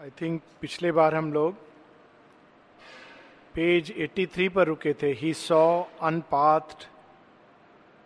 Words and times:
I 0.00 0.10
think 0.20 0.42
पिछले 0.60 0.90
बार 0.92 1.14
हम 1.14 1.32
लोग 1.32 1.54
पेज 3.54 3.92
83 4.02 4.48
पर 4.54 4.66
रुके 4.66 4.92
थे। 5.02 5.10
He 5.20 5.32
saw 5.34 5.82
unpathed 6.02 6.86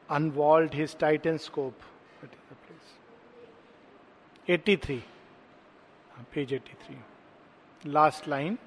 unwalled 0.09 0.75
his 0.75 0.97
titan 0.99 1.37
scope 1.45 1.85
83 4.49 4.99
page 6.35 6.55
83 6.55 6.97
last 7.85 8.29
line 8.29 8.59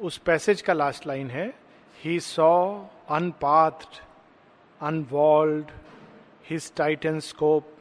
उस 0.00 0.18
पैसेज 0.26 0.62
का 0.62 0.72
लास्ट 0.72 1.06
लाइन 1.06 1.30
है। 1.30 1.46
He 1.98 2.18
saw 2.20 2.52
unpathed 3.10 4.02
unwalled 4.80 5.70
his 6.50 6.72
titan 6.76 7.20
scope 7.28 7.76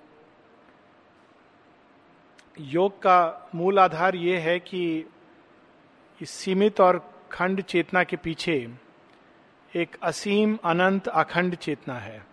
योग 2.60 2.98
का 2.98 3.50
मूल 3.56 3.80
आधार 3.80 4.16
ये 4.16 4.38
है 4.38 4.60
कि 4.60 5.06
इस 6.22 6.30
सीमित 6.30 6.82
और 6.82 6.98
खंड 7.32 7.62
चेतना 7.62 8.04
के 8.04 8.16
पीछे 8.16 8.54
एक 9.76 9.96
असीम, 10.04 10.58
अनंत, 10.66 11.08
अखंड 11.08 11.56
चेतना 11.56 11.94
है। 11.94 12.26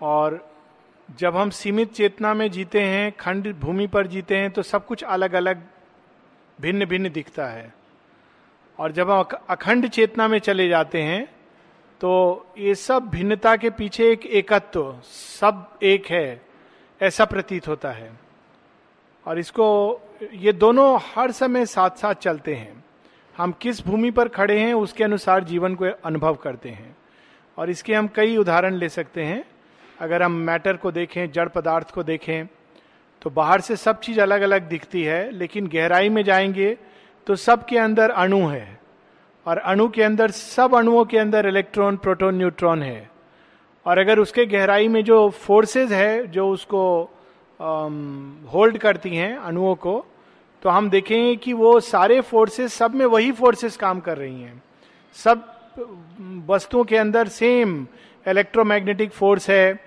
और 0.00 0.48
जब 1.18 1.36
हम 1.36 1.50
सीमित 1.50 1.92
चेतना 1.92 2.32
में 2.34 2.50
जीते 2.50 2.80
हैं, 2.80 3.12
खंड 3.12 3.54
भूमि 3.54 3.86
पर 3.86 4.06
जीते 4.06 4.36
हैं 4.36 4.50
तो 4.50 4.62
सब 4.62 4.86
कुछ 4.86 5.04
अलग 5.04 5.32
अलग 5.32 5.66
भिन्न 6.60 6.84
भिन्न 6.84 7.10
दिखता 7.10 7.46
है। 7.46 7.72
और 8.78 8.92
जब 8.92 9.10
हम 9.10 9.24
अखंड 9.50 9.88
चेतना 9.88 10.28
में 10.28 10.38
चले 10.38 10.68
जाते 10.68 11.02
हैं 11.02 11.24
तो 12.00 12.10
ये 12.58 12.74
सब 12.74 13.08
भिन्नता 13.08 13.56
के 13.56 13.70
पीछे 13.70 14.10
एक 14.12 14.26
एकत्व, 14.26 15.00
सब 15.02 15.78
एक 15.82 16.06
है, 16.06 16.42
ऐसा 17.00 17.24
प्रतीत 17.24 17.68
होता 17.68 17.90
है। 17.90 18.29
और 19.26 19.38
इसको, 19.38 20.00
ये 20.34 20.52
दोनों 20.52 20.98
हर 21.14 21.30
समय 21.30 21.66
साथ 21.66 21.90
साथ 21.90 22.14
चलते 22.14 22.54
हैं। 22.54 22.84
हम 23.36 23.52
किस 23.52 23.86
भूमि 23.86 24.10
पर 24.10 24.28
खड़े 24.28 24.58
हैं, 24.60 24.74
उसके 24.74 25.04
अनुसार 25.04 25.44
जीवन 25.44 25.74
को 25.74 25.84
अनुभव 26.04 26.34
करते 26.34 26.68
हैं। 26.68 26.96
और 27.58 27.70
इसके 27.70 27.94
हम 27.94 28.08
कई 28.08 28.36
उदाहरण 28.36 28.74
ले 28.74 28.88
सकते 28.88 29.22
हैं। 29.22 29.44
अगर 30.00 30.22
हम 30.22 30.32
मैटर 30.32 30.76
को 30.76 30.90
देखें, 30.90 31.30
जड़ 31.30 31.48
पदार्थ 31.48 31.90
को 31.90 32.02
देखें 32.02 32.46
तो 33.22 33.30
बाहर 33.30 33.60
से 33.60 33.76
सब 33.76 34.00
चीज़ 34.00 34.20
अलग 34.20 34.40
अलग 34.40 34.68
दिखती 34.68 35.02
है, 35.02 35.30
लेकिन 35.30 35.66
गहराई 35.66 36.08
में 36.08 36.22
जाएँगे 36.22 36.76
तो 37.26 37.36
सबके 37.36 37.78
अंदर 37.78 38.10
अणु 38.10 38.46
है। 38.46 38.80
और 39.46 39.58
अणु 39.58 39.88
के 39.88 40.02
अंदर, 40.02 40.30
सब 40.30 40.74
अणुओं 40.74 41.04
के 41.04 41.18
अंदर 41.18 41.46
इलेक्ट्रॉन, 41.46 41.96
प्रोटोन, 41.96 42.34
न्यूट्रॉन 42.34 42.82
है। 42.82 43.10
और 43.86 43.98
अगर 43.98 44.18
उसके 44.18 44.46
गहराई 44.46 44.88
में 44.88 45.04
जो 45.04 45.30
फोर्सेस 45.30 45.90
है, 45.90 46.26
जो 46.26 46.48
उसको 46.50 47.10
होल्ड 47.60 48.74
um, 48.74 48.82
करती 48.82 49.16
हैं 49.16 49.36
अणुओं 49.36 49.74
को 49.74 50.04
तो 50.62 50.68
हम 50.68 50.88
देखेंगे 50.90 51.36
कि 51.36 51.52
वो 51.52 51.78
सारे 51.80 52.20
फोर्सेस 52.20 52.74
सब 52.74 52.94
में 52.94 53.04
वही 53.06 53.32
फोर्सेस 53.32 53.76
काम 53.76 54.00
कर 54.00 54.18
रही 54.18 54.42
हैं। 54.42 54.62
सब 55.16 55.44
वस्तुओं 56.48 56.84
के 56.84 56.96
अंदर 56.96 57.28
सेम 57.28 57.86
इलेक्ट्रोमैग्नेटिक 58.26 59.12
फोर्स 59.12 59.50
है 59.50 59.80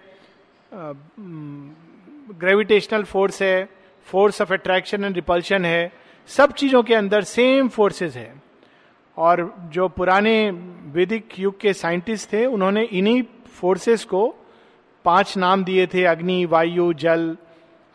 ग्रेविटेशनल 2.40 3.04
फोर्स 3.04 3.42
है 3.42 3.70
force 4.08 4.42
of 4.42 4.54
attraction 4.54 5.04
and 5.06 5.16
repulsion 5.16 5.66
है 5.66 5.92
सब 6.30 6.52
चीज़ों 6.52 6.84
के 6.84 6.94
अंदर 6.96 7.24
सेम 7.24 7.68
फोर्सेस 7.68 8.16
है। 8.16 8.34
और 9.18 9.54
जो 9.72 9.88
पुराने 9.88 10.52
वैदिक 10.94 11.40
युग 11.40 11.60
के 11.60 11.74
साइंटिस्ट 11.74 12.32
थे 12.34 12.46
उन्होंने 12.46 12.84
इन्हीं 12.84 13.24
फोर्सेस 13.60 14.06
को 14.06 14.28
पाँच 15.06 15.38
नाम 15.38 15.64
दिए 15.64 15.88
थे 15.88 16.04
अग्नि 16.06 16.44
वायु 16.46 16.94
जल 16.94 17.36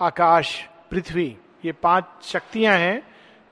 आकाश, 0.01 0.69
पृथ्वी, 0.91 1.37
ये 1.65 1.73
पाँच 1.73 2.05
शक्तियाँ 2.23 2.77
हैं 2.79 3.03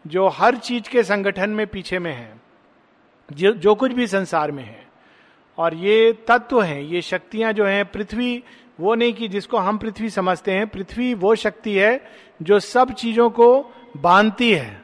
जो 0.07 0.29
हर 0.29 0.57
चीज़ 0.57 0.89
के 0.89 1.03
संगठन 1.03 1.51
में 1.51 1.67
पीछे 1.67 1.99
में 1.99 2.13
हैं, 2.13 2.41
जो 3.33 3.53
जो 3.53 3.75
कुछ 3.75 3.93
भी 3.93 4.07
संसार 4.07 4.51
में 4.51 4.65
है। 4.65 4.87
और 5.59 5.75
ये 5.75 6.13
तत्व 6.29 6.63
हैं, 6.63 6.81
ये 6.81 7.03
शक्तियाँ 7.03 7.53
जो 7.53 7.65
हैं, 7.65 7.85
पृथ्वी, 7.85 8.43
वो 8.81 8.95
नहीं 8.95 9.13
कि 9.13 9.29
जिसको 9.29 9.57
हम 9.57 9.79
पृथ्वी 9.79 10.11
समझते 10.11 10.53
हैं, 10.53 10.67
पृथ्वी 10.69 11.15
वो 11.15 11.35
शक्ति 11.35 11.75
है 11.75 12.11
जो 12.43 12.61
सब 12.61 12.93
चीज़ों 12.93 13.31
को 13.31 13.73
बांधती 13.97 14.53
है, 14.53 14.83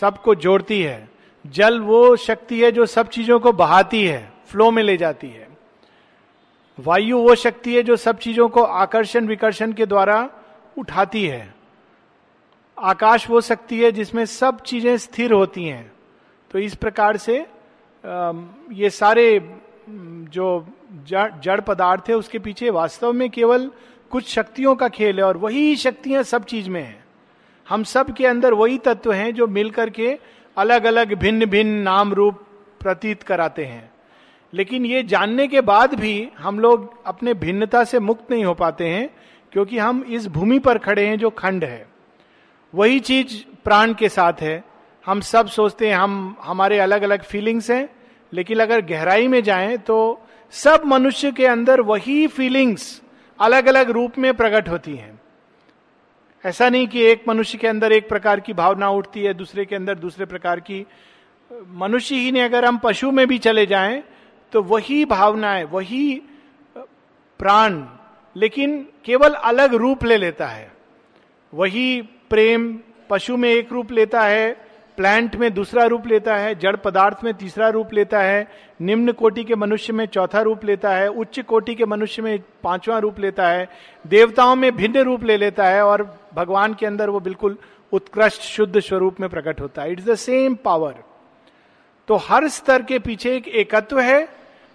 सबको 0.00 0.34
जोड़ती 0.34 0.82
है। 0.82 1.08
जल 1.46 1.80
वो 1.80 2.16
शक्ति 2.16 2.60
है 2.60 2.72
जो 2.72 2.86
सब 2.86 3.08
चीज़ों 3.08 3.40
को 3.40 3.52
बहाती 3.52 4.04
है, 4.06 4.32
फ्लो 4.46 4.70
में 4.70 4.82
ले 4.82 4.96
जाती 4.96 5.28
है। 5.28 5.48
वायु 6.78 7.18
वो 7.18 7.34
शक्ति 7.34 7.76
है 7.76 7.82
जो 7.82 7.96
सब 7.96 8.18
चीज़ों 8.18 8.48
को 8.48 8.62
आकर्षण 8.62 9.26
विकर्षण 9.26 9.72
के 9.72 9.86
द्वारा 9.86 10.28
उठाती 10.76 11.24
है। 11.26 11.54
आकाश 12.78 13.28
वो 13.30 13.40
शक्ति 13.40 13.82
है 13.82 13.90
जिसमें 13.92 14.24
सब 14.26 14.60
चीज़ें 14.62 14.96
स्थिर 14.96 15.32
होती 15.32 15.64
हैं। 15.64 15.90
तो 16.50 16.58
इस 16.58 16.74
प्रकार 16.74 17.16
से 17.16 17.38
ये 18.74 18.90
सारे 18.90 19.38
जो 19.88 20.66
जड़ 21.08 21.60
पदार्थ 21.60 22.08
है, 22.08 22.14
उसके 22.14 22.38
पीछे 22.38 22.70
वास्तव 22.70 23.12
में 23.12 23.28
केवल 23.30 23.70
कुछ 24.12 24.28
शक्तियों 24.28 24.74
का 24.74 24.88
खेल 24.88 25.18
है 25.18 25.24
और 25.24 25.36
वही 25.36 25.76
शक्तियाँ 25.76 26.22
सब 26.22 26.44
चीज़ 26.44 26.68
में 26.70 26.82
है। 26.82 27.04
हम 27.66 27.82
सब 27.84 28.14
के 28.14 28.26
अंदर 28.26 28.54
वही 28.54 28.78
तत्व 28.78 29.12
हैं 29.12 29.32
जो 29.34 29.46
मिलकर 29.46 29.90
के 29.90 30.18
अलग 30.56 30.84
अलग 30.84 31.14
भिन्न 31.14 31.46
भिन्न 31.46 31.80
नाम 31.80 32.12
रूप 32.14 32.44
प्रतीत 32.80 33.22
कराते 33.22 33.64
हैं। 33.64 33.90
लेकिन 34.52 34.86
ये 34.86 35.02
जानने 35.02 35.46
के 35.48 35.60
बाद 35.60 35.94
भी 35.94 36.28
हम 36.38 36.58
लोग 36.60 36.92
अपने 37.06 37.34
भिन्नता 37.34 37.82
से 37.84 37.98
मुक्त 38.00 38.30
नहीं 38.30 38.44
हो 38.44 38.54
पाते 38.54 38.88
हैं। 38.88 39.08
क्योंकि 39.52 39.78
हम 39.78 40.02
इस 40.04 40.26
भूमि 40.26 40.58
पर 40.58 40.78
खड़े 40.78 41.06
हैं 41.06 41.18
जो 41.18 41.30
खंड 41.30 41.64
है। 41.64 41.86
वही 42.74 43.00
चीज़ 43.00 43.36
प्राण 43.64 43.94
के 43.94 44.08
साथ 44.08 44.40
है। 44.40 44.62
हम 45.06 45.20
सब 45.20 45.46
सोचते 45.48 45.88
हैं 45.88 45.96
हम, 45.96 46.36
हमारे 46.40 46.78
अलग 46.78 47.02
अलग 47.02 47.22
फीलिंग्स 47.22 47.70
हैं, 47.70 47.88
लेकिन 48.32 48.60
अगर 48.60 48.80
गहराई 48.80 49.28
में 49.28 49.42
जाएँ 49.42 49.76
तो 49.78 50.26
सब 50.52 50.82
मनुष्य 50.86 51.32
के 51.32 51.46
अंदर 51.46 51.80
वही 51.80 52.26
फीलिंग्स 52.26 53.00
अलग 53.38 53.66
अलग 53.66 53.90
रूप 53.90 54.18
में 54.18 54.32
प्रकट 54.34 54.68
होती 54.68 54.94
हैं। 54.96 55.20
ऐसा 56.44 56.68
नहीं 56.68 56.86
कि 56.86 57.02
एक 57.02 57.24
मनुष्य 57.28 57.58
के 57.58 57.66
अंदर 57.68 57.92
एक 57.92 58.08
प्रकार 58.08 58.40
की 58.40 58.52
भावना 58.52 58.88
उठती 58.90 59.22
है, 59.22 59.34
दूसरे 59.34 59.64
के 59.64 59.76
अंदर 59.76 59.94
दूसरे 59.94 60.26
प्रकार 60.26 60.60
की। 60.60 60.86
मनुष्य 61.50 62.14
ही 62.14 62.32
नहीं, 62.32 62.42
अगर 62.42 62.64
हम 62.64 62.78
पशु 62.78 63.10
में 63.10 63.26
भी 63.26 63.38
चले 63.38 63.66
जाएँ 63.66 64.02
तो 64.52 64.62
वही 64.62 65.04
भावनाएँ 65.04 65.64
वही 65.64 66.22
प्राण 67.40 67.82
लेकिन 68.36 68.78
केवल 69.04 69.32
अलग 69.32 69.74
रूप 69.74 70.04
ले 70.04 70.16
लेता 70.16 70.46
है। 70.46 70.72
वही 71.52 72.02
प्रेम 72.30 72.74
पशु 73.10 73.36
में 73.36 73.48
एक 73.50 73.72
रूप 73.72 73.92
लेता 73.92 74.22
है, 74.22 74.50
प्लांट 74.98 75.36
में 75.36 75.52
दूसरा 75.54 75.84
रूप 75.84 76.06
लेता 76.06 76.36
है, 76.36 76.54
जड़ 76.54 76.76
पदार्थ 76.76 77.24
में 77.24 77.32
तीसरा 77.34 77.68
रूप 77.68 77.92
लेता 77.94 78.20
है, 78.20 78.46
निम्न 78.80 79.12
कोटि 79.12 79.44
के 79.44 79.54
मनुष्य 79.54 79.92
में 79.92 80.04
चौथा 80.06 80.40
रूप 80.42 80.64
लेता 80.64 80.90
है, 80.90 81.08
उच्च 81.08 81.40
कोटि 81.40 81.74
के 81.74 81.84
मनुष्य 81.84 82.22
में 82.22 82.38
पांचवा 82.62 82.98
रूप 82.98 83.20
लेता 83.20 83.48
है, 83.48 83.68
देवताओं 84.04 84.56
में 84.56 84.74
भिन्न 84.76 85.02
रूप 85.02 85.24
ले 85.24 85.36
लेता 85.36 85.66
है 85.66 85.84
और 85.84 86.02
भगवान 86.34 86.74
के 86.74 86.86
अंदर 86.86 87.10
वो 87.10 87.20
बिल्कुल 87.20 87.56
उत्कृष्ट, 87.92 88.42
शुद्ध 88.42 88.80
स्वरूप 88.80 89.20
में 89.20 89.28
प्रकट 89.30 89.60
होता 89.60 89.82
है। 89.82 89.92
इट्स 89.92 90.04
द 90.04 90.14
सेम 90.14 90.54
पावर 90.54 90.94
तो 92.08 92.16
हर 92.18 92.48
स्तर 92.48 92.82
के 92.82 92.98
पीछे 92.98 93.34
एक 93.36 93.48
एकत्व 93.48 94.00
है, 94.00 94.28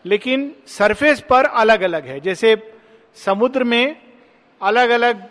लेकिन 0.05 0.51
सरफेस 0.67 1.21
पर 1.21 1.45
अलग 1.45 1.81
अलग 1.81 2.05
है। 2.05 2.19
जैसे 2.19 2.55
समुद्र 3.15 3.63
में 3.63 3.95
अलग 4.61 4.89
अलग 4.89 5.23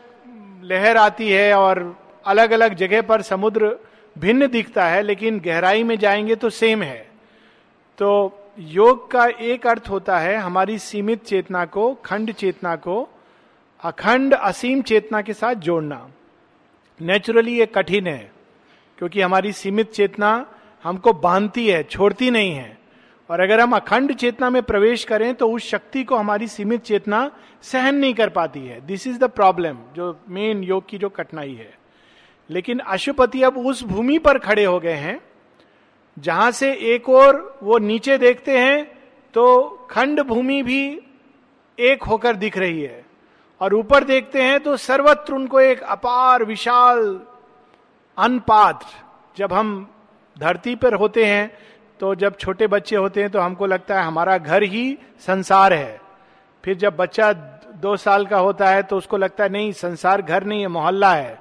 लहर 0.62 0.97
आती 0.97 1.31
है 1.31 1.55
और 1.55 1.97
अलग 2.27 2.50
अलग 2.50 2.75
जगह 2.75 3.03
पर 3.03 3.22
समुद्र 3.22 3.77
भिन्न 4.19 4.47
दिखता 4.47 4.87
है, 4.87 5.03
लेकिन 5.03 5.41
गहराई 5.41 5.83
में 5.83 5.99
जाएँगे 5.99 6.34
तो 6.34 6.50
सेम 6.50 6.83
है। 6.83 7.11
तो 7.99 8.39
योग 8.59 9.11
का 9.11 9.27
एक 9.27 9.67
अर्थ 9.67 9.89
होता 9.91 10.19
है 10.19 10.37
हमारी 10.37 10.78
सीमित 10.78 11.25
चेतना 11.25 11.65
को, 11.65 11.95
खंड 11.95 12.33
चेतना 12.33 12.77
को, 12.77 13.09
अखंड 13.83 14.34
असीम 14.34 14.83
चेतना 14.83 15.22
के 15.22 15.34
साथ 15.34 15.55
जोड़ना। 15.55 16.09
नेचुरली 17.01 17.59
ये 17.59 17.66
कठिन 17.66 18.07
है, 18.07 18.33
क्योंकि 18.98 19.21
हमारी 19.21 19.53
सीमित 19.53 19.92
चेतना 19.92 20.47
हमको 20.84 21.13
बांधती 21.13 21.69
है, 21.69 21.83
छोड़ती 21.83 22.31
नहीं 22.31 22.53
है। 22.53 22.84
और 23.30 23.41
अगर 23.41 23.60
हम 23.60 23.72
अखंड 23.76 24.12
चेतना 24.12 24.50
में 24.50 24.62
प्रवेश 24.62 25.04
करें 25.04 25.34
तो 25.34 25.50
उस 25.50 25.62
शक्ति 25.62 26.03
को 26.04 26.16
हमारी 26.16 26.48
सीमित 26.48 26.82
चेतना 26.82 27.30
सहन 27.62 27.94
नहीं 27.94 28.15
कर 28.15 28.28
पाती 28.28 28.60
है। 28.60 28.80
दिस 28.80 29.06
इज़ 29.06 29.18
द 29.18 29.28
प्रॉब्लम 29.30 29.78
जो 29.94 30.16
मेन 30.28 30.62
योग 30.65 30.88
की 30.88 30.98
जो 30.98 31.09
कठिनाई 31.09 31.54
है। 31.54 31.72
लेकिन 32.50 32.78
अशुपति 32.78 33.42
अब 33.42 33.59
उस 33.59 33.82
भूमि 33.84 34.18
पर 34.18 34.38
खड़े 34.38 34.65
हो 34.65 34.78
गए 34.80 34.94
हैं, 34.94 35.21
जहाँ 36.16 36.50
से 36.50 36.72
एक 36.94 37.09
और 37.09 37.59
वो 37.62 37.78
नीचे 37.78 38.18
देखते 38.18 38.59
हैं 38.59 38.84
तो 39.34 39.68
खंड 39.91 40.21
भूमि 40.21 40.62
भी 40.62 41.00
एक 41.78 42.03
होकर 42.03 42.36
दिख 42.36 42.59
रही 42.59 42.82
है। 42.82 43.04
और 43.60 43.74
ऊपर 43.74 44.04
देखते 44.04 44.42
हैं 44.42 44.60
तो 44.60 44.76
सर्वत्र 44.76 45.34
उनको 45.34 45.60
एक 45.60 45.82
अपार, 45.82 46.44
विशाल 46.44 47.21
अनपात्र 48.18 48.86
जब 49.36 49.53
हम 49.53 49.88
धरती 50.36 50.74
पर 50.74 50.94
होते 50.94 51.24
हैं 51.24 51.50
तो 52.04 52.15
जब 52.15 52.36
छोटे 52.36 52.66
बच्चे 52.66 52.97
होते 52.97 53.21
हैं 53.21 53.30
तो 53.30 53.41
हमको 53.41 53.66
लगता 53.66 53.98
है 53.98 54.06
हमारा 54.06 54.36
घर 54.39 54.62
ही 54.62 54.98
संसार 55.21 55.72
है। 55.72 56.01
फिर 56.65 56.77
जब 56.77 56.97
बच्चा 56.97 57.33
दो 57.80 57.97
साल 57.97 58.27
का 58.27 58.39
होता 58.39 58.68
है 58.68 58.83
तो 58.83 58.97
उसको 58.97 59.16
लगता 59.16 59.45
है, 59.45 59.51
नहीं, 59.51 59.72
संसार 59.72 60.22
घर 60.22 60.45
नहीं 60.45 60.60
है, 60.60 60.68
मोहल्ला 60.68 61.15
है। 61.15 61.39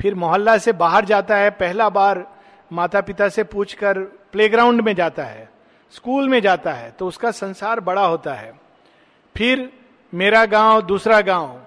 फिर 0.00 0.14
मोहल्ला 0.14 0.56
से 0.58 0.72
बाहर 0.74 1.04
जाता 1.04 1.36
है, 1.36 1.50
पहला 1.52 1.88
बार 1.90 2.26
माता 2.70 3.00
पिता 3.00 3.28
से 3.28 3.44
पूछकर 3.44 3.98
प्लेग्राउंड 4.32 4.80
में 4.80 4.94
जाता 4.94 5.24
है, 5.24 5.48
स्कूल 5.94 6.28
में 6.28 6.40
जाता 6.42 6.72
है 6.72 6.90
तो 6.90 7.06
उसका 7.06 7.30
संसार 7.30 7.80
बड़ा 7.82 8.06
होता 8.06 8.34
है। 8.34 8.52
फिर 9.36 9.68
मेरा 10.12 10.44
गाँव 10.48 10.82
दूसरा 10.82 11.20
गाँव, 11.22 11.58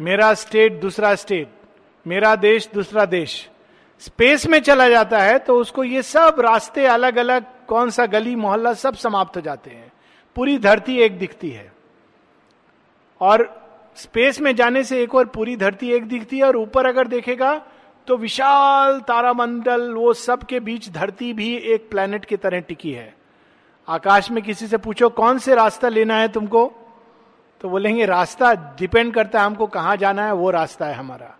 मेरा 0.00 0.34
स्टेट 0.36 0.80
दूसरा 0.80 1.14
स्टेट, 1.14 1.48
मेरा 2.06 2.36
देश 2.36 2.68
दूसरा 2.74 3.04
देश। 3.06 3.48
स्पेस 4.02 4.46
में 4.46 4.60
चला 4.60 4.88
जाता 4.88 5.18
है 5.18 5.38
तो 5.38 5.60
उसको 5.60 5.84
ये 5.84 6.02
सब 6.04 6.36
रास्ते 6.40 6.86
अलग 6.86 7.16
अलग 7.18 7.54
कौन 7.68 7.90
सा 7.90 8.06
गली 8.06 8.34
मोहल्ला 8.34 8.74
सब 8.74 8.94
समाप्त 8.94 9.36
हो 9.36 9.40
जाते 9.40 9.70
हैं। 9.70 9.92
पूरी 10.36 10.58
धरती 10.58 10.98
एक 10.98 11.18
दिखती 11.18 11.50
है। 11.50 11.72
और 13.20 13.66
स्पेस 13.96 14.40
में 14.40 14.54
जाने 14.56 14.84
से 14.84 15.02
एक 15.02 15.14
और 15.14 15.26
पूरी 15.26 15.56
धरती 15.56 15.92
एक 15.92 16.04
दिखती 16.04 16.38
है 16.38 16.44
और 16.44 16.56
ऊपर 16.56 16.86
अगर 16.86 17.06
देखेगा 17.06 17.62
तो 18.06 18.16
विशाल 18.16 19.00
तारामंडल, 19.00 19.92
वो 19.92 20.12
सब 20.12 20.42
के 20.42 20.60
बीच 20.60 20.90
धरती 20.90 21.32
भी 21.32 21.56
एक 21.56 21.90
प्लेनेट 21.90 22.24
की 22.24 22.36
तरह 22.36 22.60
टिकी 22.60 22.92
है। 22.92 23.14
आकाश 23.88 24.30
में 24.30 24.42
किसी 24.42 24.66
से 24.66 24.76
पूछो, 24.76 25.08
कौन 25.08 25.38
से 25.38 25.54
रास्ता 25.54 25.88
लेना 25.88 26.16
है 26.16 26.28
तुमको? 26.28 26.72
तो 27.60 27.68
बोलेंगे, 27.68 28.06
रास्ता 28.06 28.54
डिपेंड 28.54 29.14
करता 29.14 29.40
है 29.40 29.46
हमको 29.46 29.66
कहाँ 29.66 29.96
जाना 29.96 30.24
है, 30.24 30.32
वो 30.32 30.50
रास्ता 30.50 30.86
है 30.86 30.94
हमारा। 30.94 31.36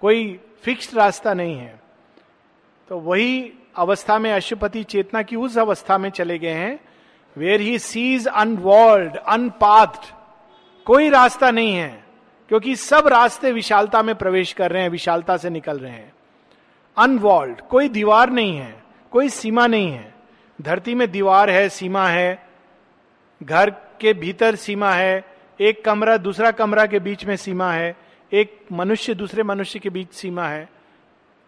कोई 0.00 0.40
फिक्स्ड 0.62 0.98
रास्ता 0.98 1.34
नहीं 1.34 1.56
है। 1.56 1.80
तो 2.88 2.98
वही 2.98 3.52
अवस्था 3.76 4.18
में 4.18 4.32
अशुपति 4.32 4.82
चेतना 4.84 5.22
की 5.22 5.36
उस 5.36 5.58
अवस्था 5.58 5.98
में 5.98 6.08
चले 6.10 6.38
गए 6.38 6.52
हैं 6.52 6.78
where 7.36 7.60
he 7.60 7.78
sees 7.78 8.26
unwalled 8.26 9.16
unpathed 9.16 10.04
कोई 10.86 11.08
रास्ता 11.10 11.50
नहीं 11.50 11.74
है, 11.74 12.04
क्योंकि 12.50 12.74
सब 12.76 13.06
रास्ते 13.08 13.52
विशालता 13.52 14.02
में 14.02 14.14
प्रवेश 14.14 14.52
कर 14.52 14.70
रहे 14.70 14.82
हैं, 14.82 14.90
विशालता 14.90 15.36
से 15.36 15.50
निकल 15.50 15.78
रहे 15.78 15.92
हैं। 15.92 16.12
अनवॉल्ड 16.96 17.60
कोई 17.60 17.88
दीवार 17.88 18.30
नहीं 18.30 18.56
है, 18.56 18.74
कोई 19.12 19.28
सीमा 19.28 19.66
नहीं 19.66 19.90
है। 19.90 20.14
धरती 20.58 20.94
में 20.94 21.10
दीवार 21.10 21.50
है, 21.50 21.68
सीमा 21.68 22.06
है, 22.08 22.46
घर 23.40 23.70
के 24.00 24.12
भीतर 24.12 24.54
सीमा 24.54 24.92
है, 24.92 25.24
एक 25.60 25.84
कमरा 25.84 26.16
दूसरा 26.16 26.50
कमरा 26.50 26.86
के 26.86 26.98
बीच 26.98 27.24
में 27.24 27.36
सीमा 27.36 27.72
है, 27.72 27.94
एक 28.32 28.58
मनुष्य 28.72 29.14
दूसरे 29.14 29.42
मनुष्य 29.42 29.78
के 29.78 29.90
बीच 29.90 30.12
सीमा 30.12 30.46
है। 30.48 30.68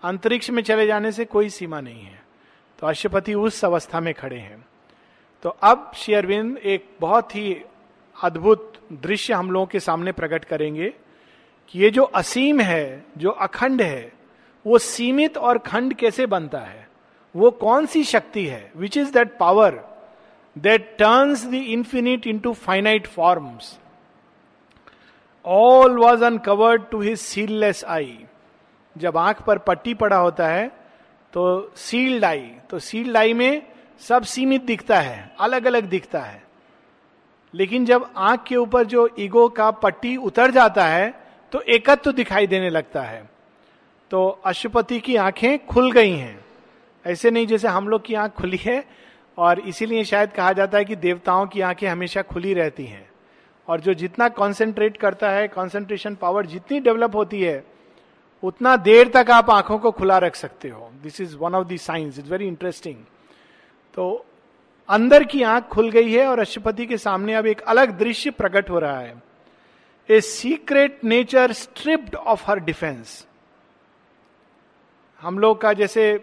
अंतरिक्ष 0.02 0.50
में 0.50 0.62
चले 0.62 0.86
जाने 0.86 1.12
से 1.12 1.24
कोई 1.24 1.48
सीमा 1.48 1.80
नहीं 1.80 2.02
है। 2.02 2.22
तो 2.78 2.86
अशुपति 2.86 3.34
उस 3.34 3.64
अवस्था 3.64 4.00
में 4.00 4.14
खड़े 4.14 4.36
हैं। 4.36 4.66
तो 5.42 5.48
अब 5.48 5.92
शेयरविंद 5.96 6.58
एक 6.58 6.96
बहुत 7.00 7.36
ही 7.36 7.62
अद्भुत 8.22 8.72
दृश्य 8.92 9.34
हम 9.34 9.50
लोगों 9.50 9.66
के 9.66 9.80
सामने 9.80 10.12
प्रकट 10.12 10.44
करेंगे 10.44 10.94
कि 11.68 11.78
ये 11.78 11.90
जो 11.90 12.02
असीम 12.02 12.60
है, 12.60 13.04
जो 13.18 13.30
अखंड 13.30 13.82
है, 13.82 14.12
वो 14.66 14.78
सीमित 14.78 15.36
और 15.36 15.58
खंड 15.58 15.94
कैसे 15.94 16.26
बनता 16.26 16.58
है? 16.58 16.88
वो 17.36 17.50
कौन 17.50 17.86
सी 17.86 18.04
शक्ति 18.04 18.46
है? 18.46 18.72
Which 18.76 18.96
is 18.96 19.12
that 19.12 19.38
power 19.38 19.84
that 20.58 20.96
turns 20.98 21.46
the 21.46 21.54
infinite 21.54 22.26
into 22.38 22.52
finite 22.52 23.06
forms 23.06 23.78
all 25.46 25.98
was 25.98 26.24
uncovered 26.24 26.82
to 26.90 27.00
his 27.00 27.18
sealless 27.18 27.84
eye 27.84 28.24
जब 28.98 29.16
आँख 29.16 29.42
पर 29.42 29.58
पट्टी 29.58 29.94
पड़ा 29.94 30.16
होता 30.16 30.48
है 30.48 30.66
तो 31.34 31.72
सील्ड 31.76 32.24
आई। 32.24 32.50
तो 32.70 32.78
सील्ड 32.78 33.16
आई 33.16 33.32
में 33.32 33.62
सब 34.00 34.22
सीमित 34.24 34.62
दिखता 34.62 35.00
है 35.00 35.30
अलग 35.40 35.66
अलग 35.66 35.84
दिखता 35.84 36.20
है। 36.20 36.42
लेकिन 37.54 37.84
जब 37.84 38.10
आँख 38.16 38.42
के 38.42 38.56
ऊपर 38.56 38.84
जो 38.84 39.08
ईगो 39.18 39.48
का 39.48 39.70
पट्टी 39.70 40.16
उतर 40.16 40.50
जाता 40.50 40.84
है 40.84 41.12
तो 41.52 41.60
एकत्व 41.60 42.02
तो 42.04 42.12
दिखाई 42.12 42.46
देने 42.46 42.70
लगता 42.70 43.02
है। 43.02 43.22
तो 44.10 44.28
अशुपति 44.46 44.98
की 45.00 45.16
आँखें 45.16 45.66
खुल 45.66 45.92
गई 45.92 46.12
हैं। 46.12 46.38
ऐसे 47.04 47.30
नहीं 47.30 47.46
जैसे 47.46 47.68
हम 47.68 47.88
लोग 47.88 48.04
की 48.04 48.14
आँख 48.14 48.32
खुली 48.32 48.56
है, 48.56 48.84
और 49.38 49.60
इसीलिए 49.60 50.04
शायद 50.04 50.32
कहा 50.32 50.52
जाता 50.52 50.78
है 50.78 50.84
कि 50.84 50.96
देवताओं 50.96 51.46
की 51.46 51.60
आँखें 51.60 51.86
हमेशा 51.88 52.22
खुली 52.22 52.54
रहती 52.54 52.84
हैं। 52.84 53.08
और 53.68 53.80
जो 53.80 53.94
जितना 53.94 54.28
कॉन्सेंट्रेट 54.28 54.96
करता 54.96 55.30
है 55.30 55.48
कॉन्सेंट्रेशन 55.48 56.14
पावर 56.14 56.46
जितनी 56.46 56.80
डेवलप 56.80 57.16
होती 57.16 57.42
है 57.42 57.62
उतना 58.42 58.76
देर 58.76 59.08
तक 59.08 59.30
आप 59.30 59.50
आँखों 59.50 59.78
को 59.78 59.90
खुला 59.90 60.18
रख 60.18 60.34
सकते 60.36 60.68
हो। 60.68 60.90
This 61.02 61.20
is 61.20 61.36
one 61.36 61.54
of 61.54 61.66
the 61.68 61.76
science 61.76 62.18
is 62.18 62.30
very 62.30 62.46
interesting 62.46 62.96
तो 63.94 64.24
अंदर 64.88 65.24
की 65.24 65.42
आँख 65.42 65.64
खुल 65.64 65.90
गई 65.90 66.12
है 66.12 66.26
और 66.26 66.38
अशुपति 66.38 66.86
के 66.86 66.98
सामने 66.98 67.34
अब 67.34 67.46
एक 67.46 67.60
अलग 67.60 67.98
दृश्य 67.98 68.30
प्रकट 68.30 68.70
हो 68.70 68.78
रहा 68.78 68.98
है। 68.98 69.22
A 70.08 70.20
secret 70.20 71.00
nature 71.04 71.52
stripped 71.52 72.14
of 72.14 72.44
her 72.46 72.60
defence 72.60 73.24
हम 75.22 75.38
लोग 75.38 75.60
का 75.60 75.72
जैसे 75.72 76.20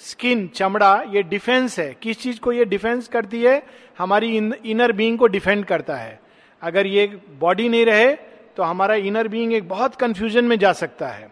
स्किन 0.00 0.46
चमड़ा, 0.48 1.02
ये 1.08 1.22
डिफेंस 1.22 1.78
है। 1.78 1.92
किस 1.94 2.20
चीज़ 2.20 2.38
को 2.40 2.52
ये 2.52 2.64
डिफेंस 2.64 3.08
करती 3.08 3.42
है? 3.42 3.62
हमारी 3.98 4.36
इनर 4.36 4.92
बीइंग 4.92 5.18
को 5.18 5.26
डिफेंड 5.26 5.64
करता 5.64 5.96
है। 5.96 6.20
अगर 6.62 6.86
ये 6.86 7.06
बॉडी 7.40 7.68
नहीं 7.68 7.84
रहे 7.86 8.14
तो 8.56 8.62
हमारा 8.62 8.94
इनर 8.94 9.28
बीइंग 9.28 9.52
एक 9.52 9.68
बहुत 9.68 9.94
कंफ्यूजन 9.94 10.44
में 10.44 10.58
जा 10.58 10.72
सकता 10.72 11.08
है। 11.08 11.29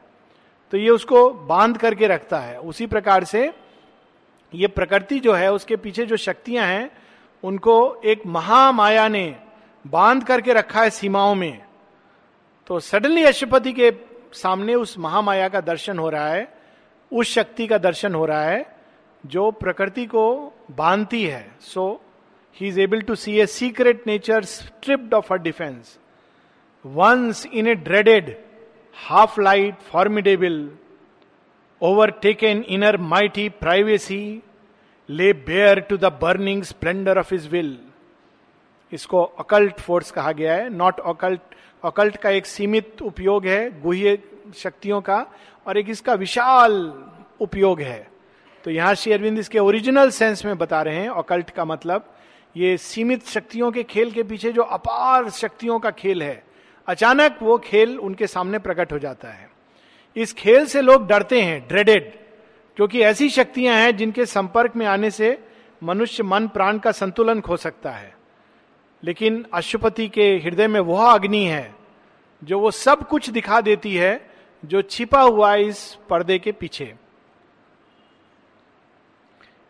तो 0.71 0.79
ये 0.79 0.91
उसको 0.91 1.31
बाँध 1.31 1.77
करके 1.77 2.07
रखता 2.07 2.39
है। 2.39 2.59
उसी 2.61 2.87
प्रकार 2.87 3.25
से 3.25 3.53
ये 4.55 4.67
प्रकृति 4.67 5.19
जो 5.19 5.33
है, 5.33 5.53
उसके 5.53 5.77
पीछे 5.77 6.07
जो 6.07 6.17
शक्तियाँ 6.17 6.67
हैं, 6.67 6.91
उनको 7.43 8.03
एक 8.05 8.23
महामाया 8.27 9.09
ने 9.09 9.37
बाँध 9.87 10.25
करके 10.25 10.53
रखा 10.53 10.83
है 10.83 10.91
सीमाओं 10.91 11.35
में। 11.35 11.63
तो 12.67 12.81
सडनली 12.81 13.25
अशुपति 13.25 13.73
के 13.73 13.93
सामने 14.33 14.75
उस 14.75 14.99
महामाया 14.99 15.49
का 15.49 15.61
दर्शन 15.61 15.99
हो 15.99 16.11
रहा 16.11 16.29
है, 16.29 16.57
उस 17.13 17.27
शक्ति 17.27 17.67
का 17.67 17.79
दर्शन 17.79 18.15
हो 18.15 18.27
रहा 18.27 18.43
है, 18.43 18.77
जो 19.27 19.51
प्रकृति 19.51 20.07
को 20.07 20.53
बांधती 20.71 21.25
है। 21.25 21.51
So 21.61 22.03
he 22.57 22.69
is 22.69 22.81
able 22.81 23.01
to 23.01 23.15
see 23.15 23.39
a 23.41 23.47
secret 23.47 24.07
nature 24.07 24.45
stripped 24.45 25.15
of 25.15 25.33
her 25.33 25.39
defence 25.39 25.99
once 26.87 27.47
in 27.47 27.67
a 27.67 27.75
dreaded 27.75 28.37
half 28.99 29.39
light, 29.39 29.81
formidable, 29.83 30.71
overtaken 31.83 32.65
inner 32.65 32.99
mighty 32.99 33.49
privacy, 33.49 34.43
lay 35.09 35.33
bare 35.33 35.81
to 35.83 35.97
the 35.97 36.11
burning 36.11 36.65
splendor 36.65 37.13
of 37.15 37.31
his 37.31 37.49
will. 37.49 37.77
इसको 38.93 39.23
occult 39.41 39.81
force 39.81 40.11
कहा 40.11 40.31
गया 40.33 40.55
है 40.55 40.69
not 40.71 41.01
occult 41.07 41.55
occult 41.83 42.17
का 42.17 42.31
एक 42.31 42.47
सीमित 42.47 43.03
उपयोग 43.03 43.47
है 43.47 43.81
गुह्य 43.83 44.17
शक्तियों 44.57 45.01
का 45.01 45.19
और 45.67 45.79
एक 45.79 45.89
इसका 45.91 46.15
विशाल 46.23 46.77
उपयोग 47.41 47.81
है 47.81 48.01
तो 48.65 48.71
यहाँ 48.71 48.95
श्री 48.95 49.13
अरविंद 49.13 49.39
इसके 49.39 49.59
ओरिजिनल 49.59 50.11
सेंस 50.11 50.45
में 50.45 50.57
बता 50.59 50.81
रहे 50.83 51.01
हैं 51.03 51.11
अकल्ट 51.15 51.51
का 51.51 51.65
मतलब 51.65 52.09
ये 52.55 52.77
सीमित 52.79 53.27
शक्तियों 53.27 53.71
के 53.73 53.83
खेल 53.85 54.11
के 54.13 54.23
पीछे 54.23 54.53
जो 54.53 54.63
अपार 54.79 55.29
शक्तियों 55.31 55.79
का 55.79 55.91
खेल 56.01 56.23
है 56.23 56.43
अचानक 56.89 57.39
वो 57.43 57.59
खेल 57.59 57.99
उनके 57.99 58.27
सामने 58.27 58.59
प्रकट 58.59 58.93
हो 58.93 58.99
जाता 58.99 59.29
है। 59.29 59.51
इस 60.17 60.33
खेल 60.33 60.67
से 60.67 60.81
लोग 60.81 61.07
डरते 61.07 61.43
हैं 61.43 61.67
ड्रेडेड 61.69 62.13
क्योंकि 62.77 63.01
ऐसी 63.01 63.29
शक्तियाँ 63.29 63.77
हैं 63.77 63.97
जिनके 63.97 64.27
संपर्क 64.27 64.77
में 64.77 64.87
आने 64.87 65.11
से 65.11 65.39
मनुष्य 65.83 66.23
मन, 66.23 66.49
प्राण 66.49 66.79
का 66.79 66.93
संतुलन 66.93 67.41
खो 67.41 67.57
सकता 67.57 67.91
है। 67.91 68.17
लेकिन 69.03 69.45
अशुपति 69.55 70.09
के 70.09 70.37
हृदय 70.37 70.69
में 70.69 70.81
वह 70.81 71.13
अग्नि 71.13 71.45
है, 71.45 71.75
जो 72.45 72.61
वो 72.61 72.71
सब 72.71 73.09
कुछ 73.09 73.31
दिखा 73.31 73.61
देती 73.61 73.95
है, 73.95 74.31
जो 74.65 74.83
छिपा 74.83 75.21
हुआ 75.21 75.53
है 75.53 75.65
इस 75.65 75.99
पर्दे 76.09 76.39
के 76.39 76.53
पीछे। 76.53 76.95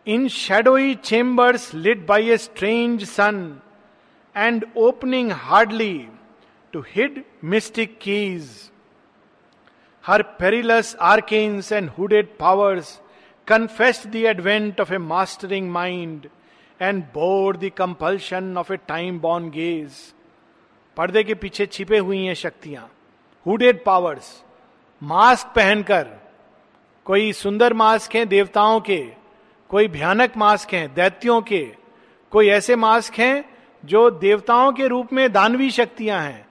In 0.07 0.27
shadowy 0.27 0.95
chambers 0.95 1.73
lit 1.73 2.05
by 2.05 2.29
a 2.29 2.37
strange 2.37 3.03
sun 3.03 3.59
and 4.35 4.65
opening 4.77 5.31
hardly 5.31 6.07
to 6.73 6.81
hid 6.81 7.23
mystic 7.41 7.99
keys. 7.99 8.71
Her 10.01 10.23
perilous 10.23 10.95
arcanes 10.95 11.71
and 11.71 11.89
hooded 11.89 12.37
powers 12.37 12.99
confessed 13.47 14.11
the 14.11 14.27
advent 14.27 14.79
of 14.79 14.91
a 14.91 14.99
mastering 14.99 15.69
mind 15.69 16.29
and 16.79 17.11
bore 17.11 17.53
the 17.53 17.69
compulsion 17.69 18.57
of 18.57 18.69
a 18.69 18.77
time 18.77 19.19
born 19.19 19.49
gaze. 19.49 20.13
पर्दे 20.97 21.23
के 21.23 21.33
पीछे 21.33 21.65
छिपे 21.65 21.97
हुई 21.97 22.23
हैं 22.25 22.33
शक्तियाँ 22.35 22.89
hooded 23.45 23.83
powers 23.83 24.31
mask 25.01 25.47
पहनकर 25.55 26.07
कोई 27.05 27.31
सुंदर 27.33 27.73
मास्क 27.73 28.15
हैं 28.15 28.27
देवताओं 28.29 28.79
के 28.89 28.97
कोई 29.69 29.87
भयानक 29.87 30.37
मास्क 30.37 30.73
हैं 30.73 30.93
दैत्यों 30.93 31.41
के 31.41 31.63
कोई 32.31 32.49
ऐसे 32.49 32.75
मास्क 32.75 33.19
हैं 33.19 33.43
जो 33.85 34.09
देवताओं 34.11 34.71
के 34.73 34.87
रूप 34.87 35.13
में 35.13 35.31
दानवी 35.31 35.69
शक्तियाँ 35.71 36.21
हैं 36.21 36.48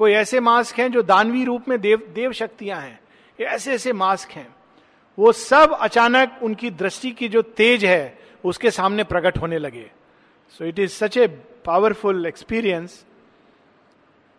कोई 0.00 0.12
ऐसे 0.12 0.40
मास्क 0.40 0.78
हैं 0.78 0.90
जो 0.92 1.02
दानवी 1.02 1.44
रूप 1.44 1.68
में 1.68 1.80
देव 1.80 2.02
देव 2.14 2.32
शक्तियाँ 2.32 2.80
हैं। 2.80 3.00
ऐसे 3.38 3.72
ऐसे 3.72 3.92
मास्क 3.92 4.30
हैं। 4.30 4.46
वो 5.18 5.32
सब 5.32 5.76
अचानक 5.80 6.38
उनकी 6.42 6.70
दृष्टि 6.70 7.10
की 7.10 7.28
जो 7.28 7.42
तेज 7.42 7.84
है, 7.84 8.18
उसके 8.44 8.70
सामने 8.70 9.04
प्रकट 9.04 9.38
होने 9.38 9.58
लगे। 9.58 9.90
So 10.50 10.64
it 10.64 10.78
is 10.78 10.92
such 10.92 11.16
a 11.16 11.26
powerful 11.64 12.26
experience 12.26 13.04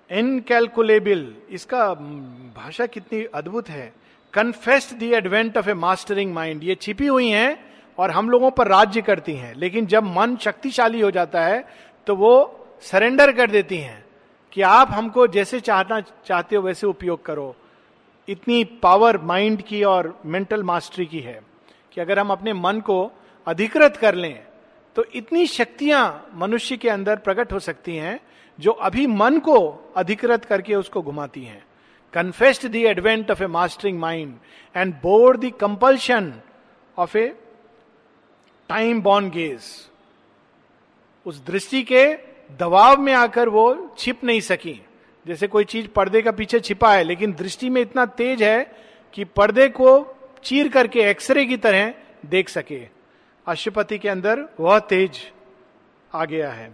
incalculable 0.10 1.34
इसका 1.50 1.94
भाषा 2.58 2.86
कितनी 2.86 3.24
अद्भुत 3.24 3.70
है। 3.70 3.94
Confessed 4.34 4.96
the 4.96 5.14
advent 5.14 5.58
of 5.58 5.70
a 5.70 5.74
mastering 5.74 6.34
mind 6.34 6.64
ये 6.64 6.76
छिपी 6.76 7.08
हुई 7.08 7.30
हैं 7.30 7.58
और 7.98 8.12
हम 8.12 8.30
लोगों 8.30 8.52
पर 8.52 8.68
राज्य 8.68 9.02
करती 9.02 9.34
हैं। 9.34 9.56
लेकिन 9.56 9.86
जब 9.86 10.14
मन 10.18 10.38
शक्तिशाली 10.38 11.02
हो 11.02 11.12
जाता 11.12 11.46
है 11.46 11.66
तो 12.08 12.16
वो 12.16 12.34
सरेंडर 12.82 13.32
कर 13.32 13.52
देती 13.52 13.78
हैं। 13.78 14.04
कि 14.54 14.62
आप 14.62 14.92
हमको 14.92 15.28
जैसे 15.28 15.60
चाहना 15.60 16.00
चाहते 16.02 16.56
हो 16.56 16.62
वैसे 16.62 16.88
उपयोग 16.88 17.26
करो। 17.26 17.56
इतनी 18.28 18.64
पावर 18.84 19.18
माइंड 19.18 19.62
की 19.62 19.84
और 19.84 20.20
मेंटल 20.26 20.64
मास्टरी 20.64 21.06
की 21.06 21.20
है 21.20 21.40
कि 21.94 22.02
अगर 22.02 22.20
हम 22.20 22.32
अपने 22.32 22.54
मन 22.54 22.80
को 22.80 23.12
अधिकृत 23.48 23.98
कर 23.98 24.16
लें 24.16 24.44
तो 24.96 25.04
इतनी 25.16 25.46
शक्तियाँ 25.48 26.30
मनुष्य 26.36 26.78
के 26.78 26.90
अंदर 26.90 27.16
प्रकट 27.18 27.52
हो 27.54 27.60
सकती 27.60 27.96
हैं, 27.96 28.20
जो 28.60 28.72
अभी 28.72 29.06
मन 29.08 29.40
को 29.40 29.58
अधिकृत 29.96 30.46
करके 30.46 30.76
उसको 30.76 31.02
घुमाती 31.02 31.44
हैं। 31.44 31.64
Confessed 32.14 32.68
the 32.68 32.76
advent 32.76 33.32
of 33.32 33.44
a 33.44 33.48
mastering 33.48 34.00
mind 34.00 34.34
and 34.76 34.94
bore 34.94 35.40
the 35.42 35.52
compulsion 35.60 36.34
of 36.98 37.18
a 37.18 37.28
time 38.70 39.02
born 39.02 39.30
gaze 39.30 39.62
उस 41.26 41.46
दृष्टि 41.46 41.84
के 41.84 42.04
दबाव 42.60 43.02
में 43.02 43.14
आकर 43.14 43.50
वो 43.50 43.96
छिप 43.98 44.24
नहीं 44.24 44.42
सकी। 44.42 44.80
जैसे 45.26 45.48
कोई 45.48 45.64
चीज़ 45.64 45.88
पर्दे 45.88 46.22
का 46.22 46.32
पीछे 46.32 46.60
छिपा 46.60 46.94
है, 46.94 47.04
लेकिन 47.04 47.34
दृष्टि 47.34 47.70
में 47.70 47.82
इतना 47.82 48.06
तेज 48.06 48.44
है 48.44 48.72
कि 49.14 49.24
पर्दे 49.26 49.68
को 49.70 49.92
चीर 50.44 50.68
करके 50.68 51.00
एक्सरे 51.10 51.46
की 51.46 51.58
तरह 51.58 51.94
देख 52.26 52.50
सके। 52.50 52.82
अशुपति 53.48 53.98
के 53.98 54.10
अंदर 54.10 54.46
वह 54.60 54.80
तेज 54.80 55.20
आ 56.14 56.26
गया 56.26 56.52
है। 56.52 56.70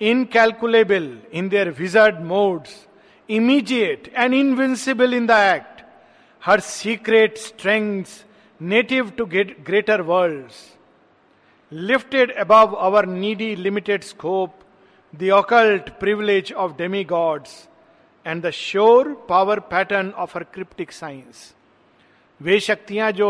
Incalculable 0.00 1.18
in 1.32 1.48
their 1.48 1.70
wizard 1.78 2.20
modes 2.20 2.86
immediate 3.28 4.12
and 4.16 4.34
invincible 4.34 5.14
in 5.14 5.26
the 5.26 5.30
act 5.30 5.82
her 6.42 6.60
secret 6.60 7.36
strength 7.36 8.04
native 8.60 9.10
to 9.10 9.26
get 9.26 9.56
greater 9.66 10.00
world 10.00 10.50
lifted 11.72 12.32
above 12.36 12.74
our 12.76 13.06
needy 13.06 13.54
limited 13.56 14.02
scope 14.02 14.54
occult 15.14 15.88
privilege 15.90 16.52
of 16.52 16.72
demigods 17.04 17.68
and 18.26 18.42
the 18.42 18.50
sure 18.50 19.08
power 19.28 19.60
pattern 19.60 20.10
of 20.10 20.32
her 20.34 20.44
cryptic 20.44 20.92
science 20.92 21.54
वे 22.40 22.58
शक्तियाँ 22.60 23.10
जो 23.12 23.28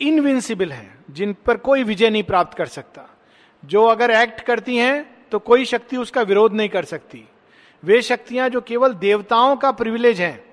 invincible 0.00 0.72
हैं, 0.72 1.04
जिन 1.10 1.34
पर 1.46 1.56
कोई 1.56 1.82
विजय 1.82 2.10
नहीं 2.10 2.22
प्राप्त 2.22 2.56
कर 2.58 2.66
सकता। 2.66 3.08
जो 3.62 3.84
अगर 3.84 4.10
एक्ट 4.10 4.40
करती 4.40 4.76
हैं 4.76 5.28
तो 5.30 5.38
कोई 5.38 5.64
शक्ति 5.64 5.96
उसका 5.96 6.22
विरोध 6.22 6.54
नहीं 6.54 6.68
कर 6.68 6.84
सकती। 6.84 7.24
वे 7.82 8.00
शक्तियाँ 8.02 8.48
जो 8.48 8.60
केवल 8.60 8.94
देवताओं 8.94 9.56
का 9.56 9.70
प्रिविलेज 9.72 10.20
हैं, 10.20 10.44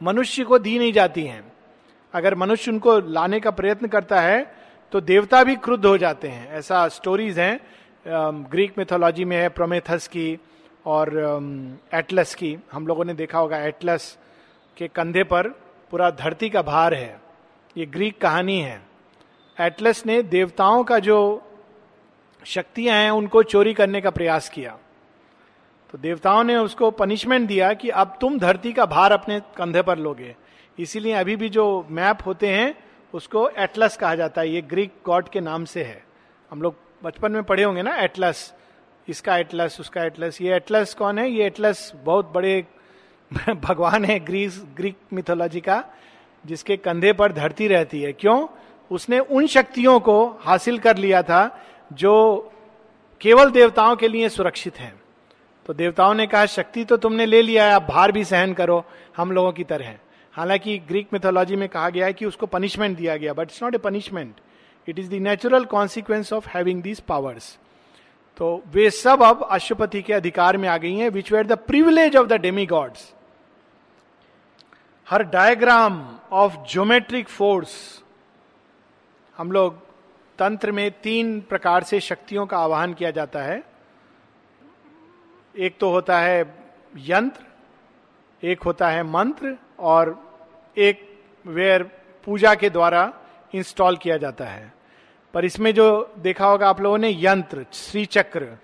मनुष्य 0.00 0.44
को 0.44 0.58
दी 0.58 0.78
नहीं 0.78 0.92
जाती 0.92 1.24
हैं। 1.24 1.52
अगर 2.14 2.34
मनुष्य 2.34 2.70
उनको 2.70 2.98
लाने 3.00 3.40
का 3.40 3.50
प्रयत्न 3.50 3.86
करता 3.86 4.20
है 4.20 4.54
तो 4.92 5.00
देवता 5.00 5.42
भी 5.44 5.56
क्रुद्ध 5.56 5.84
हो 5.86 5.96
जाते 5.98 6.28
हैं। 6.28 6.50
ऐसा 6.50 6.86
स्टोरीज 6.88 7.38
हैं 7.38 7.60
ग्रीक 8.08 8.74
मिथोलॉजी 8.78 9.24
में 9.24 9.36
है 9.36 9.48
प्रोमेथस 9.48 10.08
की 10.08 10.38
और 10.86 11.08
एटलस 11.94 12.34
की। 12.34 12.56
हम 12.72 12.86
लोगों 12.86 13.04
ने 13.04 13.14
देखा 13.14 13.38
होगा 13.38 13.58
एटलस 13.58 14.18
के 14.76 14.88
कंधे 14.88 15.24
पर 15.24 15.48
पूरा 15.90 16.10
धरती 16.10 16.50
का 16.50 16.62
भार 16.62 16.94
है। 16.94 17.20
ये 17.76 17.86
ग्रीक 17.86 18.20
कहानी 18.20 18.60
है। 18.60 18.80
एटलस 19.60 20.06
ने 20.06 20.22
देवताओं 20.22 20.84
का 20.84 20.98
जो 20.98 21.42
शक्तियाँ 22.44 22.96
हैं, 22.96 23.10
उनको 23.10 23.42
चोरी 23.42 23.74
करने 23.74 24.00
का 24.00 24.10
प्रयास 24.10 24.48
किया। 24.48 24.78
तो 25.92 25.98
देवताओं 25.98 26.44
ने 26.44 26.56
उसको 26.56 26.90
पनिशमेंट 26.90 27.48
दिया 27.48 27.72
कि 27.72 27.88
अब 27.88 28.18
तुम 28.20 28.38
धरती 28.38 28.72
का 28.72 28.86
भार 28.86 29.12
अपने 29.12 29.40
कंधे 29.56 29.82
पर 29.82 29.98
लोगे। 29.98 30.36
इसीलिए 30.78 31.12
अभी 31.12 31.36
भी 31.36 31.48
जो 31.48 31.86
मैप 31.90 32.18
होते 32.26 32.48
हैं, 32.48 32.74
उसको 33.14 33.48
एटलस 33.48 33.96
कहा 33.96 34.14
जाता 34.14 34.40
है। 34.40 34.50
ये 34.50 34.62
ग्रीक 34.62 34.92
गॉड 35.04 35.28
के 35.28 35.40
नाम 35.40 35.64
से 35.64 35.84
है। 35.84 36.04
हम 36.50 36.62
लोग 36.62 36.85
बचपन 37.04 37.32
में 37.32 37.42
पढ़े 37.42 37.62
होंगे 37.62 37.82
ना 37.82 37.94
एटलस 37.96 38.54
इसका 39.08 39.36
एटलस 39.36 39.80
उसका 39.80 40.04
एटलस 40.04 40.40
ये 40.40 40.54
एटलस 40.56 40.94
कौन 40.94 41.18
है? 41.18 41.30
ये 41.30 41.46
एटलस 41.46 41.92
बहुत 42.04 42.32
बड़े 42.34 42.64
भगवान 43.54 44.04
है 44.04 44.18
ग्रीस 44.20 44.62
ग्रीक 44.76 44.96
मिथोलॉजी 45.12 45.60
का, 45.60 45.84
जिसके 46.44 46.76
कंधे 46.76 47.12
पर 47.12 47.32
धरती 47.32 47.68
रहती 47.68 48.02
है। 48.02 48.12
क्यों? 48.12 48.46
उसने 48.90 49.18
उन 49.18 49.46
शक्तियों 49.46 49.98
को 50.00 50.26
हासिल 50.40 50.78
कर 50.78 50.96
लिया 50.96 51.22
था 51.22 51.42
जो 51.92 52.14
केवल 53.20 53.50
देवताओं 53.50 53.96
के 53.96 54.08
लिए 54.08 54.28
सुरक्षित 54.28 54.78
हैं। 54.78 54.94
तो 55.66 55.74
देवताओं 55.74 56.14
ने 56.14 56.26
कहा, 56.26 56.46
शक्ति 56.46 56.84
तो 56.84 56.96
तुमने 56.96 57.26
ले 57.26 57.42
लिया 57.42 57.64
है 57.64 57.74
अब 57.74 57.86
भार 57.86 58.12
भी 58.12 58.24
सहन 58.24 58.52
करो, 58.52 58.84
हम 59.16 59.32
लोगों 59.32 59.52
की 59.52 59.64
तरह 59.64 59.94
हालाँकि 60.34 60.78
ग्रीक 60.78 61.08
मिथोलॉजी 61.12 61.56
में 61.56 61.68
कहा 61.68 61.88
गया 61.90 62.06
है 62.06 62.12
कि 62.12 62.24
उसको 62.26 62.46
पनिशमेंट 62.46 62.96
दिया 62.98 63.16
गया 63.16 63.32
but 63.32 63.42
it's 63.42 63.62
not 63.62 63.74
a 63.74 63.78
punishment 63.78 64.34
it 64.88 64.98
is 64.98 65.10
the 65.10 65.14
natural 65.14 65.64
consequence 65.64 66.32
of 66.32 66.48
having 66.48 66.82
these 66.82 67.00
powers 67.00 67.58
तो 68.36 68.62
वे 68.66 68.90
सब 68.90 69.22
अब 69.22 69.48
अशुपति 69.50 70.02
के 70.02 70.12
अधिकार 70.12 70.56
में 70.56 70.68
आ 70.68 70.76
गई 70.76 70.94
हैं 70.94 71.10
which 71.10 71.32
were 71.32 71.46
the 71.46 71.52
privilege 71.52 72.16
of 72.16 72.26
the 72.26 72.32
demigods 72.66 73.14
her 75.10 75.22
diagram 75.22 76.18
of 76.32 76.56
geometric 76.70 77.28
force 77.28 78.02
हम 79.36 79.52
लोग 79.52 79.86
तंत्र 80.38 80.72
में 80.72 80.90
तीन 80.90 81.40
प्रकार 81.40 81.82
से 81.82 82.00
शक्तियों 82.00 82.46
का 82.46 82.58
आवाहन 82.58 82.94
किया 82.94 83.10
जाता 83.10 83.42
है। 83.42 83.62
एक 85.58 85.78
तो 85.80 85.90
होता 85.90 86.18
है 86.18 86.54
यंत्र, 86.96 87.44
एक 88.46 88.62
होता 88.62 88.88
है 88.88 89.02
मंत्र, 89.02 89.56
और 89.78 90.34
एक 90.76 91.22
वेयर 91.46 91.82
पूजा 92.24 92.54
के 92.54 92.70
द्वारा 92.70 93.12
इंस्टॉल 93.54 93.96
किया 93.96 94.16
जाता 94.16 94.44
है। 94.44 94.75
पर 95.36 95.44
इसमें 95.44 95.74
जो 95.74 96.14
देखा 96.18 96.46
होगा 96.46 96.68
आप 96.68 96.80
लोगों 96.80 96.98
ने 96.98 97.10
यंत्र 97.10 97.66
श्री 97.72 98.04
चक्र 98.04 98.58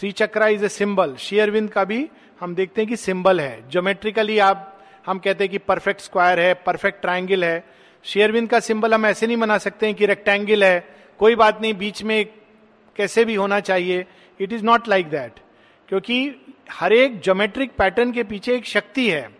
श्री 0.00 0.12
चक्र 0.12 0.42
इज़ 0.42 0.64
ए 0.64 0.68
सिंबल 0.68 1.16
शेयरविंद 1.16 1.70
का 1.70 1.84
भी 1.84 2.08
हम 2.40 2.54
देखते 2.54 2.80
हैं 2.80 2.88
कि 2.88 2.96
सिंबल 2.96 3.40
है। 3.40 3.70
ज्योमेट्रिकली 3.70 4.38
आप, 4.38 4.80
हम 5.06 5.18
कहते 5.18 5.44
हैं 5.44 5.50
कि 5.50 5.58
परफेक्ट 5.58 6.00
स्क्वायर 6.00 6.40
है 6.40 6.54
परफेक्ट 6.54 7.00
ट्राइंगल 7.00 7.44
है। 7.44 7.64
शेयरविंद 8.04 8.48
का 8.48 8.60
सिंबल 8.60 8.94
हम 8.94 9.06
ऐसे 9.06 9.26
नहीं 9.26 9.36
बना 9.36 9.58
सकते 9.58 9.86
हैं 9.86 9.94
कि 9.94 10.06
रेक्टेंगल 10.06 10.64
है। 10.64 10.88
कोई 11.18 11.34
बात 11.34 11.60
नहीं, 11.60 11.74
बीच 11.74 12.02
में 12.02 12.26
कैसे 12.96 13.24
भी 13.24 13.34
होना 13.34 13.60
चाहिए। 13.60 14.06
It 14.40 14.52
is 14.52 14.64
not 14.64 14.88
like 14.88 15.10
that 15.10 15.32
क्योंकि 15.88 16.34
हर 16.72 16.92
एक 16.92 17.20
ज्योमेट्रिक 17.22 17.72
पैटर्न 17.72 18.12
के 18.12 18.22
पीछे 18.22 18.54
एक 18.54 18.66
शक्ति 18.66 19.10
है। 19.10 19.30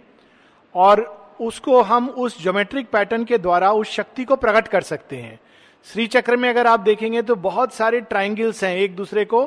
और 0.74 0.98
उसको 1.40 1.82
हम 1.82 2.08
उस 2.08 2.42
ज्योमेट्रिक 2.42 2.90
पैटर्न 2.90 3.24
के 3.24 3.38
द्वारा 3.38 3.72
उस 3.72 3.90
शक्ति 3.90 4.24
को 4.24 4.36
प्रकट 4.36 4.68
कर 4.68 4.80
सकते 4.80 5.16
हैं। 5.16 5.40
श्री 5.86 6.06
चक्र 6.06 6.36
में 6.36 6.48
अगर 6.48 6.66
आप 6.66 6.80
देखेंगे 6.80 7.20
तो 7.22 7.34
बहुत 7.34 7.72
सारे 7.74 8.00
ट्राइंगल्स 8.00 8.62
हैं 8.64 8.76
एक 8.76 8.96
दूसरे 8.96 9.24
को 9.24 9.44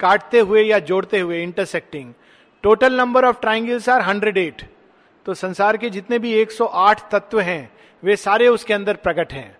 काटते 0.00 0.38
हुए 0.38 0.62
या 0.62 0.78
जोड़ते 0.78 1.18
हुए 1.20 1.42
intersecting 1.42 2.12
total 2.64 2.94
number 2.94 3.24
of 3.24 3.40
triangles 3.40 3.88
are 3.88 4.00
hundred 4.00 4.38
eight 4.38 4.62
तो 5.26 5.34
संसार 5.34 5.76
के 5.76 5.90
जितने 5.90 6.18
भी 6.18 6.32
108 6.34 7.00
तत्व 7.10 7.40
हैं, 7.40 7.70
वे 8.02 8.16
सारे 8.16 8.48
उसके 8.48 8.74
अंदर 8.74 8.96
प्रकट 8.96 9.32
हैं। 9.32 9.56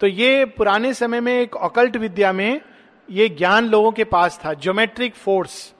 तो 0.00 0.06
ये 0.06 0.44
पुराने 0.56 0.94
समय 0.94 1.20
में 1.20 1.32
एक 1.32 1.56
ऑकल्ट 1.56 1.96
विद्या 1.96 2.32
में 2.32 2.60
ये 3.08 3.28
ज्ञान 3.28 3.68
लोगों 3.68 3.92
के 3.92 4.04
पास 4.06 4.40
था 4.44 4.54
ज्योमेट्रिक 4.54 5.14
फोर्स 5.14 5.74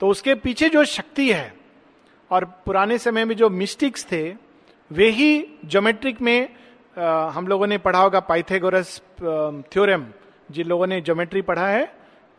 तो 0.00 0.08
उसके 0.08 0.34
पीछे 0.34 0.68
जो 0.68 0.84
शक्ति 0.86 1.30
है, 1.32 1.54
और 2.30 2.44
पुराने 2.66 2.98
समय 2.98 3.24
में 3.24 3.34
जो 3.36 3.50
मिस्टिक्स 3.50 4.04
थे, 4.12 4.28
वे 4.90 5.08
ही 5.10 5.46
ज्योमेट्रिक 5.64 6.20
में 6.20 6.48
हम 6.98 7.46
लोगों 7.46 7.66
ने 7.66 7.78
पढ़ा 7.78 7.98
होगा 7.98 8.20
पाइथेगोरस 8.20 9.00
थ्योरम। 9.72 10.04
जिन 10.50 10.66
लोगों 10.66 10.86
ने 10.86 11.00
ज्योमेट्री 11.00 11.42
पढ़ा 11.42 11.66
है 11.66 11.84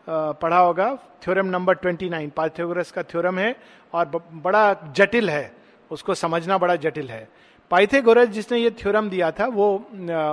पढ़ा 0.08 0.58
होगा, 0.58 0.94
थ्योरम 1.22 1.46
नंबर 1.46 1.74
29 1.76 2.30
पाइथेगोरस 2.30 2.90
का 2.90 3.02
थ्योरम 3.02 3.38
है 3.38 3.54
और 3.94 4.22
बड़ा 4.32 4.92
जटिल 4.96 5.30
है। 5.30 5.52
उसको 5.90 6.14
समझना 6.14 6.58
बड़ा 6.58 6.76
जटिल 6.76 7.10
है। 7.10 7.28
पाइथेगोरस 7.70 8.28
जिसने 8.28 8.58
ये 8.58 8.70
थ्योरम 8.70 9.08
दिया 9.10 9.30
था, 9.30 9.46
वो 9.46 9.86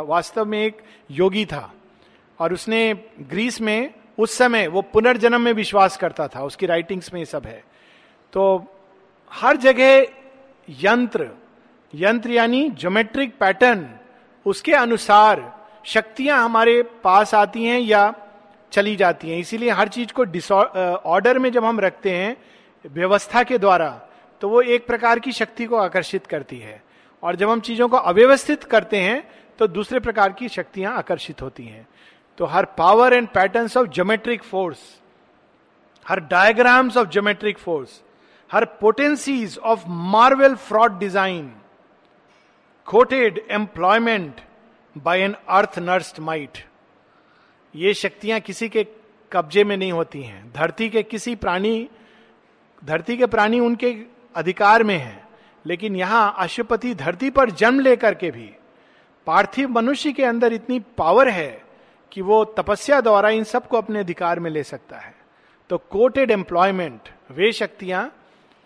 वास्तव 0.07 0.45
में 0.45 0.61
एक 0.63 0.81
योगी 1.11 1.45
था। 1.45 1.71
और 2.39 2.53
उसने 2.53 2.93
ग्रीस 3.19 3.61
में, 3.61 3.93
उस 4.17 4.37
समय 4.37 4.67
वो 4.67 4.81
पुनर्जन्म 4.81 5.41
में 5.41 5.51
विश्वास 5.53 5.97
करता 5.97 6.27
था। 6.27 6.43
उसकी 6.43 6.65
राइटिंग्स 6.65 7.13
में 7.13 7.19
ये 7.21 7.25
सब 7.25 7.45
है। 7.45 7.63
तो 8.33 8.65
हर 9.31 9.57
जगह 9.57 10.07
यंत्र 10.69 11.29
यंत्र 11.93 12.31
यानी 12.31 12.69
ज्योमेट्रिक 12.69 13.37
पैटर्न 13.39 13.87
उसके 14.45 14.73
अनुसार 14.75 15.51
शक्तियाँ 15.85 16.43
हमारे 16.43 16.81
पास 17.03 17.33
आती 17.35 17.63
हैं 17.63 17.79
या 17.79 18.13
चली 18.71 18.95
जाती 18.95 19.29
हैं। 19.29 19.37
इसीलिए 19.39 19.71
हर 19.71 19.87
चीज़ 19.89 20.13
को 20.13 20.25
ऑर्डर 21.09 21.39
में 21.39 21.51
जब 21.51 21.65
हम 21.65 21.79
रखते 21.79 22.11
हैं, 22.11 22.35
व्यवस्था 22.85 23.43
के 23.43 23.57
द्वारा 23.57 23.89
तो 24.41 24.49
वो 24.49 24.61
एक 24.61 24.87
प्रकार 24.87 25.19
की 25.19 25.31
शक्ति 25.31 25.65
को 25.65 25.75
आकर्षित 25.77 26.25
करती 26.27 26.59
है। 26.59 26.81
और 27.23 27.35
जब 27.35 27.49
हम 27.49 27.59
चीज़ों 27.61 27.87
को 27.89 27.97
अव्यवस्थित 27.97 28.63
करते 28.65 28.97
हैं 28.99 29.23
तो 29.59 29.67
दूसरे 29.67 29.99
प्रकार 29.99 30.31
की 30.33 30.49
शक्तियाँ 30.49 30.93
आकर्षित 30.97 31.41
होती 31.41 31.63
हैं। 31.65 31.87
तो 32.37 32.45
her 32.45 32.65
power 32.77 33.13
and 33.13 33.27
patterns 33.27 33.77
of 33.77 33.87
geometric 33.89 34.43
force 34.43 34.79
her 36.05 36.19
diagrams 36.21 36.97
of 36.97 37.09
geometric 37.09 37.57
force 37.57 38.01
her 38.49 38.65
potencies 38.81 39.57
of 39.59 39.83
marvel 39.89 40.55
fraught 40.57 40.99
design 40.99 41.51
coated 42.87 43.39
employment 43.51 44.41
by 44.95 45.21
an 45.21 45.35
earth 45.49 45.77
nursed 45.79 46.19
might 46.19 46.57
ये 47.75 47.93
शक्तियाँ 47.93 48.39
किसी 48.39 48.69
के 48.69 48.85
कब्जे 49.31 49.63
में 49.63 49.77
नहीं 49.77 49.91
होती 49.91 50.21
हैं। 50.23 50.51
धरती 50.51 50.89
के 50.89 51.03
किसी 51.03 51.35
प्राणी, 51.35 51.89
धरती 52.85 53.17
के 53.17 53.25
प्राणी 53.25 53.59
उनके 53.59 53.95
अधिकार 54.35 54.83
में 54.83 54.97
हैं। 54.97 55.27
लेकिन 55.65 55.95
यहाँ 55.95 56.35
अशुपति 56.37 56.93
धरती 56.95 57.29
पर 57.29 57.49
जन्म 57.51 57.79
लेकर 57.79 58.15
के 58.15 58.31
भी 58.31 58.49
पार्थिव 59.27 59.69
मनुष्य 59.69 60.11
के 60.11 60.23
अंदर 60.23 60.53
इतनी 60.53 60.79
पावर 60.97 61.29
है 61.29 61.63
कि 62.11 62.21
वो 62.21 62.43
तपस्या 62.45 63.01
द्वारा 63.01 63.29
इन 63.29 63.43
सबको 63.43 63.77
अपने 63.77 63.99
अधिकार 63.99 64.39
में 64.39 64.51
ले 64.51 64.63
सकता 64.63 64.97
है। 64.97 65.15
तो 65.69 65.77
कोटेड 65.77 66.31
एम्प्लॉयमेंट 66.31 67.09
वे 67.31 67.51
शक्तियाँ 67.51 68.11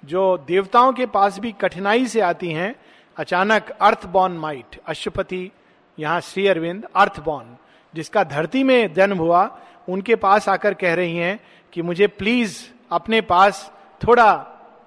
जो 0.03 0.37
देवताओं 0.37 0.93
के 0.93 1.05
पास 1.05 1.39
भी 1.39 1.51
कठिनाई 1.51 2.07
से 2.07 2.21
आती 2.21 2.51
हैं 2.51 2.75
अचानक 3.19 3.69
अर्थ 3.81 4.05
बॉर्न 4.05 4.33
माइट 4.33 4.79
अशुपति 4.87 5.51
यहाँ 5.99 6.21
श्री 6.21 6.47
अरविंद 6.47 6.87
अर्थ 6.95 7.19
बॉर्न 7.19 7.55
जिसका 7.95 8.23
धरती 8.23 8.63
में 8.63 8.93
जन्म 8.93 9.17
हुआ, 9.17 9.59
उनके 9.89 10.15
पास 10.15 10.49
आकर 10.49 10.73
कह 10.73 10.93
रही 10.93 11.15
हैं 11.15 11.39
कि 11.73 11.81
मुझे 11.81 12.07
प्लीज़ 12.07 12.57
अपने 12.91 13.21
पास 13.21 13.71
थोड़ा 14.07 14.33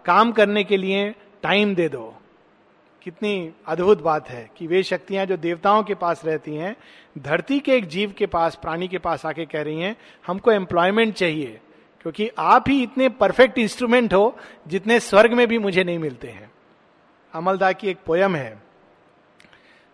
काम 0.05 0.33
करने 0.33 0.65
के 0.65 0.77
लिए 0.77 1.15
टाइम 1.43 1.75
दे 1.75 1.89
दो। 1.89 2.15
कितनी 3.03 3.53
अद्भुत 3.67 4.03
बात 4.03 4.31
है 4.31 4.51
कि 4.57 4.67
वे 4.67 4.83
शक्तियाँ 4.83 5.27
जो 5.27 5.37
देवताओं 5.37 5.83
के 5.83 5.95
पास 5.95 6.25
रहती 6.25 6.55
हैं, 6.55 6.77
धरती 7.19 7.61
के 7.61 7.73
एक 7.73 7.87
जीव 7.87 8.15
के 8.19 8.27
पास, 8.27 8.55
प्राणी 8.55 8.89
के 8.89 8.99
पास 8.99 9.27
आके 9.27 9.45
कह 9.45 9.63
रही 9.63 9.81
हैं, 9.81 9.97
हमको 10.27 10.53
एम्प्लॉयमेंट 10.53 11.15
चाहिए, 11.15 11.61
क्योंकि 12.01 12.31
आप 12.39 12.69
ही 12.69 12.83
इतने 12.83 13.09
परफेक्ट 13.09 13.59
इंस्ट्रूमेंट 13.59 14.15
हो, 14.15 14.37
जितने 14.69 15.01
स्वर्ग 15.01 15.33
में 15.33 15.49
भी 15.49 15.59
मुझे 15.59 15.85
नहीं 15.85 15.99
मिलते 15.99 16.29
हैं। 16.29 16.51
अमलदा 17.35 17.73
की 17.73 17.89
एक 17.89 17.99
पोयम 18.07 18.35
है। 18.37 18.63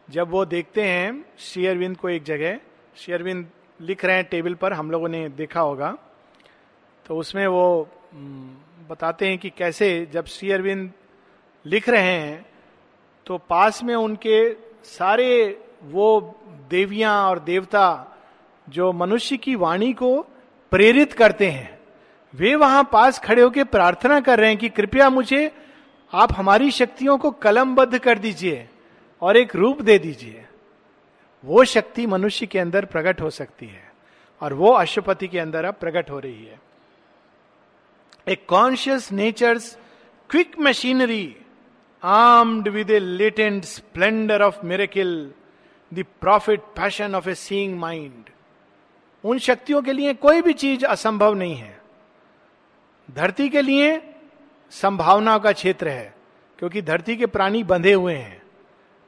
जब 0.08 0.30
वो 0.30 0.44
देखते 0.44 0.82
हैं 0.82 1.24
श्री 1.38 1.66
अरविंद 1.66 1.96
को 1.96 2.08
एक 2.08 2.22
जगह, 2.24 2.58
श्री 2.96 3.14
अरविंद 3.14 3.46
लिख 3.80 4.04
रहे 4.04 4.16
हैं 4.16 4.24
टेबल 4.24 4.54
पर, 4.54 4.72
हम 4.72 4.90
लोगों 4.90 5.08
ने 5.08 5.28
देखा 5.28 5.60
होगा 5.60 5.96
तो 7.06 7.16
उसमें 7.16 7.46
वो 7.46 7.88
बताते 8.90 9.28
हैं 9.28 9.38
कि 9.38 9.50
कैसे 9.50 10.08
जब 10.12 10.26
श्री 10.26 10.50
अरविंद 10.50 10.90
लिख 11.64 11.88
रहे 11.88 12.02
हैं 12.02 12.46
तो 13.26 13.38
पास 13.38 13.82
में 13.82 13.94
उनके 13.94 14.52
सारे 14.86 15.28
वो 15.84 16.20
देवियाँ 16.70 17.14
और 17.24 17.38
देवता 17.38 17.86
जो 18.66 18.92
मनुष्य 18.92 19.36
की 19.36 19.54
वाणी 19.54 19.92
को 19.92 20.20
प्रेरित 20.72 21.12
करते 21.12 21.50
हैं, 21.50 21.78
वे 22.34 22.54
वहाँ 22.54 22.88
पास 22.92 23.18
खड़े 23.18 23.42
होकर 23.42 23.64
प्रार्थना 23.64 24.20
कर 24.20 24.38
रहे 24.38 24.48
हैं 24.48 24.58
कि 24.58 24.68
कृपया 24.68 25.10
मुझे 25.10 25.50
आप 26.12 26.32
हमारी 26.32 26.70
शक्तियों 26.70 27.18
को 27.18 27.30
कलमबद्ध 27.30 27.98
कर 27.98 28.18
दीजिए 28.18 28.68
और 29.22 29.36
एक 29.36 29.54
रूप 29.56 29.82
दे 29.82 29.98
दीजिए। 29.98 30.44
वो 31.44 31.64
शक्ति 31.64 32.06
मनुष्य 32.06 32.46
के 32.46 32.58
अंदर 32.58 32.84
प्रकट 32.84 33.20
हो 33.20 33.30
सकती 33.30 33.66
है 33.66 33.92
और 34.42 34.54
वो 34.54 34.72
अशुपति 34.72 35.28
के 35.28 35.38
अंदर 35.38 35.64
अब 35.64 35.74
प्रकट 35.74 36.10
हो 36.10 36.18
रही 36.18 36.44
है। 36.44 36.60
A 38.28 38.34
conscious 38.34 39.12
nature's 39.12 39.76
quick 40.30 40.58
machinery 40.60 41.36
armed 42.02 42.68
with 42.68 42.90
a 42.90 42.98
latent 42.98 43.64
splendour 43.64 44.42
of 44.42 44.64
miracle 44.64 45.32
the 45.92 46.04
prophet 46.20 46.60
passion 46.76 47.14
of 47.14 47.28
a 47.28 47.34
seeing 47.34 47.78
mind 47.78 48.30
उन 49.24 49.38
शक्तियों 49.38 49.82
के 49.82 49.92
लिए 49.92 50.14
कोई 50.14 50.42
भी 50.42 50.52
चीज़ 50.52 50.84
असंभव 50.86 51.34
नहीं 51.34 51.56
है। 51.56 51.80
धरती 53.08 53.48
के 53.48 53.62
लिए 53.62 54.07
संभावनाओं 54.72 55.40
का 55.40 55.52
क्षेत्र 55.52 55.88
है, 55.88 56.14
क्योंकि 56.58 56.82
धरती 56.82 57.16
के 57.16 57.26
प्राणी 57.26 57.62
बंधे 57.64 57.92
हुए 57.92 58.14
हैं। 58.14 58.42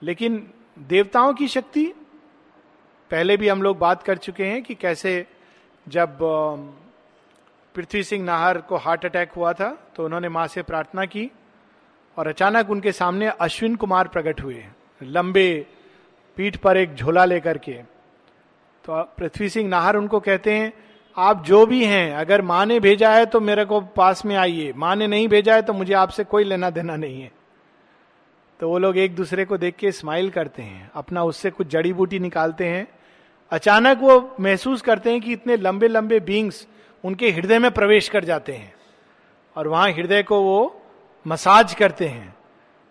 लेकिन 0.02 0.46
देवताओं 0.78 1.32
की 1.34 1.48
शक्ति, 1.48 1.84
पहले 3.10 3.36
भी 3.36 3.48
हम 3.48 3.62
लोग 3.62 3.78
बात 3.78 4.02
कर 4.02 4.18
चुके 4.18 4.44
हैं 4.44 4.62
कि 4.62 4.74
कैसे 4.74 5.26
जब 5.86 6.18
पृथ्वी 7.74 8.02
सिंह 8.04 8.24
नाहर 8.24 8.58
को 8.60 8.76
हार्ट 8.76 9.04
अटैक 9.04 9.32
हुआ 9.32 9.52
था 9.52 9.68
तो 9.96 10.04
उन्होंने 10.04 10.28
माँ 10.28 10.46
से 10.46 10.62
प्रार्थना 10.62 11.04
की 11.04 11.30
और 12.16 12.28
अचानक 12.28 12.70
उनके 12.70 12.92
सामने 12.92 13.26
अश्विन 13.30 13.76
कुमार 13.76 14.08
प्रकट 14.08 14.40
हुए, 14.40 14.64
लंबे 15.00 15.66
पीठ 16.36 16.56
पर 16.56 16.76
एक 16.76 16.94
झोला 16.94 17.24
लेकर 17.24 17.58
के। 17.58 17.72
तो 18.84 19.02
पृथ्वी 19.18 19.48
सिंह 19.48 19.68
नाहर 19.68 19.96
उनको 19.96 20.20
कहते 20.20 20.54
हैं 20.54 20.72
आप 21.20 21.44
जो 21.44 21.64
भी 21.66 21.84
हैं, 21.84 22.14
अगर 22.14 22.42
माँ 22.42 22.64
ने 22.66 22.78
भेजा 22.80 23.10
है 23.10 23.26
तो 23.26 23.40
मेरे 23.40 23.64
को 23.64 23.80
पास 23.80 24.24
में 24.24 24.34
आइए। 24.36 24.72
माँ 24.76 24.94
ने 24.96 25.06
नहीं 25.06 25.28
भेजा 25.28 25.54
है 25.54 25.62
तो 25.62 25.72
मुझे 25.72 25.94
आपसे 25.94 26.24
कोई 26.24 26.44
लेना 26.44 26.70
देना 26.70 26.96
नहीं 26.96 27.22
है। 27.22 27.30
तो 28.60 28.68
वो 28.68 28.78
लोग 28.78 28.98
एक 28.98 29.14
दूसरे 29.14 29.44
को 29.44 29.58
देख 29.58 29.76
के 29.76 29.92
स्माइल 29.92 30.30
करते 30.30 30.62
हैं, 30.62 30.90
अपना 30.94 31.24
उससे 31.24 31.50
कुछ 31.50 31.66
जड़ी 31.66 31.92
बूटी 31.92 32.18
निकालते 32.18 32.64
हैं। 32.64 32.86
अचानक 33.52 33.98
वो 33.98 34.36
महसूस 34.40 34.82
करते 34.82 35.10
हैं 35.10 35.20
कि 35.20 35.32
इतने 35.32 35.56
लंबे 35.56 35.88
लंबे 35.88 36.20
बींग्स 36.20 36.66
उनके 37.04 37.30
हृदय 37.30 37.58
में 37.58 37.70
प्रवेश 37.70 38.08
कर 38.08 38.24
जाते 38.24 38.52
हैं। 38.52 38.72
और 39.56 39.68
वहाँ 39.68 39.90
हृदय 39.90 40.22
को 40.22 40.40
वो 40.40 40.82
मसाज 41.26 41.74
करते 41.74 42.08
हैं। 42.08 42.34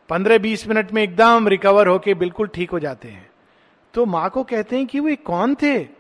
पंद्रह 0.10 0.38
बीस 0.38 0.68
मिनट 0.68 0.92
में 0.92 1.04
एकदम 1.04 1.48
रिकवर 1.48 1.88
होके 1.88 2.14
बिल्कुल 2.14 2.48
ठीक 2.48 2.72
हो 2.72 2.80
जाते 2.80 3.08
हैं। 3.08 3.30
तो 3.94 4.06
माँ 4.06 4.30
को 4.30 4.44
कहते 4.44 4.78
हैं 4.78 4.86
कि 4.86 5.00
वे 5.00 5.16
कौन 5.16 5.56
थे? 5.56 5.99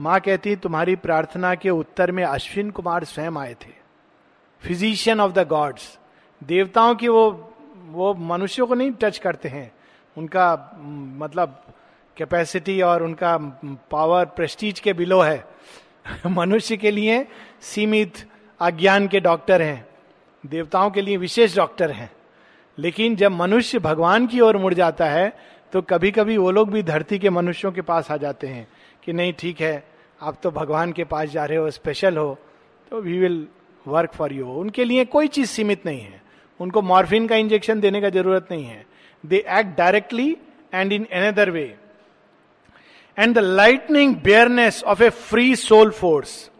माँ 0.00 0.20
कहती, 0.20 0.56
तुम्हारी 0.56 0.96
प्रार्थना 0.96 1.54
के 1.54 1.70
उत्तर 1.70 2.12
में 2.12 2.24
अश्विन 2.24 2.70
कुमार 2.70 3.04
स्वयं 3.04 3.32
आए 3.32 3.54
थे। 3.54 3.78
फिजिशियन 4.60 5.20
ऑफ़ 5.20 5.32
द 5.32 5.48
गॉड्स 5.48 5.98
देवताओं 6.44 6.94
की 6.94 7.08
वो 7.08 7.54
वो 7.88 8.14
मनुष्यों 8.14 8.66
को 8.66 8.74
नहीं 8.74 8.90
टच 8.90 9.18
करते 9.18 9.48
हैं। 9.48 9.72
उनका 10.18 10.76
मतलब 11.18 11.64
कैपेसिटी 12.16 12.82
और 12.82 13.02
उनका 13.02 13.38
पावर 13.90 14.24
प्रेस्टीज 14.24 14.80
के 14.80 14.92
बिलो 14.92 15.20
है। 15.20 15.44
मनुष्य 16.26 16.76
के 16.76 16.90
लिए 16.90 17.28
सीमित 17.60 18.28
अज्ञान 18.60 19.08
के 19.08 19.20
डॉक्टर 19.20 19.62
हैं। 19.62 19.88
देवताओं 20.46 20.90
के 20.90 21.02
लिए 21.02 21.16
विशेष 21.16 21.56
डॉक्टर 21.56 21.90
हैं। 21.90 22.12
लेकिन 22.78 23.16
जब 23.16 23.32
मनुष्य 23.32 23.78
भगवान 23.78 24.26
की 24.26 24.40
ओर 24.40 24.56
मुड़ 24.56 24.74
जाता 24.74 25.06
है 25.06 25.36
तो 25.72 25.82
कभी 25.82 26.10
कभी 26.10 26.36
वो 26.36 26.50
लोग 26.50 26.70
भी 26.70 26.82
धरती 26.82 27.18
के 27.18 27.30
मनुष्यों 27.30 27.72
के 27.72 27.80
पास 27.80 28.10
आ 28.10 28.16
जाते 28.16 28.46
हैं। 28.46 28.68
कि 29.08 29.12
नहीं, 29.12 29.32
ठीक 29.32 29.60
है, 29.60 29.84
आप 30.20 30.38
तो 30.42 30.50
भगवान 30.50 30.92
के 30.92 31.04
पास 31.04 31.28
जा 31.28 31.44
रहे 31.44 31.58
हो 31.58 31.70
स्पेशल 31.70 32.16
हो 32.16 32.38
तो 32.90 33.00
we 33.00 33.18
will 33.18 33.46
work 33.86 34.12
for 34.12 34.32
you 34.32 34.46
उनके 34.46 34.84
लिए 34.84 35.04
कोई 35.04 35.28
चीज़ 35.28 35.48
सीमित 35.48 35.86
नहीं 35.86 36.00
है। 36.00 36.20
उनको 36.60 36.82
मॉर्फिन 36.82 37.26
का 37.28 37.36
इंजेक्शन 37.36 37.80
देने 37.80 38.00
का 38.00 38.08
ज़रूरत 38.10 38.48
नहीं 38.50 38.64
है। 38.64 38.84
They 39.26 39.36
act 39.48 39.76
directly 39.78 40.36
and 40.74 40.92
in 40.92 41.06
another 41.12 41.50
way 41.50 41.62
and 43.18 43.34
the 43.34 43.38
lightning 43.38 44.16
bareness 44.16 44.82
of 44.84 45.02
a 45.02 45.10
free 45.10 45.56
soul 45.56 45.90
force 45.90 46.50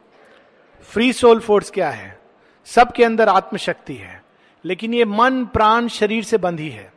free 0.82 1.12
soul 1.12 1.40
force 1.40 1.70
क्या 1.70 1.90
है? 1.90 2.18
सबके 2.66 3.04
अंदर 3.04 3.28
आत्मशक्ति 3.28 3.94
है। 3.94 4.22
लेकिन 4.64 4.94
ये 4.94 5.04
मन, 5.04 5.44
प्राण, 5.44 5.88
शरीर 5.88 6.24
से 6.24 6.38
बंधी 6.38 6.68
है। 6.68 6.92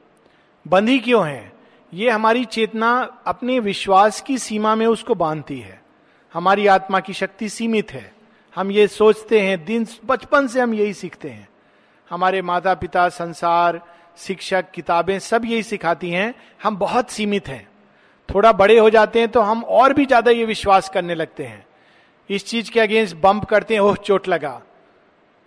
बंधी 0.68 1.00
क्यों 1.00 1.28
है? 1.28 1.51
ये 1.94 2.10
हमारी 2.10 2.46
चेतना 2.46 3.22
अपने 3.26 3.60
विश्वास 3.60 4.22
की 4.22 4.38
सीमा 4.38 4.76
में 4.76 4.86
उसको 4.88 5.16
बांधती 5.16 5.60
है। 5.60 5.82
हमारी 6.34 6.68
आत्मा 6.68 7.00
की 7.00 7.14
शक्ति 7.14 7.50
सीमित 7.50 7.92
है। 7.92 8.14
हम 8.56 8.72
ये 8.72 8.88
सोचते 8.88 9.40
हैं, 9.40 9.66
दिन 9.66 9.88
बचपन 10.06 10.48
से 10.48 10.62
हम 10.62 10.74
यही 10.74 10.94
सीखते 10.94 11.30
हैं। 11.30 11.50
हमारे 12.12 12.42
माता 12.42 12.74
पिता 12.74 13.10
संसार, 13.10 13.82
शिक्षक, 14.18 14.72
किताबें 14.72 15.20
सब 15.20 15.46
यही 15.46 15.64
सिखाती 15.64 16.10
हैं। 16.10 16.34
हम 16.64 16.78
बहुत 16.78 17.10
सीमित 17.10 17.48
हैं। 17.48 17.68
थोड़ा 18.30 18.52
बड़े 18.54 18.80
हो 18.80 18.90
जाते 18.90 19.20
हैं 19.20 19.30
तो 19.30 19.42
हम 19.42 19.64
और 19.64 19.94
भी 19.94 20.06
ज़्यादा 20.06 20.32
ये 20.32 20.46
विश्वास 20.46 20.90
करने 20.90 21.16
लगते 21.16 21.44
हैं। 21.44 21.66
इस 22.30 22.46
चीज़ 22.46 22.72
के 22.72 22.80
अगेंस्ट 22.80 23.16
बम्प 23.16 23.46
करते 23.46 23.74
हैं, 23.74 23.82
ओह, 23.82 23.96
चोट 23.96 24.28
लगा। 24.28 24.62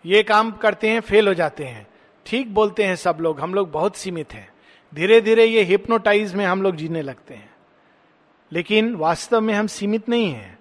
ये 0.04 0.22
काम 0.22 0.50
करते 0.52 0.88
हैं, 0.88 1.00
फेल 1.00 1.28
हो 1.28 1.34
जाते 1.34 1.64
हैं। 1.64 1.86
ठीक 2.26 2.54
बोलते 2.54 2.84
हैं 2.84 2.96
सब 2.96 3.18
लोग, 3.20 3.40
हम 3.40 3.54
लोग 3.54 3.70
बहुत 3.70 3.96
सीमित 3.96 4.32
हैं। 4.32 4.48
धीरे 4.94 5.20
धीरे 5.20 5.44
ये 5.44 5.62
हिप्नोटाइज 5.62 6.34
में 6.34 6.46
हम 6.46 6.62
लोग 6.62 6.76
जीने 6.76 7.02
लगते 7.02 7.34
हैं। 7.34 7.50
लेकिन 8.52 8.94
वास्तव 8.94 9.40
में 9.40 9.54
हम 9.54 9.66
सीमित 9.66 10.08
नहीं 10.08 10.32
हैं। 10.32 10.58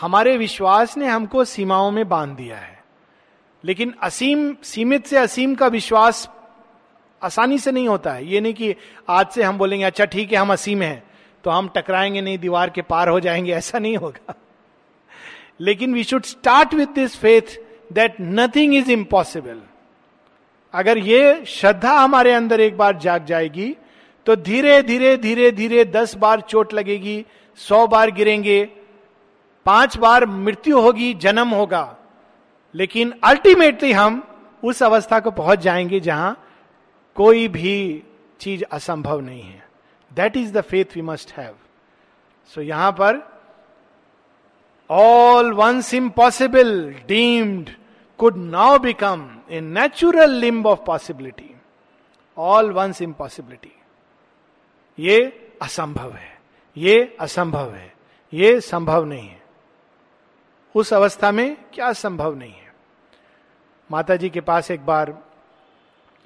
हमारे 0.00 0.36
विश्वास 0.36 0.96
ने 0.96 1.06
हमको 1.06 1.44
सीमाओं 1.44 1.90
में 1.90 2.08
बाँध 2.08 2.36
दिया 2.36 2.56
है। 2.56 2.84
लेकिन 3.64 3.94
असीम, 4.02 4.56
सीमित 4.62 5.06
से 5.06 5.16
असीम 5.16 5.54
का 5.54 5.66
विश्वास 5.66 6.30
आसानी 7.22 7.58
से 7.58 7.72
नहीं 7.72 7.88
होता 7.88 8.12
है। 8.12 8.26
ये 8.26 8.40
नहीं 8.40 8.54
कि 8.54 8.74
आज 9.08 9.28
से 9.28 9.42
हम 9.42 9.58
बोलेंगे 9.58 9.84
अच्छा 9.84 10.04
ठीक 10.04 10.32
है, 10.32 10.38
हम 10.38 10.52
असीम 10.52 10.82
हैं। 10.82 11.02
तो 11.44 11.50
हम 11.50 11.68
टकराएँगे 11.76 12.20
नहीं, 12.20 12.38
दीवार 12.38 12.70
के 12.70 12.82
पार 12.82 13.08
हो 13.08 13.20
जाएँगे, 13.20 13.52
ऐसा 13.52 13.78
नहीं 13.78 13.96
होगा। 13.96 14.34
लेकिन 15.60 15.94
we 15.94 16.04
should 16.04 16.22
start 16.22 16.74
with 16.74 16.86
this 16.86 17.16
faith 17.16 17.60
that 17.92 18.14
nothing 18.20 18.74
is 18.74 18.90
impossible 18.90 19.62
अगर 20.74 20.98
ये 20.98 21.44
श्रद्धा 21.44 21.92
हमारे 21.92 22.32
अंदर 22.32 22.60
एक 22.60 22.76
बार 22.76 22.96
जाग 22.96 23.24
जाएगी 23.24 23.76
तो 24.26 24.36
धीरे 24.36 24.80
धीरे 24.82 25.16
धीरे 25.16 25.50
धीरे 25.50 25.84
दस 25.84 26.14
बार 26.16 26.40
चोट 26.40 26.72
लगेगी, 26.74 27.24
सौ 27.58 27.86
बार 27.86 28.10
गिरेंगे, 28.10 28.64
पाँच 29.66 29.96
बार 29.98 30.26
मृत्यु 30.26 30.80
होगी, 30.80 31.12
जन्म 31.14 31.48
होगा। 31.48 31.96
लेकिन 32.74 33.12
अल्टीमेटली 33.24 33.92
हम 33.92 34.22
उस 34.62 34.82
अवस्था 34.82 35.20
को 35.20 35.30
पहुँच 35.30 35.58
जाएँगे 35.58 36.00
जहाँ 36.00 36.36
कोई 37.16 37.48
भी 37.48 38.02
चीज़ 38.40 38.64
असंभव 38.72 39.20
नहीं 39.20 39.42
है। 39.42 39.62
That 40.10 40.36
is 40.36 40.52
the 40.52 40.60
faith 40.60 40.96
we 40.96 41.02
must 41.02 41.32
have 41.32 41.54
so 42.54 42.60
यहाँ 42.60 42.92
पर 42.92 43.20
all 44.90 45.52
once 45.52 45.92
impossible 45.94 46.94
deemed 47.08 47.70
could 48.20 48.36
now 48.36 48.78
become 48.78 49.40
a 49.50 49.60
natural 49.60 50.30
limb 50.30 50.66
of 50.66 50.80
possibility 50.86 51.54
all 52.38 52.72
once 52.72 53.02
impossibility 53.02 53.72
ये 54.98 55.48
असंभव 55.62 56.12
है। 56.12 56.40
ये 56.76 57.16
असंभव 57.20 57.74
है। 57.74 57.94
ये 58.32 58.60
संभव 58.60 59.04
नहीं 59.04 59.28
है। 59.28 59.42
उस 60.74 60.92
अवस्था 60.92 61.32
में 61.32 61.56
क्या 61.74 61.92
संभव 61.92 62.34
नहीं 62.34 62.52
है? 62.52 62.74
माता 63.90 64.16
जी 64.16 64.30
के 64.30 64.40
पास 64.40 64.70
एक 64.70 64.86
बार 64.86 65.18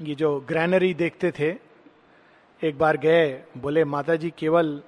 ये 0.00 0.14
जो 0.14 0.40
ग्रैनरी 0.40 0.94
देखते 0.94 1.30
थे, 1.30 1.57
एक 2.62 2.78
बार 2.78 2.96
गए, 2.96 3.42
बोले 3.57 3.85
माता 3.85 4.16
जी 4.16 4.33
केवल 4.38 4.83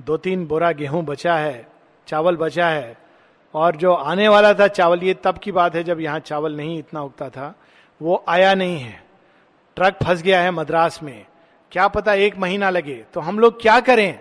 दो 0.00 0.16
तीन 0.16 0.46
बोरा 0.46 0.72
गेहूँ 0.72 1.04
बचा 1.04 1.36
है, 1.36 1.68
चावल 2.06 2.36
बचा 2.36 2.68
है 2.68 3.07
और 3.54 3.76
जो 3.76 3.92
आने 3.92 4.28
वाला 4.28 4.54
था 4.54 4.68
चावल, 4.68 5.02
ये 5.02 5.14
तब 5.14 5.38
की 5.38 5.52
बात 5.52 5.74
है 5.74 5.84
जब 5.84 6.00
यहाँ 6.00 6.18
चावल 6.18 6.56
नहीं 6.56 6.78
इतना 6.78 7.02
उगता 7.02 7.28
था। 7.28 7.54
वो 8.02 8.24
आया 8.28 8.54
नहीं 8.54 8.78
है। 8.78 9.04
ट्रक 9.76 9.98
फंस 10.04 10.22
गया 10.22 10.40
है 10.40 10.50
मद्रास 10.50 11.02
में। 11.02 11.26
क्या 11.72 11.88
पता 11.88 12.14
एक 12.14 12.38
महीना 12.38 12.70
लगे। 12.70 13.04
तो 13.14 13.20
हम 13.20 13.38
लोग 13.38 13.62
क्या 13.62 13.80
करें? 13.80 14.20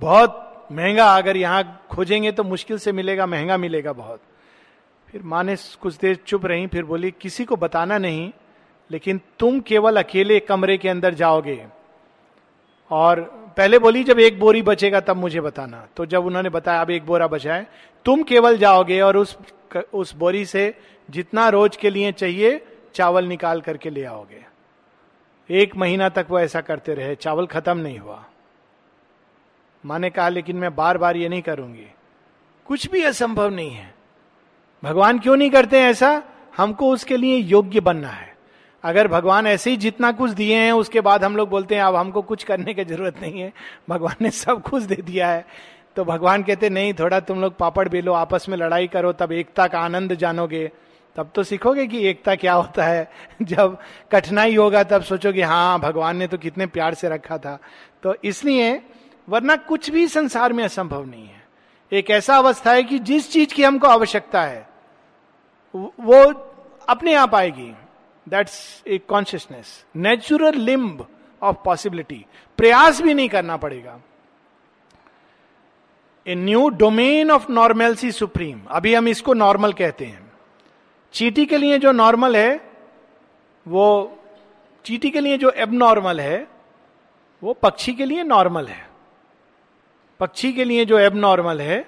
बहुत 0.00 0.68
महँगा, 0.72 1.16
अगर 1.16 1.36
यहाँ 1.36 1.86
खोजेंगे 1.90 2.32
तो 2.32 2.44
मुश्किल 2.44 2.78
से 2.78 2.92
मिलेगा, 2.92 3.26
महँगा 3.26 3.56
मिलेगा 3.56 3.92
बहुत। 3.92 4.20
फिर 5.12 5.22
माँ 5.22 5.44
ने 5.44 5.56
कुछ 5.80 5.96
देर 5.96 6.16
चुप 6.16 6.46
रही, 6.46 6.66
फिर 6.66 6.84
बोली, 6.84 7.10
किसी 7.10 7.44
को 7.44 7.56
बताना 7.56 7.98
नहीं, 7.98 8.32
लेकिन 8.90 9.20
तुम 9.38 9.60
केवल 9.60 9.96
अकेले 9.96 10.40
कमरे 10.40 10.78
के 10.78 10.88
अंदर 10.88 11.14
जाओगे। 11.14 11.66
और 12.90 13.39
पहले 13.56 13.78
बोली, 13.78 14.04
जब 14.04 14.18
एक 14.18 14.40
बोरी 14.40 14.62
बचेगा 14.62 15.00
तब 15.00 15.16
मुझे 15.16 15.40
बताना। 15.40 15.86
तो 15.96 16.06
जब 16.06 16.26
उन्होंने 16.26 16.48
बताया, 16.48 16.80
अब 16.80 16.90
एक 16.90 17.06
बोरा 17.06 17.26
बचा 17.26 17.54
है 17.54 17.70
तुम 18.04 18.22
केवल 18.22 18.58
जाओगे 18.58 19.00
और 19.00 19.16
उस 19.16 19.38
उस 19.94 20.14
बोरी 20.14 20.44
से 20.44 20.74
जितना 21.10 21.48
रोज 21.48 21.76
के 21.76 21.90
लिए 21.90 22.12
चाहिए, 22.12 22.66
चावल 22.94 23.24
निकाल 23.24 23.60
करके 23.60 23.90
ले 23.90 24.04
आओगे। 24.04 24.46
एक 25.50 25.76
महीना 25.76 26.08
तक 26.08 26.26
वो 26.30 26.40
ऐसा 26.40 26.60
करते 26.60 26.94
रहे। 26.94 27.14
चावल 27.14 27.46
खत्म 27.46 27.78
नहीं 27.78 27.98
हुआ। 27.98 28.24
माँ 29.86 29.98
ने 29.98 30.10
कहा, 30.10 30.28
लेकिन 30.28 30.56
मैं 30.56 30.76
बार 30.76 30.98
बार 30.98 31.16
ये 31.16 31.28
नहीं 31.28 31.42
करूँगी। 31.42 31.86
कुछ 32.64 32.90
भी 32.90 33.02
असंभव 33.02 33.50
नहीं 33.50 33.70
है। 33.70 33.94
भगवान 34.84 35.18
क्यों 35.18 35.36
नहीं 35.36 35.50
करते 35.50 35.80
ऐसा? 35.80 36.22
हमको 36.56 36.92
उसके 36.92 37.16
लिए 37.16 37.36
योग्य 37.36 37.80
बनना 37.80 38.08
है। 38.08 38.29
अगर 38.84 39.08
भगवान 39.08 39.46
ऐसे 39.46 39.70
ही 39.70 39.76
जितना 39.76 40.12
कुछ 40.12 40.30
दिए 40.30 40.56
हैं, 40.56 40.72
उसके 40.72 41.00
बाद 41.00 41.24
हम 41.24 41.36
लोग 41.36 41.48
बोलते 41.48 41.74
हैं, 41.74 41.82
अब 41.82 41.96
हमको 41.96 42.22
कुछ 42.22 42.44
करने 42.44 42.74
की 42.74 42.84
ज़रूरत 42.84 43.14
नहीं 43.22 43.40
है। 43.40 43.52
भगवान 43.88 44.14
ने 44.20 44.30
सब 44.30 44.62
कुछ 44.62 44.82
दे 44.82 44.94
दिया 44.94 45.28
है। 45.28 45.46
तो 45.96 46.04
भगवान 46.04 46.42
कहते, 46.42 46.70
नहीं, 46.70 46.94
थोड़ा 46.94 47.20
तुम 47.20 47.40
लोग 47.40 47.56
पापड़ 47.56 47.88
बेलो, 47.88 48.12
आपस 48.12 48.46
में 48.48 48.56
लड़ाई 48.56 48.86
करो, 48.86 49.12
तब 49.12 49.32
एकता 49.32 49.66
का 49.66 49.80
आनंद 49.80 50.14
जानोगे। 50.14 50.70
तब 51.16 51.30
तो 51.34 51.42
सीखोगे 51.42 51.86
कि 51.86 52.08
एकता 52.08 52.34
क्या 52.34 52.52
होता 52.52 52.84
है। 52.84 53.10
जब 53.42 53.78
कठिनाई 54.12 54.56
होगा, 54.56 54.82
तब 54.82 55.02
सोचोगे 55.02 55.42
हाँ 55.42 55.80
भगवान 55.80 56.16
ने 56.16 56.26
तो 56.26 56.38
कितने 56.38 56.66
प्यार 56.66 56.94
से 56.94 57.08
रखा 57.08 57.38
था। 57.38 57.58
तो 58.02 58.14
इसलिए, 58.24 58.82
वरना 59.28 59.56
कुछ 59.56 59.90
भी 59.90 60.08
संसार 60.08 60.52
में 60.52 60.64
असंभव 60.64 61.04
नहीं 61.04 61.26
है। 61.26 61.44
एक 61.92 62.10
ऐसा 62.10 62.36
अवस्था 62.36 62.72
है 62.72 62.82
कि 62.82 62.98
जिस 62.98 63.32
चीज़ 63.32 63.54
की 63.54 63.64
हमको 63.64 63.86
आवश्यकता 63.86 64.42
है, 64.42 64.68
वो 65.76 66.32
अपने 66.88 67.14
आप 67.14 67.34
आएगी। 67.34 67.74
That's 68.30 68.82
a 68.86 68.98
consciousness 68.98 69.84
natural 69.96 70.54
limb 70.54 71.06
of 71.42 71.56
possibility 71.64 72.26
प्रयास 72.56 73.02
भी 73.02 73.14
नहीं 73.14 73.28
करना 73.28 73.56
पड़ेगा. 73.56 74.00
A 76.26 76.34
new 76.34 76.68
domain 76.68 77.30
of 77.30 77.50
normalcy 77.52 78.12
supreme 78.12 78.60
अभी 78.70 78.94
हम 78.94 79.08
इसको 79.08 79.34
नॉर्मल 79.34 79.72
कहते 79.72 80.04
हैं. 80.04 80.32
चीटी 81.12 81.46
के 81.46 81.56
लिए 81.56 81.78
जो 81.78 81.92
नॉर्मल 81.92 82.36
है, 82.36 82.70
वो 83.68 84.18
चीटी 84.84 85.10
के 85.10 85.20
लिए 85.20 85.38
जो 85.38 85.50
एबनॉर्मल 85.50 86.20
है, 86.20 86.46
वो 87.42 87.52
पक्षी 87.52 87.94
के 87.94 88.04
लिए 88.04 88.22
नॉर्मल 88.22 88.66
है. 88.66 88.88
पक्षी 90.20 90.52
के 90.52 90.64
लिए 90.64 90.84
जो 90.84 90.98
एबनॉर्मल 90.98 91.60
है, 91.60 91.84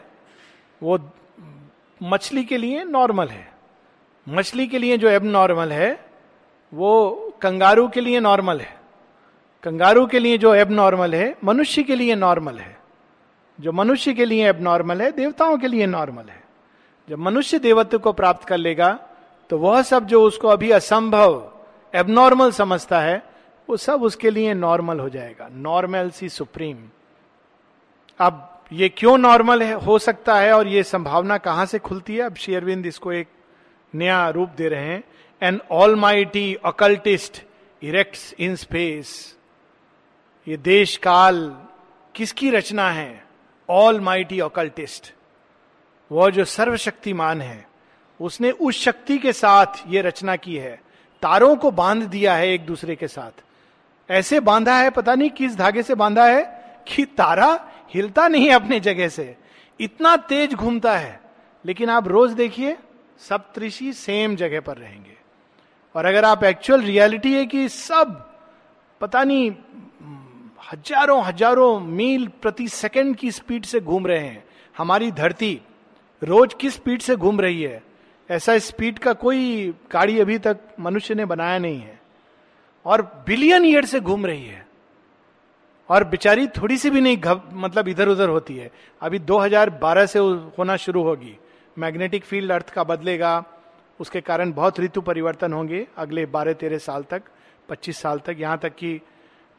वो 0.83 0.99
मछली 2.03 2.45
के 2.45 2.57
लिए 2.57 2.85
नॉर्मल 2.85 3.29
है. 3.29 3.53
मछली 4.29 4.67
के 4.67 4.79
लिए 4.79 4.99
जो 4.99 5.09
एबनॉर्मल 5.09 5.73
है 5.73 6.12
वो 6.73 7.33
कंगारू 7.43 7.87
के 7.89 8.01
लिए 8.01 8.21
नॉर्मल 8.21 8.61
है। 8.61 8.81
कंगारू 9.63 10.07
के 10.07 10.19
लिए 10.19 10.39
जो 10.39 10.55
एबनॉर्मल 10.55 11.15
है, 11.15 11.35
मनुष्य 11.45 11.83
के 11.83 11.95
लिए 11.95 12.15
नॉर्मल 12.15 12.59
है। 12.59 12.77
जो 13.59 13.73
मनुष्य 13.73 14.13
के 14.13 14.25
लिए 14.25 14.49
एबनॉर्मल 14.49 15.03
है, 15.03 15.11
देवताओं 15.13 15.59
के 15.59 15.67
लिए 15.67 15.87
नॉर्मल 15.87 16.29
है। 16.29 16.43
जब 17.09 17.19
मनुष्य 17.19 17.59
देवत्व 17.59 17.99
को 17.99 18.13
प्राप्त 18.13 18.49
कर 18.49 18.57
लेगा 18.57 18.99
तो 19.51 19.59
वह 19.59 19.83
सब 19.83 20.07
जो 20.07 20.23
उसको 20.23 20.49
अभी 20.49 20.71
असंभव 20.71 21.53
एबनॉर्मल 21.95 22.51
समझता 22.51 23.01
है, 23.01 23.23
वो 23.69 23.77
सब 23.77 24.03
उसके 24.03 24.31
लिए 24.31 24.55
नॉर्मल 24.55 25.01
हो 25.01 25.09
जाएगा। 25.09 25.49
नॉर्मल 25.53 26.11
सी 26.11 26.29
सुप्रीम 26.29 26.77
अब 28.19 28.49
ये 28.73 28.89
क्यों 28.89 29.17
नॉर्मल 29.19 29.63
है, 29.63 29.73
हो 29.75 29.99
सकता 29.99 30.37
है 30.37 30.53
और 30.53 30.69
ये 30.69 30.83
संभावना 30.83 31.39
कहाँ 31.39 31.67
से 31.67 31.79
खुलती 31.79 32.17
है? 32.17 32.23
अब 32.23 32.35
शेयरविंद 32.35 32.87
इसको 32.87 33.13
एक 33.13 33.29
नया 33.95 34.29
रूप 34.29 34.51
दे 34.57 34.69
रहे 34.69 34.85
हैं। 34.85 35.03
An 35.43 35.61
almighty 35.97 36.57
occultist 36.65 37.43
erect 37.83 38.41
in 38.41 38.57
space 38.57 39.37
ये 40.49 40.57
देश 40.57 40.97
काल 40.97 41.67
किसकी 42.15 42.51
रचना 42.51 42.91
है? 42.91 43.27
ऑल 43.71 44.01
माइटी 44.01 44.41
अकल्टिस्ट 44.41 45.15
वह 46.13 46.31
जो 46.31 46.45
सर्वशक्तिमान 46.45 47.41
है, 47.41 47.69
उसने 48.21 48.51
उस 48.51 48.85
शक्ति 48.85 49.19
के 49.19 49.33
साथ 49.33 49.67
ये 49.87 50.03
रचना 50.03 50.37
की 50.37 50.57
है। 50.57 50.83
तारों 51.23 51.57
को 51.57 51.71
बाँध 51.71 52.03
दिया 52.03 52.35
है 52.35 52.49
एक 52.49 52.67
दूसरे 52.67 52.97
के 52.97 53.09
साथ। 53.09 53.43
ऐसे 54.11 54.41
बांधा 54.41 54.79
है, 54.79 54.91
पता 54.91 55.15
नहीं 55.15 55.31
किस 55.31 55.57
धागे 55.57 55.83
से 55.83 55.95
बांधा 55.95 56.27
है, 56.27 56.43
कि 56.89 57.05
तारा 57.05 57.73
हिलता 57.95 58.29
नहीं 58.29 58.51
अपने 58.51 58.81
जगह 58.81 59.09
से। 59.09 59.37
इतना 59.81 60.17
तेज 60.17 60.55
घूमता 60.55 60.99
है। 60.99 61.21
लेकिन 61.65 61.91
आप 61.91 62.09
रोज 62.09 62.33
देखिए 62.33 62.77
त्रिशी 63.33 63.93
सेम 63.93 64.37
जगह 64.37 64.61
पर 64.61 64.77
रहेंगे। 64.77 65.22
और 65.95 66.05
अगर 66.05 66.25
आप 66.25 66.45
एक्चुअल 66.45 66.83
रियलिटी 66.83 67.35
है 67.35 67.47
कि 67.47 67.69
सब, 67.69 68.31
पता 69.01 69.25
नहीं, 69.25 69.51
हज़ारों 70.73 71.23
हज़ारों 71.25 71.81
मील 71.81 72.27
प्रति 72.43 72.69
सेकंड 72.69 73.17
की 73.17 73.31
स्पीड 73.31 73.65
से 73.65 73.81
घूम 73.81 74.07
रहे 74.07 74.19
हैं। 74.19 74.45
हमारी 74.77 75.11
धरती 75.13 75.61
रोज 76.23 76.55
किस 76.55 76.75
स्पीड 76.75 77.01
से 77.01 77.17
घूम 77.17 77.41
रही 77.41 77.63
है? 77.63 77.83
ऐसा 78.31 78.59
स्पीड 78.59 78.99
का 78.99 79.13
कोई 79.13 79.75
गाड़ी 79.93 80.21
अभी 80.21 80.39
तक 80.39 80.59
मनुष्य 80.81 81.15
ने 81.15 81.25
बनाया 81.25 81.59
नहीं 81.59 81.81
है। 81.81 82.01
और 82.87 83.03
बिलियन 83.27 83.65
ईयर 83.65 83.85
से 83.85 84.01
घूम 84.01 84.27
रही 84.27 84.45
है। 84.45 84.67
और 85.89 86.05
बेचारी 86.05 86.47
थोड़ी 86.47 86.77
सी 86.79 86.91
भी 86.91 87.01
नहीं 87.01 87.17
घब 87.17 87.51
मतलब 87.53 87.89
इधर 87.89 88.09
उधर 88.09 88.29
होती 88.29 88.57
है। 88.57 88.71
अभी 89.01 89.19
2012 89.19 90.07
से 90.07 90.19
होना 90.59 90.77
शुरू 90.77 91.03
होगी। 91.03 91.37
मैग्नेटिक 91.79 92.25
फ़ील्ड 92.25 92.53
अर्थ 92.53 92.71
का 92.71 92.85
बदलेगा। 92.85 93.45
उसके 94.03 94.21
कारण 94.21 94.53
बहुत 94.53 94.81
ऋतु 94.81 95.01
परिवर्तन 95.01 95.53
होंगे 95.53 95.87
अगले 95.97 96.27
12 96.29 96.55
तेरह 96.55 96.79
साल 96.79 97.03
तक 97.03 97.23
25 97.69 98.01
साल 98.01 98.19
तक, 98.19 98.37
यहाँ 98.39 98.59
तक 98.59 98.75
कि 98.75 99.01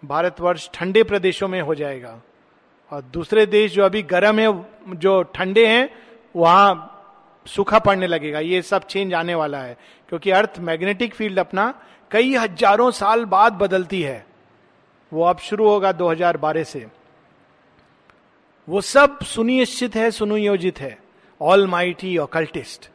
भारतवर्ष 0.04 0.70
ठंडे 0.74 1.04
प्रदेशों 1.04 1.48
में 1.48 1.62
हो 1.62 1.76
जाएगा। 1.76 2.20
और 2.92 3.02
दूसरे 3.04 3.46
देश 3.46 3.72
जो 3.74 3.84
अभी 3.84 4.02
गर्म 4.04 4.40
है, 4.40 4.48
जो 4.90 5.22
ठंडे 5.36 5.66
हैं, 5.68 5.90
वहाँ 6.36 6.90
सूखा 7.46 7.80
पड़ने 7.80 8.08
लगेगा। 8.08 8.40
ये 8.40 8.62
सब 8.62 8.84
चेंज 8.84 9.14
आने 9.14 9.36
वाला 9.36 9.60
है, 9.60 9.78
क्योंकि 10.10 10.32
अर्थ 10.32 10.60
मैग्नेटिक 10.60 11.14
फ़ील्ड 11.14 11.40
अपना 11.40 11.74
कई 12.12 12.36
हज़ारों 12.36 12.90
साल 12.92 13.26
बाद 13.26 13.54
बदलती 13.54 14.02
है। 14.02 14.26
वो 15.12 15.24
अब 15.24 15.40
शुरू 15.40 15.70
होगा 15.70 15.92
2012 15.92 16.64
से। 16.64 16.86
वो 18.68 18.82
सब 18.82 19.20
सुनिश्चित 19.26 19.96
है, 19.96 20.10
सुनियोजित 20.12 20.80
है 20.80 20.98
ऑल 21.42 21.68
माइटी 21.68 22.18
ऑकल्टिस्ट 22.18 22.90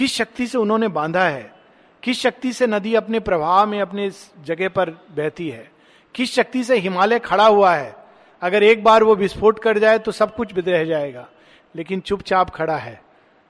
किस 0.00 0.14
शक्ति 0.14 0.46
से 0.46 0.58
उन्होंने 0.58 0.88
बांधा 0.88 1.24
है? 1.24 1.54
किस 2.02 2.20
शक्ति 2.20 2.52
से 2.52 2.66
नदी 2.66 2.94
अपने 2.94 3.20
प्रभाव 3.20 3.66
में, 3.66 3.80
अपने 3.80 4.10
जगह 4.44 4.68
पर 4.68 4.90
बहती 4.90 5.48
है? 5.48 5.70
किस 6.14 6.34
शक्ति 6.34 6.64
से 6.64 6.76
हिमालय 6.76 7.18
खड़ा 7.18 7.46
हुआ 7.46 7.74
है? 7.74 7.96
अगर 8.42 8.62
एक 8.62 8.84
बार 8.84 9.02
वो 9.02 9.14
विस्फोट 9.14 9.58
कर 9.58 9.78
जाए 9.78 9.98
तो 9.98 10.12
सब 10.12 10.34
कुछ 10.34 10.48
रह 10.58 10.84
जाएगा। 10.84 11.28
लेकिन 11.76 12.00
चुपचाप 12.00 12.50
खड़ा 12.50 12.76
है। 12.76 13.02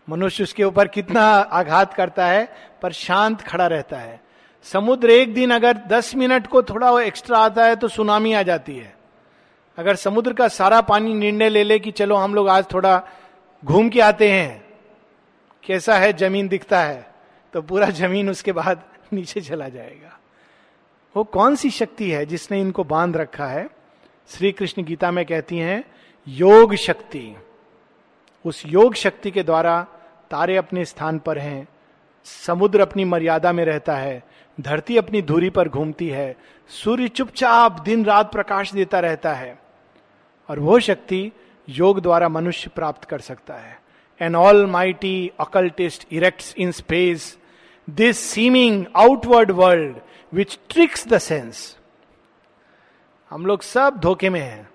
मनुष्य 0.08 0.42
उसके 0.42 0.64
ऊपर 0.64 0.88
कितना 0.88 1.22
आघात 1.30 1.94
करता 1.94 2.26
है, 2.26 2.52
पर 2.82 2.92
शांत 2.92 3.42
खड़ा 3.42 3.66
रहता 3.66 3.96
है। 3.96 4.20
समुद्र 4.62 5.10
एक 5.10 5.34
दिन 5.34 5.50
अगर 5.50 5.72
दस 5.72 6.14
मिनट 6.14 6.46
को 6.46 6.62
थोड़ा 6.62 6.90
वो 6.90 7.00
एक्स्ट्रा 7.00 7.38
आता 7.38 7.64
है 7.64 7.76
तो 7.76 7.88
सुनामी 7.88 8.32
आ 8.32 8.42
जाती 8.42 8.76
है। 8.76 8.94
अगर 9.78 9.94
समुद्र 9.94 10.32
का 10.32 10.48
सारा 10.48 10.80
पानी 10.80 11.14
निर्णय 11.14 11.48
ले 11.48 11.64
ले 11.64 11.78
कि 11.78 11.90
चलो 11.90 12.16
हम 12.16 12.34
लोग 12.34 12.48
आज 12.48 12.64
थोड़ा 12.74 13.02
घूम 13.64 13.88
के 13.88 14.00
आते 14.00 14.30
हैं 14.30 14.69
कैसा 15.64 15.98
है 15.98 16.12
ज़मीन 16.12 16.48
दिखता 16.48 16.80
है 16.80 17.10
तो 17.52 17.62
पूरा 17.62 17.86
ज़मीन 17.86 18.30
उसके 18.30 18.52
बाद 18.52 18.82
नीचे 19.12 19.40
चला 19.40 19.68
जाएगा। 19.68 20.18
वो 21.16 21.24
कौन 21.24 21.56
सी 21.56 21.70
शक्ति 21.70 22.10
है 22.10 22.26
जिसने 22.26 22.60
इनको 22.60 22.84
बाँध 22.84 23.16
रखा 23.16 23.46
है? 23.46 23.70
श्री 24.28 24.52
कृष्ण 24.52 24.82
गीता 24.82 25.10
में 25.10 25.26
कहती 25.26 25.58
हैं, 25.58 25.84
योग 26.28 26.74
शक्ति। 26.74 27.36
उस 28.44 28.62
योग 28.66 28.94
शक्ति 28.94 29.30
के 29.30 29.42
द्वारा 29.42 29.86
तारे 30.30 30.56
अपने 30.56 30.84
स्थान 30.84 31.18
पर 31.18 31.38
हैं, 31.38 31.68
समुद्र 32.24 32.80
अपनी 32.80 33.04
मर्यादा 33.04 33.52
में 33.52 33.64
रहता 33.64 33.96
है, 33.96 34.22
धरती 34.60 34.96
अपनी 34.96 35.22
धुरी 35.22 35.50
पर 35.50 35.68
घूमती 35.68 36.08
है, 36.08 36.36
सूर्य 36.68 37.08
चुपचाप 37.08 37.80
दिन 37.80 38.04
रात 38.04 38.32
प्रकाश 38.32 38.72
देता 38.72 39.00
रहता 39.00 39.34
है। 39.34 39.58
और 40.50 40.58
वो 40.58 40.80
शक्ति 40.80 41.32
योग 41.68 42.00
द्वारा 42.00 42.28
मनुष्य 42.28 42.70
प्राप्त 42.74 43.04
कर 43.04 43.18
सकता 43.18 43.54
है। 43.54 43.89
An 44.20 44.36
almighty 44.66 45.30
occultist 45.40 46.06
erect 46.12 46.54
in 46.58 46.72
space 46.72 47.36
this 47.88 48.18
seeming 48.20 48.84
outward 48.96 49.50
world 49.52 49.96
which 50.32 50.58
tricks 50.70 51.06
the 51.08 51.18
sense 51.18 51.76
हम 53.30 53.46
लोग 53.46 53.62
सब 53.62 53.98
धोखे 54.02 54.30
में 54.30 54.40
हैं। 54.40 54.68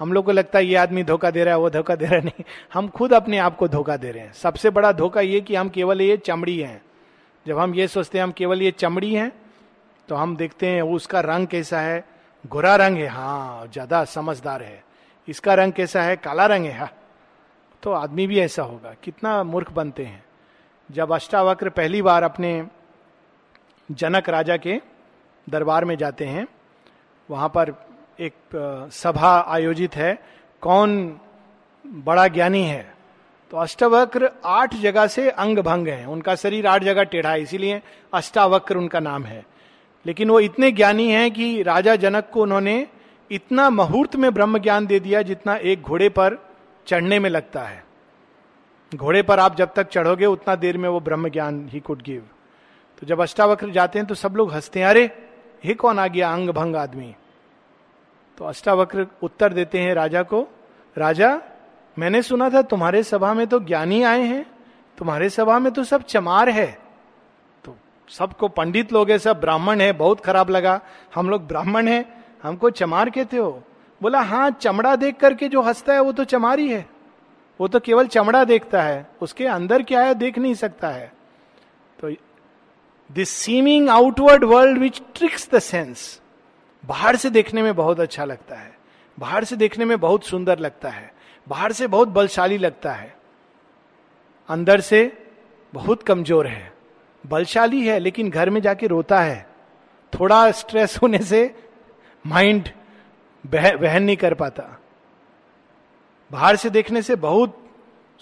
हम 0.00 0.12
लोग 0.12 0.24
को 0.24 0.32
लगता 0.32 0.58
है 0.58 0.66
ये 0.66 0.74
आदमी 0.76 1.02
धोखा 1.04 1.30
दे 1.30 1.44
रहा 1.44 1.54
है, 1.54 1.60
वो 1.60 1.70
धोखा 1.70 1.94
दे 1.94 2.06
रहा 2.06 2.14
है। 2.14 2.24
नहीं, 2.24 2.44
हम 2.74 2.88
खुद 2.88 3.12
अपने 3.14 3.38
आप 3.38 3.56
को 3.56 3.68
धोखा 3.68 3.96
दे 3.96 4.10
रहे 4.10 4.22
हैं। 4.22 4.32
सबसे 4.32 4.70
बड़ा 4.70 4.92
धोखा 4.92 5.20
ये 5.20 5.40
कि 5.40 5.54
हम 5.54 5.68
केवल 5.68 6.00
ये 6.00 6.16
चमड़ी 6.16 6.58
हैं। 6.58 6.80
जब 7.46 7.58
हम 7.58 7.74
ये 7.74 7.86
सोचते 7.88 8.18
हैं 8.18 8.22
हम 8.22 8.32
केवल 8.32 8.62
ये 8.62 8.70
चमड़ी 8.70 9.12
हैं 9.14 9.32
तो 10.08 10.14
हम 10.14 10.36
देखते 10.36 10.66
हैं 10.66 10.82
उसका 10.84 11.20
रंग 11.20 11.46
कैसा 11.46 11.80
है। 11.80 12.04
गोरा 12.44 12.74
रंग 12.76 12.96
है। 12.96 13.06
हाँ 13.06 13.66
ज़्यादा 13.72 14.04
समझदार 14.06 14.62
है। 14.62 14.82
इसका 15.28 15.54
रंग 15.54 15.72
कैसा 15.72 16.02
है? 16.02 16.16
काला 16.16 16.46
रंग 16.46 16.64
है। 16.64 16.72
हाँ 16.72 16.90
तो 17.82 17.92
आदमी 17.92 18.26
भी 18.26 18.38
ऐसा 18.40 18.62
होगा। 18.62 18.94
कितना 19.02 19.42
मूर्ख 19.42 19.72
बनते 19.72 20.04
हैं। 20.04 20.24
जब 20.90 21.12
अष्टावक्र 21.12 21.68
पहली 21.68 22.02
बार 22.02 22.22
अपने 22.22 22.66
जनक 23.90 24.28
राजा 24.28 24.56
के 24.56 24.80
दरबार 25.48 25.84
में 25.84 25.96
जाते 25.96 26.24
हैं, 26.24 26.48
वहाँ 27.30 27.48
पर 27.48 27.74
एक 28.20 28.34
सभा 28.92 29.44
आयोजित 29.48 29.96
है। 29.96 30.22
कौन 30.60 31.20
बड़ा 31.86 32.28
ज्ञानी 32.28 32.62
है? 32.62 32.94
तो 33.50 33.56
अष्टावक्र 33.56 34.30
आठ 34.44 34.74
जगह 34.74 35.06
से 35.06 35.30
अंग 35.30 35.58
भंग 35.58 35.88
है। 35.88 36.06
उनका 36.06 36.34
शरीर 36.34 36.66
आठ 36.66 36.84
जगह 36.84 37.02
टेढ़ा 37.02 37.30
है, 37.30 37.42
इसीलिए 37.42 37.82
अष्टावक्र 38.14 38.76
उनका 38.76 39.00
नाम 39.00 39.24
है। 39.24 39.46
लेकिन 40.06 40.30
वो 40.30 40.40
इतने 40.40 40.70
ज्ञानी 40.70 41.10
हैं 41.10 41.30
कि 41.30 41.62
राजा 41.62 41.96
जनक 41.96 42.30
को 42.32 42.42
उन्होंने 42.42 42.88
इतना 43.30 43.70
मुहूर्त 43.70 44.16
में 44.16 44.34
ब्रह्म 44.34 44.58
ज्ञान 44.58 44.86
दे 44.86 45.00
दिया 45.00 45.22
जितना 45.22 45.56
एक 45.56 45.82
घोड़े 45.82 46.08
पर 46.08 46.47
चढ़ने 46.88 47.18
में 47.18 47.30
लगता 47.30 47.62
है। 47.62 47.84
घोड़े 48.92 49.22
पर 49.22 49.38
आप 49.38 49.56
जब 49.56 49.72
तक 49.74 49.88
चढ़ोगे, 49.88 50.26
उतना 50.26 50.54
देर 50.54 50.78
में 50.78 50.88
वो 50.88 51.00
ब्रह्म 51.00 51.28
ज्ञान 51.28 51.68
ही 51.68 51.80
कुड 51.80 52.02
गिव 52.02 52.26
तो 53.02 53.06
जब 53.06 53.20
अष्टावक्र 53.20 53.70
जाते 53.70 53.98
हैं 53.98 54.06
तो 54.08 54.14
सब 54.14 54.36
लोग 54.36 54.52
हँसते 54.52 54.80
हैं, 54.80 54.86
अरे 54.86 55.04
हे 55.64 55.74
कौन 55.74 55.98
आ 55.98 56.06
गया 56.06 56.32
अंग 56.32 56.50
भंग 56.50 56.76
आदमी? 56.76 57.14
तो 58.38 58.44
अष्टावक्र 58.44 59.06
उत्तर 59.22 59.52
देते 59.52 59.78
हैं 59.78 59.94
राजा 59.94 60.22
को, 60.22 60.46
राजा, 60.96 61.40
मैंने 61.98 62.22
सुना 62.22 62.50
था 62.50 62.62
तुम्हारे 62.62 63.02
सभा 63.02 63.32
में 63.34 63.46
तो 63.46 63.60
ज्ञानी 63.60 64.02
आए 64.02 64.22
हैं, 64.22 64.44
तुम्हारे 64.98 65.28
सभा 65.30 65.58
में 65.58 65.72
तो 65.72 65.84
सब 65.84 66.02
चमार 66.02 66.48
है। 66.48 66.78
तो 67.64 67.76
सबको 68.08 68.48
पंडित 68.48 68.92
लोग 68.92 69.10
है, 69.10 69.18
सब 69.18 69.40
ब्राह्मण 69.40 69.80
है, 69.80 69.92
बहुत 69.92 70.20
खराब 70.20 70.50
लगा। 70.50 70.80
हम 71.14 71.30
लोग 71.30 71.46
ब्राह्मण 71.46 71.88
है, 71.88 72.04
हमको 72.42 72.70
चमार 72.70 73.10
कहते 73.10 73.36
हो? 73.36 73.62
बोला 74.00 74.20
हाँ 74.20 74.50
चमड़ा 74.50 74.94
देख 74.96 75.16
करके 75.16 75.48
जो 75.48 75.62
हंसता 75.62 75.92
है 75.92 76.00
वो 76.00 76.12
तो 76.12 76.24
चमारी 76.24 76.68
है। 76.68 76.88
वो 77.60 77.68
तो 77.68 77.80
केवल 77.80 78.06
चमड़ा 78.06 78.44
देखता 78.44 78.82
है। 78.82 79.06
उसके 79.22 79.46
अंदर 79.46 79.82
क्या 79.82 80.00
है, 80.00 80.14
देख 80.14 80.38
नहीं 80.38 80.54
सकता 80.54 80.88
है। 80.88 81.12
तो 81.98 82.10
this 83.10 83.28
seeming 83.28 83.88
outward 83.88 84.44
world 84.44 84.78
which 84.78 85.00
tricks 85.14 85.48
the 85.50 85.58
sense 85.58 86.20
बाहर 86.84 87.16
से 87.16 87.30
देखने 87.30 87.62
में 87.62 87.74
बहुत 87.76 88.00
अच्छा 88.00 88.24
लगता 88.24 88.56
है। 88.56 88.76
बाहर 89.18 89.44
से 89.44 89.56
देखने 89.56 89.84
में 89.84 89.98
बहुत 90.00 90.24
सुंदर 90.24 90.58
लगता 90.58 90.88
है। 90.88 91.12
बाहर 91.46 91.72
से 91.72 91.86
बहुत 91.86 92.08
बलशाली 92.08 92.58
लगता 92.58 92.92
है। 92.92 93.16
अंदर 94.48 94.80
से 94.80 95.00
बहुत 95.72 96.02
कमज़ोर 96.02 96.46
है। 96.46 96.72
बलशाली 97.24 97.86
है, 97.86 97.98
लेकिन 97.98 98.30
घर 98.30 98.50
में 98.50 98.60
जाके 98.60 98.86
रोता 98.86 99.20
है। 99.20 99.46
थोड़ा 100.12 100.50
स्ट्रेस 100.50 100.96
होने 101.02 101.18
से 101.18 101.54
माइंड 102.24 102.68
वहन 103.44 104.02
नहीं 104.02 104.16
कर 104.16 104.34
पाता। 104.34 104.62
बाहर 106.30 106.56
से 106.56 106.70
देखने 106.70 107.02
से 107.02 107.16
बहुत 107.16 107.56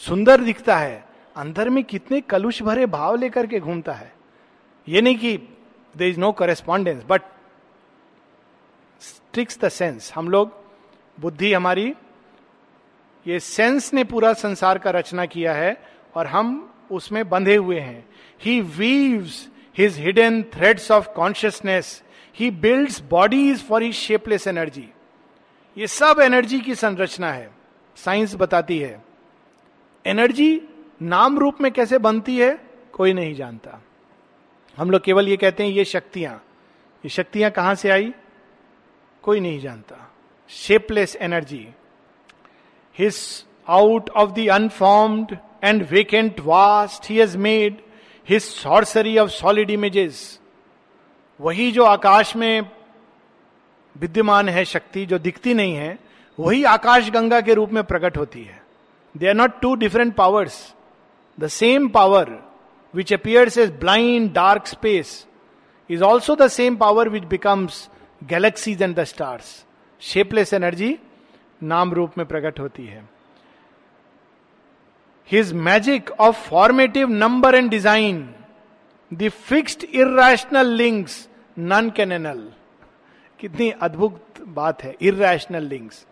सुंदर 0.00 0.40
दिखता 0.40 0.76
है। 0.76 1.04
अंदर 1.36 1.68
में 1.68 1.82
कितने 1.84 2.20
कलुष 2.20 2.62
भरे 2.62 2.86
भाव 2.86 3.16
लेकर 3.16 3.46
के 3.46 3.60
घूमता 3.60 3.92
है। 3.92 4.12
ये 4.88 5.00
नहीं 5.00 5.16
कि 5.16 5.36
there 5.94 6.08
is 6.08 6.20
no 6.20 6.32
correspondence 6.32 7.02
but 7.08 7.22
tricks 9.32 9.58
the 9.60 9.68
sense 9.68 10.12
हम 10.14 10.28
लोग, 10.28 10.52
बुद्धि 11.18 11.52
हमारी, 11.52 11.94
ये 13.26 13.40
सेंस 13.40 13.92
ने 13.94 14.04
पूरा 14.04 14.32
संसार 14.32 14.78
का 14.78 14.90
रचना 14.90 15.26
किया 15.26 15.52
है 15.54 15.76
और 16.14 16.26
हम 16.26 16.74
उसमें 16.90 17.28
बंधे 17.28 17.56
हुए 17.56 17.80
हैं। 17.80 18.08
He 18.42 18.60
weaves 18.60 19.48
his 19.78 19.98
hidden 19.98 20.42
threads 20.54 20.90
of 20.90 21.08
consciousness 21.08 22.02
he 22.36 22.50
builds 22.50 23.00
bodies 23.10 23.66
for 23.68 23.82
his 23.82 23.94
shapeless 23.94 24.46
energy 24.46 24.88
ये 25.78 25.86
सब 25.86 26.16
एनर्जी 26.22 26.60
की 26.60 26.74
संरचना 26.74 27.32
है। 27.32 27.50
साइंस 27.96 28.34
बताती 28.34 28.78
है। 28.78 29.04
एनर्जी 30.06 30.62
नाम 31.02 31.38
रूप 31.38 31.60
में 31.60 31.72
कैसे 31.72 31.98
बनती 31.98 32.38
है, 32.38 32.60
कोई 32.92 33.12
नहीं 33.12 33.34
जानता। 33.34 33.82
हम 34.76 34.90
लोग 34.90 35.02
केवल 35.02 35.28
ये 35.28 35.36
कहते 35.36 35.62
हैं, 35.62 35.70
ये 35.70 35.84
शक्तियाँ। 35.84 36.44
ये 37.04 37.08
शक्तियाँ 37.08 37.50
कहाँ 37.50 37.74
से 37.74 37.90
आई? 37.90 38.14
कोई 39.22 39.40
नहीं 39.40 39.60
जानता। 39.60 40.12
Shapeless 40.48 41.16
energy 41.16 41.68
his 42.98 43.46
out 43.68 44.10
of 44.10 44.30
the 44.30 44.48
unformed 44.48 45.38
and 45.64 45.86
vacant 45.90 46.40
vast 46.40 47.10
he 47.10 47.16
has 47.16 47.38
made 47.38 47.82
his 48.28 48.42
sorcery 48.42 49.18
of 49.18 49.30
solid 49.30 49.70
images 49.70 50.40
वही 51.40 51.72
जो 51.72 51.84
आकाश 51.84 52.36
में 52.36 52.75
विद्यमान 53.96 54.48
है 54.48 54.64
शक्ति 54.64 55.04
जो 55.06 55.18
दिखती 55.18 55.54
नहीं 55.54 55.74
है, 55.74 55.98
वही 56.38 56.64
आकाश 56.66 57.10
गंगा 57.10 57.40
के 57.40 57.54
रूप 57.54 57.70
में 57.72 57.82
प्रकट 57.84 58.16
होती 58.16 58.42
है। 58.42 58.60
They 59.14 59.28
are 59.28 59.34
not 59.34 59.60
two 59.60 59.74
different 59.74 60.14
powers 60.14 60.60
the 61.38 61.48
same 61.48 61.88
power 61.88 62.30
which 62.94 63.12
appears 63.12 63.58
as 63.58 63.70
blind 63.80 64.32
dark 64.32 64.66
space 64.66 65.26
is 65.90 66.02
also 66.02 66.36
the 66.36 66.48
same 66.48 66.76
power 66.76 67.08
which 67.08 67.24
becomes 67.24 67.88
galaxies 68.22 68.82
and 68.82 68.94
the 68.96 69.04
stars 69.04 69.64
shapeless 70.02 70.52
energy 70.54 70.96
नाम 71.62 71.92
रूप 71.94 72.18
में 72.18 72.26
प्रकट 72.26 72.60
होती 72.60 72.86
है। 72.86 73.08
His 75.30 75.52
magic 75.68 76.10
of 76.10 76.48
formative 76.48 77.08
number 77.10 77.54
and 77.54 77.70
design 77.70 78.28
the 79.10 79.28
fixed 79.28 79.84
irrational 79.84 80.72
links 80.74 81.28
none 81.58 81.90
can 81.96 82.12
annul 82.12 82.46
कितनी 83.40 83.70
अद्भुत 83.70 84.26
बात 84.48 84.82
है 84.82 84.96
इेशनल 85.00 85.62
लिंक्स 85.62 86.06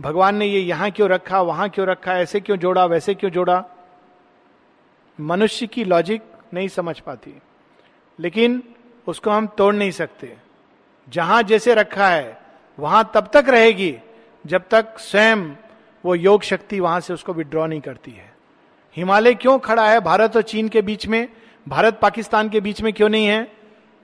भगवान 0.00 0.36
ने 0.36 0.46
ये 0.46 0.60
यहाँ 0.60 0.90
क्यों 0.90 1.08
रखा, 1.08 1.40
वहाँ 1.40 1.68
क्यों 1.68 1.86
रखा, 1.86 2.18
ऐसे 2.18 2.40
क्यों 2.40 2.56
जोड़ा, 2.56 2.84
वैसे 2.84 3.14
क्यों 3.14 3.30
जोड़ा? 3.30 3.64
मनुष्य 5.20 5.66
की 5.66 5.84
लॉजिक 5.84 6.22
नहीं 6.54 6.68
समझ 6.68 7.00
पाती। 7.00 7.38
लेकिन 8.20 8.62
उसको 9.06 9.30
हम 9.30 9.46
तोड़ 9.46 9.74
नहीं 9.74 9.90
सकते। 9.90 10.36
जहाँ 11.08 11.42
जैसे 11.42 11.74
रखा 11.74 12.08
है, 12.08 12.40
वहाँ 12.78 13.10
तब 13.14 13.30
तक 13.32 13.44
रहेगी 13.48 13.98
जब 14.46 14.64
तक 14.70 14.98
स्वयं 14.98 15.54
वो 16.04 16.14
योग 16.14 16.42
शक्ति 16.42 16.80
वहाँ 16.80 17.00
से 17.00 17.14
उसको 17.14 17.32
विड्रॉ 17.32 17.66
नहीं 17.66 17.80
करती 17.80 18.10
है। 18.10 18.34
हिमालय 18.96 19.34
क्यों 19.34 19.58
खड़ा 19.58 19.90
है? 19.90 20.00
भारत 20.00 20.36
और 20.36 20.42
चीन 20.42 20.68
के 20.68 20.82
बीच 20.82 21.06
में? 21.06 21.28
भारत 21.68 21.98
पाकिस्तान 22.02 22.48
के 22.48 22.60
बीच 22.60 22.82
में 22.82 22.92
क्यों 22.92 23.08
नहीं 23.08 23.26
है? 23.26 23.52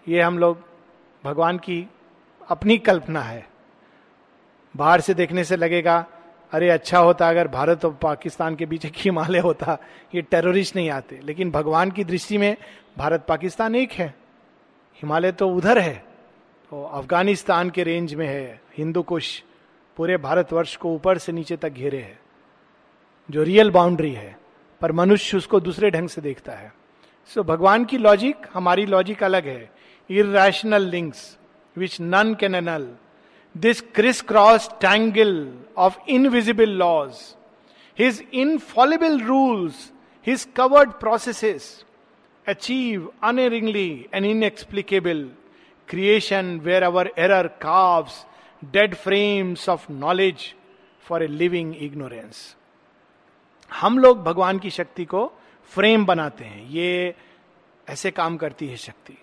ये 0.08 0.20
हम 0.20 0.38
लोग 0.38 0.58
भगवान 1.24 1.58
की 1.58 1.88
अपनी 2.48 2.78
कल्पना 2.78 3.20
है। 3.20 3.46
बाहर 4.74 5.00
से 5.00 5.14
देखने 5.14 5.44
से 5.44 5.56
लगेगा 5.56 6.04
अरे 6.52 6.68
अच्छा 6.70 6.98
होता 6.98 7.28
अगर 7.28 7.48
भारत 7.48 7.84
और 7.84 7.94
पाकिस्तान 7.94 8.56
के 8.56 8.66
बीच 8.66 8.84
एक 8.84 8.92
हिमालय 8.96 9.38
होता 9.38 9.78
ये 10.14 10.22
टेररिस्ट 10.22 10.76
नहीं 10.76 10.90
आते। 10.90 11.20
लेकिन 11.24 11.50
भगवान 11.50 11.90
की 11.90 12.04
दृष्टि 12.04 12.38
में 12.38 12.56
भारत 12.98 13.24
पाकिस्तान 13.28 13.74
एक 13.74 13.92
है। 13.92 14.14
हिमालय 15.02 15.32
तो 15.32 15.48
उधर 15.48 15.78
है 15.78 15.94
तो 16.72 16.84
अफ़गानिस्तान 16.84 17.70
के 17.70 17.82
रेंज 17.82 18.14
में 18.14 18.26
है 18.26 18.60
हिंदू 18.78 19.02
कुश 19.02 19.42
पूरे 19.96 20.16
भारतवर्ष 20.16 20.76
को 20.76 20.94
ऊपर 20.94 21.18
से 21.18 21.32
नीचे 21.32 21.56
तक 21.56 21.68
घेरे 21.68 21.98
है 21.98 22.18
जो 23.30 23.42
रियल 23.42 23.70
बाउंड्री 23.70 24.12
है 24.12 24.36
पर 24.80 24.92
मनुष्य 24.92 25.36
उसको 25.36 25.60
दूसरे 25.60 25.90
ढंग 25.90 26.08
से 26.08 26.20
देखता 26.20 26.52
है। 26.52 26.72
सो 27.26 27.40
so, 27.40 27.46
भगवान 27.46 27.84
की 27.84 27.98
लॉजिक 27.98 28.46
हमारी 28.54 28.86
लॉजिक 28.86 29.22
अलग 29.22 29.46
है। 29.46 29.70
Irrational 30.10 30.82
links 30.82 31.38
none 32.00 32.34
can 32.34 32.54
annul 32.54 32.94
this 33.56 33.80
criss 33.80 34.22
cross 34.22 34.68
tangle 34.68 35.58
of 35.76 35.98
invisible 36.08 36.68
laws 36.68 37.36
his 37.98 38.28
infallible 38.34 39.20
rules 39.20 39.92
his 40.26 40.48
covered 40.56 40.90
processes 40.90 41.84
achieve 42.48 43.12
unerringly 43.22 44.06
and 44.14 44.26
inexplicable 44.26 45.30
creation 45.90 46.62
where 46.64 46.82
our 46.82 47.06
error 47.18 47.48
carves 47.62 48.12
dead 48.72 48.94
frames 48.94 49.68
of 49.68 49.92
knowledge 49.92 50.54
for 51.00 51.22
a 51.22 51.26
living 51.26 51.76
ignorance 51.76 52.56
हम 53.72 53.98
लोग 53.98 54.22
भगवान 54.22 54.58
की 54.58 54.70
शक्ति 54.70 55.04
को 55.04 55.32
frame 55.64 56.06
बनाते 56.06 56.44
हैं। 56.44 56.68
ये 56.68 57.14
ऐसे 57.88 58.10
काम 58.10 58.36
करती 58.36 58.66
है 58.66 58.76
शक्ति। 58.76 59.18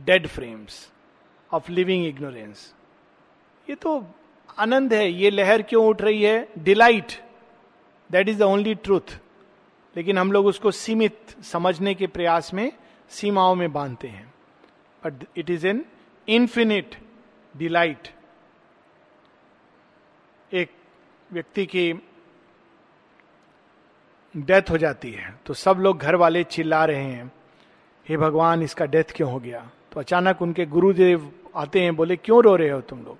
Dead 0.00 0.26
frames 0.26 0.92
of 1.54 1.70
living 1.72 2.06
ignorance 2.06 2.72
ये 3.68 3.74
तो 3.76 4.06
आनंद 4.58 4.92
है, 4.92 5.10
ये 5.10 5.30
लहर 5.30 5.62
क्यों 5.62 5.86
उठ 5.86 6.02
रही 6.02 6.22
है? 6.22 6.48
Delight 6.58 7.12
that 8.10 8.28
is 8.28 8.38
the 8.38 8.42
only 8.42 8.74
truth 8.76 9.18
लेकिन 9.96 10.18
हम 10.18 10.32
लोग 10.32 10.46
उसको 10.46 10.70
सीमित 10.70 11.34
समझने 11.44 11.94
के 11.94 12.06
प्रयास 12.06 12.52
में, 12.54 12.72
सीमाओं 13.10 13.54
में 13.54 13.72
बांधते 13.72 14.08
हैं। 14.08 14.32
But 15.02 15.24
it 15.36 15.50
is 15.50 15.66
an 15.66 15.84
infinite 16.28 16.96
delight 17.54 18.08
एक 20.52 20.70
व्यक्ति 21.30 21.66
की 21.66 21.92
डेथ 24.34 24.70
हो 24.70 24.78
जाती 24.78 25.10
है 25.10 25.34
तो 25.46 25.54
सब 25.54 25.78
लोग 25.78 25.98
घर 25.98 26.14
वाले 26.14 26.42
चिल्ला 26.44 26.84
रहे 26.84 27.02
हैं, 27.02 27.30
हे 28.06 28.16
भगवान, 28.16 28.62
इसका 28.62 28.86
डेथ 28.86 29.12
क्यों 29.16 29.30
हो 29.32 29.38
गया? 29.38 29.70
तो 29.92 30.00
अचानक 30.00 30.42
उनके 30.42 30.66
गुरुदेव 30.66 31.32
आते 31.56 31.80
हैं, 31.80 31.96
बोले, 31.96 32.16
क्यों 32.16 32.42
रो 32.42 32.56
रहे 32.56 32.70
हो 32.70 32.80
तुम 32.80 33.04
लोग? 33.04 33.18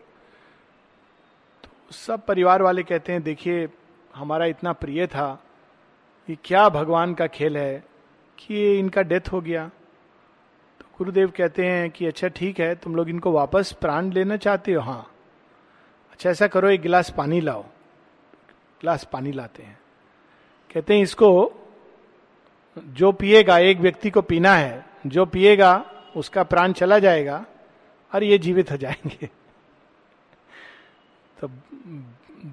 तो 1.65 1.93
सब 1.93 2.27
परिवार 2.27 2.63
वाले 2.63 2.83
कहते 2.83 3.13
हैं, 3.13 3.23
देखिए, 3.23 3.69
हमारा 4.15 4.45
इतना 4.45 4.73
प्रिय 4.73 5.07
था 5.07 5.43
ये 6.31 6.39
क्या 6.45 6.69
भगवान 6.69 7.15
का 7.15 7.27
खेल 7.27 7.57
है 7.57 7.85
कि 8.39 8.55
ये 8.55 8.79
इनका 8.79 9.03
डेथ 9.03 9.21
हो 9.33 9.41
गया? 9.41 9.71
तो 10.81 10.85
गुरुदेव 10.99 11.33
कहते 11.37 11.67
हैं 11.67 11.91
कि 11.91 12.07
अच्छा 12.07 12.29
ठीक 12.29 12.61
है, 12.61 12.75
तुम 12.75 12.97
लोग 12.97 13.09
इनको 13.09 13.33
वापस 13.33 13.73
प्राण 13.73 14.13
लेना 14.13 14.37
चाहते 14.37 14.73
हो? 14.73 14.81
हाँ. 14.81 15.11
अच्छा 16.13 16.31
ऐसा 16.31 16.47
करो, 16.47 16.69
एक 16.69 16.81
गिलास 16.81 17.11
पानी 17.11 17.41
लाओ। 17.41 17.63
गिलास 18.83 19.05
पानी 19.05 19.33
लाते 19.33 19.63
हैं। 19.63 19.79
कहते 20.75 20.95
हैं, 20.95 21.03
इसको 21.03 21.53
जो 22.79 23.13
पिएगा, 23.13 23.59
एक 23.59 23.79
व्यक्ति 23.79 24.11
को 24.11 24.23
पीना 24.23 24.55
है, 24.55 24.87
जो 25.07 25.27
पिएगा, 25.27 25.91
उसका 26.17 26.43
प्राण 26.43 26.73
चला 26.73 26.99
जाएगा 26.99 27.45
और 28.13 28.25
ये 28.25 28.39
जीवित 28.39 28.71
हो 28.71 28.77
जाएँगे। 28.77 29.29
तो 31.41 31.49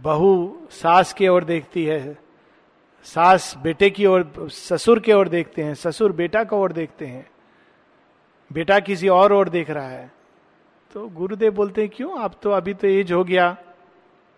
बहू 0.04 0.58
सास 0.72 1.14
की 1.14 1.28
ओर 1.28 1.44
देखती 1.44 1.86
है, 1.86 2.18
सास 3.06 3.54
बेटे 3.58 3.90
की 3.90 4.06
ओर, 4.06 4.50
ससुर 4.52 5.00
की 5.00 5.12
ओर 5.12 5.28
देखते 5.30 5.64
हैं, 5.64 5.74
ससुर 5.74 6.12
बेटा 6.12 6.44
को 6.44 6.58
ओर 6.58 6.72
देखते 6.72 7.06
हैं, 7.06 7.30
बेटा 8.52 8.80
किसी 8.80 9.08
और 9.08 9.34
ओर 9.34 9.50
देख 9.50 9.70
रहा 9.70 9.88
है। 9.88 10.12
तो 10.94 11.08
गुरुदेव 11.08 11.52
बोलते 11.52 11.82
हैं, 11.82 11.90
क्यों? 11.90 12.20
आप 12.20 12.40
तो 12.42 12.52
अभी 12.52 12.74
तो 12.74 12.88
एज 12.88 13.12
हो 13.12 13.24
गया। 13.24 13.58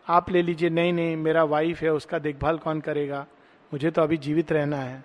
आप 0.08 0.30
ले 0.30 0.42
लीजिए, 0.42 0.70
नहीं 0.70 0.94
नहीं, 0.94 1.16
मेरा 1.18 1.44
वाइफ 1.44 1.82
है, 1.82 1.90
उसका 1.90 2.20
देखभाल 2.20 2.58
कौन 2.58 2.82
करेगा? 2.82 3.26
मुझे 3.72 3.92
तो 3.92 4.02
अभी 4.02 4.18
जीवित 4.18 4.52
रहना 4.52 4.78
है। 4.78 5.04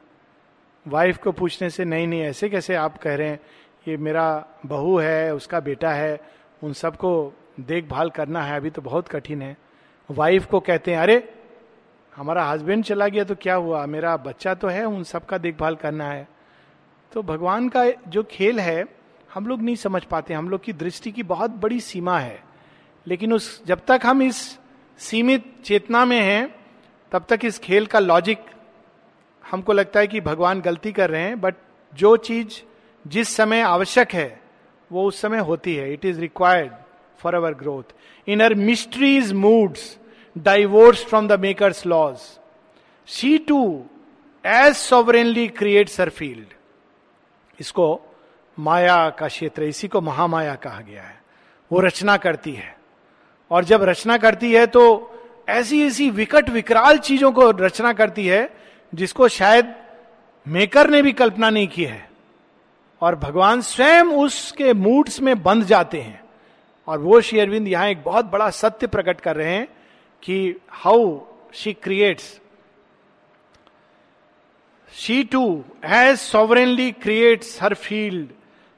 वाइफ 0.87 1.18
को 1.18 1.33
पूछने 1.33 1.71
से, 1.71 1.85
नहीं 1.85 2.07
नहीं, 2.07 2.21
ऐसे 2.21 2.49
कैसे 2.49 2.75
आप 2.75 2.99
कह 2.99 3.14
रहे 3.14 3.29
हैं? 3.29 3.40
ये 3.88 3.96
मेरा 3.96 4.46
बहू 4.66 4.98
है, 4.98 5.35
उसका 5.35 5.61
बेटा 5.61 5.90
है, 5.90 6.20
उन 6.62 6.72
सबको 6.72 7.33
देखभाल 7.61 8.11
करना 8.11 8.42
है, 8.42 8.57
अभी 8.57 8.70
तो 8.70 8.83
बहुत 8.83 9.09
कठिन 9.09 9.42
है। 9.42 9.57
वाइफ 10.11 10.46
को 10.46 10.61
कहते 10.61 10.90
हैं, 10.90 10.98
अरे, 10.98 11.35
हमारा 12.16 12.44
हस्बैंड 12.44 12.85
चला 12.85 13.09
गया 13.09 13.24
तो 13.24 13.35
क्या 13.35 13.55
हुआ? 13.55 13.87
मेरा 13.87 14.16
बच्चा 14.16 14.55
तो 14.55 14.68
है, 14.68 14.85
उन 14.85 15.03
सबका 15.03 15.38
देखभाल 15.38 15.77
करना 15.77 16.05
है। 16.05 16.29
तो 17.12 17.22
भगवान 17.22 17.68
का 17.68 17.90
जो 18.09 18.22
खेल 18.22 18.61
है, 18.61 18.85
हम 19.35 19.46
लोग 19.46 19.62
नहीं 19.62 19.77
समझ 19.77 20.05
पाते। 20.05 20.35
हम 20.35 20.48
लोग 20.48 20.64
की 20.64 20.72
दृष्टि 20.72 21.12
की 21.12 21.22
बहुत 21.22 21.51
बड़ी 21.51 21.81
सीमा 21.81 22.18
है। 22.18 22.42
लेकिन 23.07 23.33
उस, 23.33 23.66
जब 23.66 23.81
तक 23.87 24.01
हम 24.05 24.22
इस 24.22 24.59
सीमित 24.98 25.62
चेतना 25.64 26.05
में 26.05 26.20
हैं, 26.20 26.55
तब 27.12 27.27
तक 27.29 27.40
इस 27.44 27.59
खेल 27.59 27.87
का 27.87 27.98
लॉजिक 27.98 28.38
हमको 29.51 29.72
लगता 29.72 30.01
है 30.01 30.07
कि 30.07 30.20
भगवान 30.20 30.61
गलती 30.61 30.92
कर 30.92 31.11
रहे 31.11 31.22
हैं। 31.22 31.40
बट 31.40 31.55
जो 31.94 32.16
चीज़ 32.16 32.64
जिस 33.04 33.34
समय 33.37 33.61
आवश्यक 33.61 34.12
है, 34.12 34.40
वो 34.90 35.04
उस 35.04 35.20
समय 35.20 35.38
होती 35.38 35.74
है। 35.74 35.92
It 35.92 36.04
is 36.04 36.20
required 36.20 36.72
for 37.18 37.34
our 37.34 37.54
growth 37.54 37.94
in 38.28 38.40
her 38.40 38.54
mysteries 38.54 39.32
moods 39.32 39.96
divorce 40.37 41.04
from 41.04 41.28
the 41.28 41.40
maker's 41.40 41.84
laws 41.87 42.18
she 43.08 43.37
too 43.38 43.84
as 44.44 44.74
sovereignly 44.74 45.46
creates 45.48 46.00
her 46.00 46.08
field 46.08 46.54
इसको 47.61 48.00
माया 48.58 49.08
का 49.11 49.28
क्षेत्र, 49.28 49.62
इसी 49.62 49.88
को 49.88 50.00
महामाया 50.00 50.54
कहा 50.54 50.80
गया 50.80 51.02
है। 51.02 51.20
वो 51.70 51.80
रचना 51.80 52.16
करती 52.16 52.52
है। 52.52 52.76
और 53.50 53.64
जब 53.64 53.82
रचना 53.82 54.16
करती 54.16 54.52
है 54.52 54.66
तो 54.66 54.82
ऐसी 55.48 55.82
ऐसी 55.87 56.08
विकट 56.11 56.48
विकराल 56.50 56.98
चीज़ों 56.98 57.32
को 57.32 57.50
रचना 57.50 57.92
करती 57.92 58.26
है, 58.26 58.48
जिसको 58.92 59.28
शायद 59.28 59.74
मेकर 60.46 60.90
ने 60.90 61.02
भी 61.02 61.12
कल्पना 61.12 61.50
नहीं 61.50 61.68
की 61.68 61.84
है। 61.84 62.08
और 63.02 63.14
भगवान 63.14 63.61
स्वयं 63.61 64.04
उसके 64.04 64.72
मूड्स 64.72 65.20
में 65.20 65.42
बंध 65.42 65.64
जाते 65.64 66.00
हैं। 66.00 66.20
और 66.88 66.98
वो 66.98 67.20
श्री 67.20 67.38
अरविंद 67.40 67.68
यहाँ 67.68 67.88
एक 67.88 68.02
बहुत 68.02 68.24
बड़ा 68.24 68.50
सत्य 68.50 68.87
प्रकट 68.87 69.20
कर 69.20 69.37
रहे 69.37 69.52
हैं 69.52 69.68
कि 70.22 70.54
how 70.70 71.20
she 71.54 71.72
creates 71.72 72.40
she 74.92 75.24
too 75.24 75.64
as 75.84 76.18
sovereignly 76.18 76.90
creates 76.92 77.62
her 77.62 77.74
field 77.74 78.28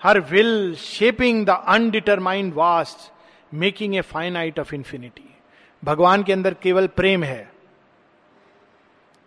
her 0.02 0.20
will 0.20 0.74
shaping 0.74 1.46
the 1.46 1.50
undetermined 1.50 2.54
vast 2.54 3.12
making 3.54 3.96
a 3.96 4.00
finite 4.36 4.58
of 4.58 4.74
infinity 4.74 5.28
भगवान 5.84 6.22
के 6.22 6.32
अंदर 6.32 6.54
केवल 6.54 6.86
प्रेम 6.86 7.24
है। 7.24 7.50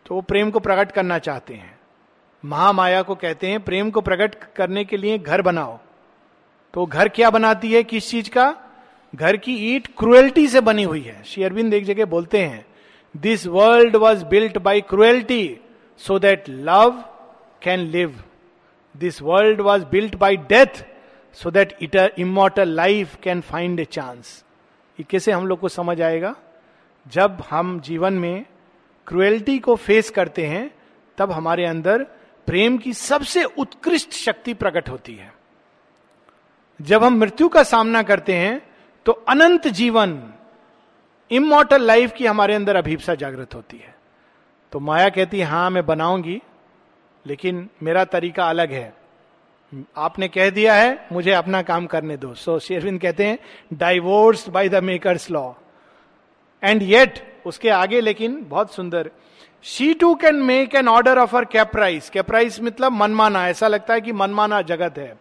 तो 0.05 0.15
वो 0.15 0.21
प्रेम 0.21 0.51
को 0.51 0.59
प्रकट 0.59 0.91
करना 0.91 1.19
चाहते 1.19 1.53
हैं। 1.53 1.72
महामाया 2.45 3.01
को 3.01 3.15
कहते 3.15 3.47
हैं, 3.47 3.59
प्रेम 3.63 3.89
को 3.91 4.01
प्रकट 4.01 4.35
करने 4.55 4.83
के 4.85 4.97
लिए 4.97 5.17
घर 5.17 5.41
बनाओ। 5.41 5.79
तो 6.73 6.85
घर 6.85 7.09
क्या 7.09 7.29
बनाती 7.29 7.71
है, 7.71 7.83
किस 7.83 8.09
चीज़ 8.09 8.29
का? 8.29 8.55
घर 9.15 9.37
की 9.37 9.55
ईट 9.75 9.87
क्रुएल्टी 9.97 10.47
से 10.47 10.61
बनी 10.61 10.83
हुई 10.83 11.01
है। 11.01 11.23
श्री 11.23 11.43
अरविंद 11.43 11.73
एक 11.73 11.85
जगह 11.85 12.05
बोलते 12.05 12.37
हैं 12.37 12.65
this 13.15 13.45
world 13.47 13.95
was 13.95 14.23
built 14.25 14.57
by 14.57 14.81
cruelty 14.81 15.59
so 15.97 16.17
that 16.19 16.49
love 16.49 17.03
can 17.61 17.79
live 17.79 18.23
this 18.95 19.21
world 19.21 19.61
was 19.61 19.85
built 19.85 20.15
by 20.15 20.37
death 20.37 20.83
so 21.33 21.51
that 21.51 21.77
it 21.81 21.95
immortal 22.19 22.69
life 22.69 23.15
can 23.23 23.41
find 23.41 23.79
a 23.79 23.85
chance 23.85 24.43
ये 24.99 25.05
कैसे 25.09 25.31
हम 25.31 25.47
लोग 25.47 25.59
को 25.59 25.69
समझ 25.69 26.01
आएगा? 26.01 26.35
जब 27.07 27.43
हम 27.49 27.79
जीवन 27.79 28.13
में 28.13 28.45
क्रुएल्टी 29.07 29.59
को 29.59 29.75
फेस 29.75 30.09
करते 30.09 30.45
हैं, 30.45 30.69
तब 31.17 31.31
हमारे 31.31 31.65
अंदर 31.65 32.05
प्रेम 32.47 32.77
की 32.77 32.93
सबसे 32.93 33.43
उत्कृष्ट 33.43 34.11
शक्ति 34.11 34.53
प्रकट 34.53 34.89
होती 34.89 35.15
है। 35.15 35.33
जब 36.79 37.03
हम 37.03 37.17
मृत्यु 37.17 37.47
का 37.49 37.63
सामना 37.63 38.01
करते 38.03 38.35
हैं 38.35 38.61
तो 39.05 39.11
अनंत 39.11 39.67
जीवन 39.67 40.21
इमोटल 41.31 41.81
लाइफ 41.81 42.13
की 42.13 42.25
हमारे 42.25 42.53
अंदर 42.53 42.75
अभीपसा 42.75 43.15
जागृत 43.15 43.55
होती 43.55 43.77
है। 43.77 43.95
तो 44.73 44.79
माया 44.79 45.09
कहती 45.09 45.39
है 45.39 45.45
हाँ 45.45 45.69
मैं 45.69 45.85
बनाऊँगी 45.85 46.41
लेकिन 47.25 47.69
मेरा 47.83 48.03
तरीका 48.05 48.49
अलग 48.49 48.71
है। 48.71 48.93
आपने 49.97 50.27
कह 50.27 50.49
दिया 50.49 50.73
है 50.75 51.07
मुझे 51.11 51.31
अपना 51.31 51.61
काम 51.61 51.85
करने 51.85 52.17
दो। 52.17 52.33
सो 52.33 52.53
so, 52.53 52.63
शेरविंद 52.63 52.99
कहते 53.01 53.25
हैं 53.25 53.39
divorce 53.73 54.47
by 54.49 54.69
the 54.69 54.83
makers 54.83 55.29
law 55.31 55.51
and 56.63 56.81
yet 56.81 57.19
उसके 57.45 57.69
आगे 57.69 58.01
लेकिन 58.01 58.43
बहुत 58.43 58.73
सुंदर 58.73 59.09
she 59.65 59.93
too 59.93 60.13
can 60.15 60.35
make 60.35 60.75
an 60.75 60.87
order 60.87 61.19
of 61.19 61.35
her 61.35 61.45
caprice 61.45 62.09
caprice 62.09 62.59
मतलब 62.61 62.91
मनमाना, 62.91 63.47
ऐसा 63.49 63.67
लगता 63.67 63.93
है 63.93 64.01
कि 64.01 64.11
मनमाना 64.11 64.61
जगत 64.61 64.97
है। 64.97 65.15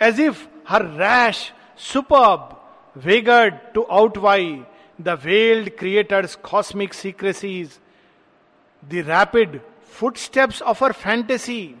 As 0.00 0.20
if 0.20 0.46
her 0.68 0.82
rash 0.98 1.52
super 1.80 3.00
wagered 3.00 3.54
to 3.74 3.82
outweigh 4.18 4.62
the 4.98 5.18
world 5.24 5.70
creators 5.78 6.34
cosmic 6.44 6.94
secrecies 6.94 7.78
the 8.82 9.04
rapid 9.08 9.60
foot 9.94 10.16
steps 10.16 10.62
of 10.62 10.84
her 10.84 10.92
fantasy 10.92 11.74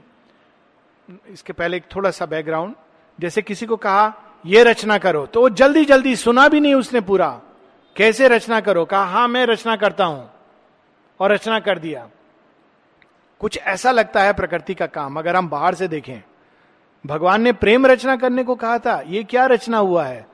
इसके 1.28 1.52
पहले 1.52 1.76
एक 1.76 1.94
थोड़ा 1.94 2.10
सा 2.10 2.26
बैकग्राउंड 2.26 2.74
जैसे 3.18 3.42
किसी 3.42 3.66
को 3.66 3.76
कहा 3.76 4.12
यह 4.46 4.62
रचना 4.62 4.98
करो। 4.98 5.26
तो 5.26 5.40
वो 5.40 5.48
जल्दी 5.50 5.84
जल्दी 5.84 6.16
सुना 6.16 6.48
भी 6.48 6.60
नहीं 6.60 6.74
उसने 6.74 7.00
पूरा। 7.00 7.40
कैसे 7.96 8.28
रचना 8.28 8.60
करो? 8.60 8.84
कहा 8.84 9.04
हाँ 9.04 9.28
मैं 9.28 9.46
रचना 9.46 9.76
करता 9.76 10.04
हूँ। 10.04 10.31
और 11.22 11.32
रचना 11.32 11.60
कर 11.60 11.78
दिया। 11.78 12.08
कुछ 13.40 13.58
ऐसा 13.58 13.90
लगता 13.90 14.22
है 14.22 14.32
प्रकृति 14.32 14.74
का 14.74 14.86
काम, 14.86 15.18
अगर 15.18 15.36
हम 15.36 15.48
बाहर 15.48 15.74
से 15.74 15.88
देखें। 15.88 16.22
भगवान 17.06 17.42
ने 17.42 17.52
प्रेम 17.52 17.86
रचना 17.86 18.16
करने 18.16 18.44
को 18.44 18.54
कहा 18.54 18.78
था, 18.78 19.02
ये 19.06 19.24
क्या 19.24 19.46
रचना 19.46 19.78
हुआ 19.78 20.04
है? 20.04 20.26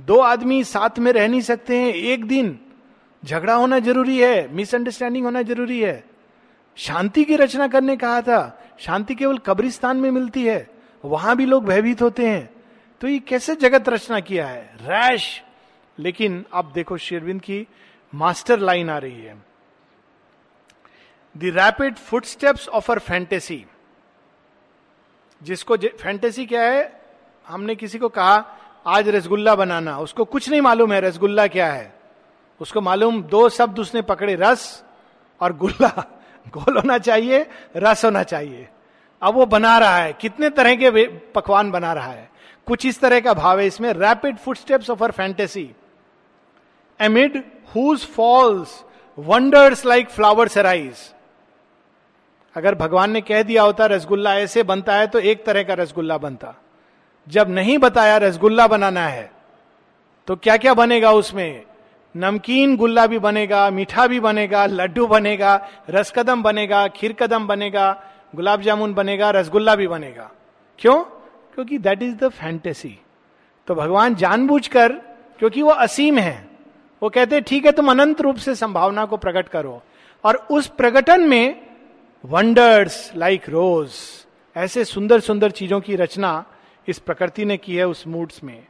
दो 0.00 0.18
आदमी 0.18 0.64
साथ 0.64 0.98
में 0.98 1.12
रह 1.12 1.28
नहीं 1.28 1.40
सकते 1.40 1.76
हैं 1.76 1.88
एक 1.88 2.24
दिन। 2.24 2.60
झगड़ा 3.24 3.54
होना 3.54 3.78
ज़रूरी 3.78 4.18
है 4.20 4.54
मिसअंडरस्टैंडिंग 4.54 5.24
होना 5.24 5.42
ज़रूरी 5.42 5.80
है। 5.80 6.04
शांति 6.76 7.24
की 7.24 7.36
रचना 7.36 7.68
करने 7.68 7.96
कहा 7.96 8.20
था, 8.20 8.62
शांति 8.78 9.14
केवल 9.14 9.38
कब्रिस्तान 9.38 9.96
में 9.96 10.10
मिलती 10.10 10.44
है, 10.44 10.70
वहाँ 11.04 11.36
भी 11.36 11.46
लोग 11.46 11.64
भयभीत 11.64 12.02
होते 12.02 12.26
हैं। 12.26 12.50
तो 13.00 13.08
ये 13.08 13.18
कैसे 13.18 13.56
जगत 13.56 13.88
रचना 13.88 14.20
किया 14.20 14.46
है? 14.46 14.72
रैश! 14.82 15.42
लेकिन 15.98 16.44
अब 16.52 16.72
देखो 16.74 16.96
शेरविंद 16.96 17.40
की 17.40 17.66
मास्टर 18.14 18.58
लाइन 18.58 18.90
आ 18.90 18.98
रही 18.98 19.22
है। 19.22 19.53
The 21.36 21.44
rapid 21.44 21.96
footsteps 22.24 22.68
of 22.68 22.92
her 22.92 22.98
fantasy. 22.98 23.66
जिसको 25.42 25.76
फैंटेसी 25.76 26.46
क्या 26.46 26.62
है? 26.62 27.02
हमने 27.46 27.74
किसी 27.74 27.98
को 27.98 28.08
कहा, 28.08 28.58
आज 28.86 29.08
रसगुल्ला 29.08 29.54
बनाना। 29.54 29.98
उसको 29.98 30.24
कुछ 30.24 30.50
नहीं 30.50 30.60
मालूम 30.60 30.92
है 30.92 31.00
रसगुल्ला 31.00 31.46
क्या 31.46 31.72
है। 31.72 31.94
उसको 32.60 32.80
मालूम 32.80 33.22
दो 33.22 33.48
शब्द 33.48 33.78
उसने 33.78 34.02
पकड़े, 34.02 34.34
रस 34.34 34.84
और 35.40 35.56
गुल्ला। 35.56 36.20
गोल 36.48 36.76
होना 36.76 36.98
चाहिए, 36.98 37.50
रस 37.76 38.04
होना 38.04 38.22
चाहिए। 38.22 38.68
अब 39.22 39.34
वो 39.34 39.46
बना 39.46 39.78
रहा 39.78 39.96
है। 39.96 40.12
कितने 40.12 40.50
तरह 40.50 40.74
के 40.74 41.06
पकवान 41.06 41.70
बना 41.70 41.92
रहा 41.92 42.12
है। 42.12 42.30
कुछ 42.66 42.86
इस 42.86 43.00
तरह 43.00 43.20
का 43.20 43.34
भाव 43.34 43.60
है 43.60 43.66
इसमें, 43.66 43.92
rapid 43.92 44.36
footsteps 44.56 44.90
of 44.90 45.04
her 45.04 45.10
fantasy. 45.10 45.74
Amid 47.00 47.44
whose 47.76 48.06
false 48.06 48.84
wonders 49.18 49.86
like 49.86 50.10
flowers 50.10 50.58
rise 50.58 51.13
अगर 52.54 52.74
भगवान 52.74 53.10
ने 53.10 53.20
कह 53.20 53.42
दिया 53.42 53.62
होता 53.62 53.86
रसगुल्ला 53.86 54.34
ऐसे 54.34 54.62
बनता 54.62 54.94
है 54.94 55.06
तो 55.06 55.18
एक 55.18 55.44
तरह 55.46 55.62
का 55.62 55.74
रसगुल्ला 55.74 56.18
बनता। 56.18 56.54
जब 57.26 57.50
नहीं 57.50 57.78
बताया 57.78 58.16
रसगुल्ला 58.16 58.66
बनाना 58.66 59.06
है 59.08 59.30
तो 60.28 60.36
क्या 60.36 60.56
क्या 60.56 60.74
बनेगा 60.74 61.10
उसमें? 61.12 61.62
नमकीन 62.14 62.76
गुल्ला 62.76 63.06
भी 63.06 63.18
बनेगा, 63.18 63.68
मीठा 63.70 64.06
भी 64.06 64.20
बनेगा, 64.20 64.64
लड्डू 64.66 65.06
बनेगा, 65.06 65.54
रसकदम 65.90 66.42
बनेगा 66.42 66.86
खीर 66.88 67.12
कदम 67.12 67.46
बनेगा, 67.46 67.90
गुलाब 68.34 68.60
जामुन 68.60 68.94
बनेगा, 68.94 69.30
रसगुल्ला 69.30 69.74
भी 69.76 69.86
बनेगा। 69.88 70.30
क्यों? 70.78 71.02
क्योंकि 71.54 71.78
दैट 71.78 72.02
इज़ 72.02 72.14
द 72.16 72.28
फैंटेसी 72.30 72.98
तो 73.68 73.74
भगवान 73.74 74.14
जानबूझकर, 74.14 74.92
क्योंकि 75.38 75.62
वो 75.62 75.70
असीम 75.70 76.18
है, 76.18 76.48
वो 77.02 77.08
कहते 77.08 77.40
ठीक 77.40 77.66
है, 77.66 77.72
तुम 77.72 77.90
अनंत 77.90 78.20
रूप 78.20 78.36
से 78.36 78.54
संभावना 78.54 79.04
को 79.04 79.16
प्रकट 79.16 79.48
करो। 79.48 79.82
और 80.24 80.36
उस 80.50 80.66
प्रकटन 80.68 81.20
में 81.20 81.60
वंडर्स 82.24 83.12
लाइक 83.16 83.48
रोज 83.48 83.92
ऐसे 84.56 84.84
सुंदर 84.84 85.20
सुंदर 85.20 85.50
चीज़ों 85.50 85.80
की 85.80 85.96
रचना 85.96 86.44
इस 86.88 86.98
प्रकृति 86.98 87.44
ने 87.44 87.56
की 87.56 87.76
है 87.76 87.86
उस 87.88 88.06
मूड्स 88.06 88.44
में। 88.44 88.66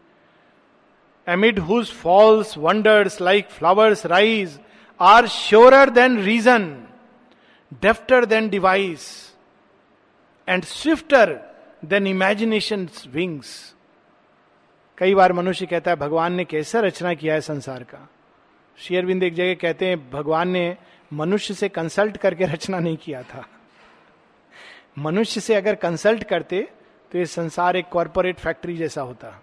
Amid 1.27 1.59
whose 1.59 1.91
false 1.91 2.57
wonders 2.59 3.21
like 3.21 3.51
flowers 3.51 4.07
rise 4.07 4.59
are 5.01 5.27
surer 5.27 5.91
than 5.91 6.19
reason 6.19 6.67
defter 7.83 8.25
than 8.25 8.49
device 8.49 9.07
and 10.49 10.65
swifter 10.65 11.39
than 11.85 12.07
imagination 12.07 12.89
wings 13.09 13.75
कई 14.99 15.15
बार 15.15 15.33
मनुष्य 15.33 15.67
कहता 15.67 15.91
है, 15.91 15.97
भगवान 15.97 16.33
ने 16.33 16.45
कैसा 16.45 16.81
रचना 16.81 17.15
किया 17.15 17.35
है 17.35 17.41
संसार 17.41 17.83
का? 17.83 18.09
शेयरबिंद 18.79 19.23
एक 19.23 19.35
जगह 19.35 19.55
कहते 19.55 19.87
हैं, 19.87 20.11
भगवान 20.11 20.49
ने 20.49 20.77
मनुष्य 21.13 21.55
से 21.55 21.69
कंसल्ट 21.69 22.17
करके 22.17 22.45
रचना 22.45 22.79
नहीं 22.79 22.97
किया 22.97 23.23
था। 23.23 23.45
मनुष्य 24.99 25.41
से 25.41 25.55
अगर 25.55 25.75
कंसल्ट 25.75 26.25
करते 26.25 26.69
तो 27.13 27.19
ये 27.19 27.27
संसार 27.27 27.77
एक 27.77 27.89
कॉरपोरेट 27.89 28.39
फैक्ट्री 28.39 28.77
जैसा 28.77 29.03
होता 29.03 29.43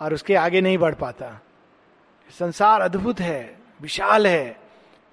और 0.00 0.14
उसके 0.14 0.34
आगे 0.34 0.60
नहीं 0.60 0.78
बढ़ 0.78 0.94
पाता। 0.94 1.40
संसार 2.38 2.80
अद्भुत 2.80 3.20
है, 3.20 3.58
विशाल 3.80 4.26
है, 4.26 4.56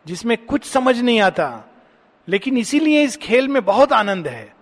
जिसमें 0.06 0.38
कुछ 0.38 0.66
समझ 0.66 1.00
नहीं 1.00 1.20
आता, 1.22 1.64
लेकिन 2.28 2.58
इसीलिए 2.58 3.04
इस 3.04 3.18
खेल 3.18 3.48
में 3.48 3.64
बहुत 3.66 3.94
आनंद 3.94 4.28
है। 4.28 4.56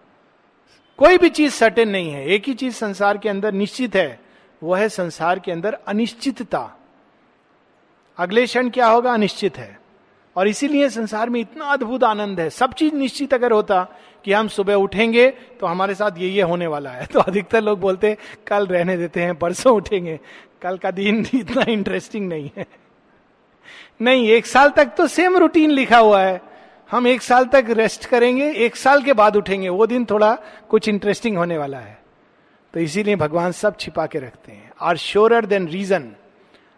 कोई 1.00 1.18
भी 1.18 1.30
चीज़ 1.30 1.54
सर्टेन 1.54 1.90
नहीं 1.90 2.12
है, 2.12 2.26
एक 2.26 2.48
ही 2.48 2.54
चीज़ 2.54 2.76
संसार 2.76 3.18
के 3.18 3.30
अंदर 3.30 3.52
निश्चित 3.52 3.96
है 3.96 4.20
वो 4.64 4.76
है 4.76 4.90
संसार 4.90 5.40
के 5.40 5.52
अंदर 5.52 5.74
अनिश्चितता। 5.74 6.70
अगले 8.18 8.46
क्षण 8.46 8.70
क्या 8.70 8.88
होगा? 8.88 9.14
अनिश्चित 9.14 9.58
है। 9.58 9.85
और 10.36 10.48
इसीलिए 10.48 10.90
संसार 10.90 11.30
में 11.30 11.40
इतना 11.40 11.66
अद्भुत 11.66 12.04
आनंद 12.04 12.40
है। 12.40 12.50
सब 12.50 12.74
चीज़ 12.74 12.94
निश्चित 12.94 13.34
अगर 13.34 13.52
होता 13.52 13.88
कि 14.26 14.34
हम 14.34 14.48
सुबह 14.48 14.74
उठेंगे 14.74 15.30
तो 15.30 15.68
हमारे 15.68 15.96
साथ 15.96 16.12
ये 16.18 16.30
ये 16.30 16.42
होने 16.42 16.68
वाला 16.68 16.90
है। 16.90 17.06
तो 17.14 17.20
अधिकतर 17.20 17.62
लोग 17.62 17.80
बोलते 17.80 18.18
कल 18.48 18.68
रहने 18.68 18.98
देते 18.98 19.22
हैं, 19.22 19.36
परसों 19.36 19.76
उठेंगे। 19.76 20.20
कल 20.62 20.78
का 20.78 20.92
दिन 20.92 21.28
इतना 21.36 21.66
इंटरेस्टिंग 21.72 22.30
नहीं 22.30 22.50
है। 22.58 22.66
नहीं, 24.02 24.28
एक 24.28 24.46
साल 24.46 24.70
तक 24.70 24.86
तो 24.86 25.08
सेम 25.08 25.38
रूटीन 25.38 25.72
लिखा 25.72 25.98
हुआ 25.98 26.22
है। 26.22 26.42
हम 26.92 27.08
एक 27.08 27.22
साल 27.22 27.46
तक 27.46 27.66
रेस्ट 27.70 28.06
करेंगे, 28.06 28.52
एक 28.52 28.76
साल 28.76 29.04
के 29.04 29.14
बाद 29.14 29.36
उठेंगे। 29.36 29.70
वो 29.70 29.88
दिन 29.88 30.06
थोड़ा 30.06 30.38
कुछ 30.70 30.88
इंटरेस्टिंग 30.88 31.38
होने 31.38 31.58
वाला 31.58 31.78
है। 31.78 32.02
तो 32.74 32.80
इसीलिए 32.80 33.16
भगवान 33.16 33.52
सब 33.52 33.78
छिपा 33.80 34.06
के 34.06 34.20
रखते 34.20 34.52
हैं। 34.52 34.72
आर 34.82 34.98
श्योर 34.98 35.46
देन 35.46 35.68
रीजन 35.68 36.12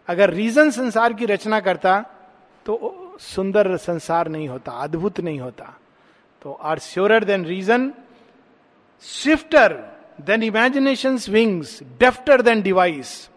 अगर 0.08 0.30
रीजन 0.30 0.70
संसार 0.70 1.12
की 1.12 1.26
रचना 1.26 1.60
करता 1.60 2.04
तो 2.66 3.04
सुंदर 3.18 3.76
संसार 3.76 4.28
नहीं 4.28 4.48
होता, 4.48 4.72
अद्भुत 4.72 5.20
नहीं 5.20 5.40
होता। 5.40 5.78
तो 6.42 6.52
are 6.52 6.78
surer 6.78 7.24
than 7.24 7.44
reason, 7.44 7.92
swifter 9.00 9.72
than 10.20 10.42
imagination 10.42 11.18
wings 11.28 11.82
defter 11.82 12.42
than 12.42 12.62
device. 12.62 13.30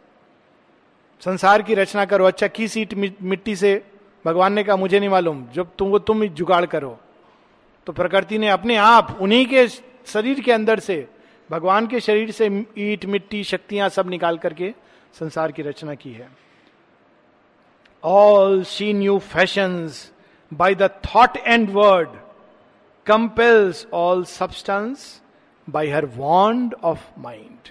संसार 1.22 1.62
की 1.62 1.74
रचना 1.74 2.06
करो 2.06 2.26
अच्छा 2.26 2.48
की 2.48 2.68
सीट 2.68 2.94
मिट्टी 3.22 3.56
से, 3.56 3.86
भगवान 4.26 4.54
ने 4.54 4.64
कहा, 4.64 4.76
मुझे 4.76 5.00
नहीं 5.00 5.10
मालूम, 5.10 5.46
जब 5.54 5.70
तुम, 5.78 5.90
वो 5.90 6.00
तुम 6.00 6.26
जुगाड़ 6.26 6.66
करो। 6.66 7.00
तो 7.86 7.94
प्रकृति 7.94 8.38
ने 8.38 8.50
अपने 8.50 8.76
आप, 8.76 9.18
उन्हीं 9.22 9.46
के 9.46 9.68
शरीर 10.06 10.40
के 10.40 10.52
अंदर 10.52 10.80
से, 10.80 11.08
भगवान 11.52 11.88
के 11.88 12.00
शरीर 12.00 12.32
से 12.32 12.66
ईट, 12.78 13.06
मिट्टी, 13.06 13.44
शक्तियाँ 13.44 13.90
सब 13.90 14.10
निकाल 14.10 14.38
करके 14.38 14.74
संसार 15.20 15.52
की 15.52 15.62
रचना 15.62 15.96
की 15.96 16.12
है। 16.14 16.51
All 18.04 18.64
she 18.64 18.94
new 18.94 19.20
fashion 19.20 19.92
by 20.54 20.76
the 20.76 20.82
thought 20.82 21.38
and 21.38 21.70
word 21.70 22.10
compels 23.06 23.88
all 23.94 24.24
substance 24.26 25.22
by 25.70 25.88
her 25.88 26.06
wand 26.06 26.74
of 26.74 27.20
mind 27.20 27.70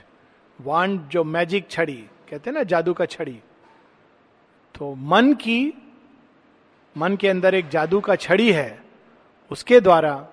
wand 0.60 1.08
जो 1.08 1.24
मैजिक 1.24 1.70
छड़ी 1.70 2.06
कहते 2.30 2.50
हैं 2.50 2.56
ना 2.56 2.62
जादू 2.62 2.92
का 2.92 3.06
छड़ी 3.06 3.40
तो 4.74 4.94
मन 4.94 5.32
की, 5.34 5.74
मन 6.96 7.16
के 7.16 7.28
अंदर 7.28 7.54
एक 7.54 7.68
जादू 7.68 8.00
का 8.00 8.16
छड़ी 8.16 8.52
है, 8.52 8.82
उसके 9.50 9.80
द्वारा 9.80 10.28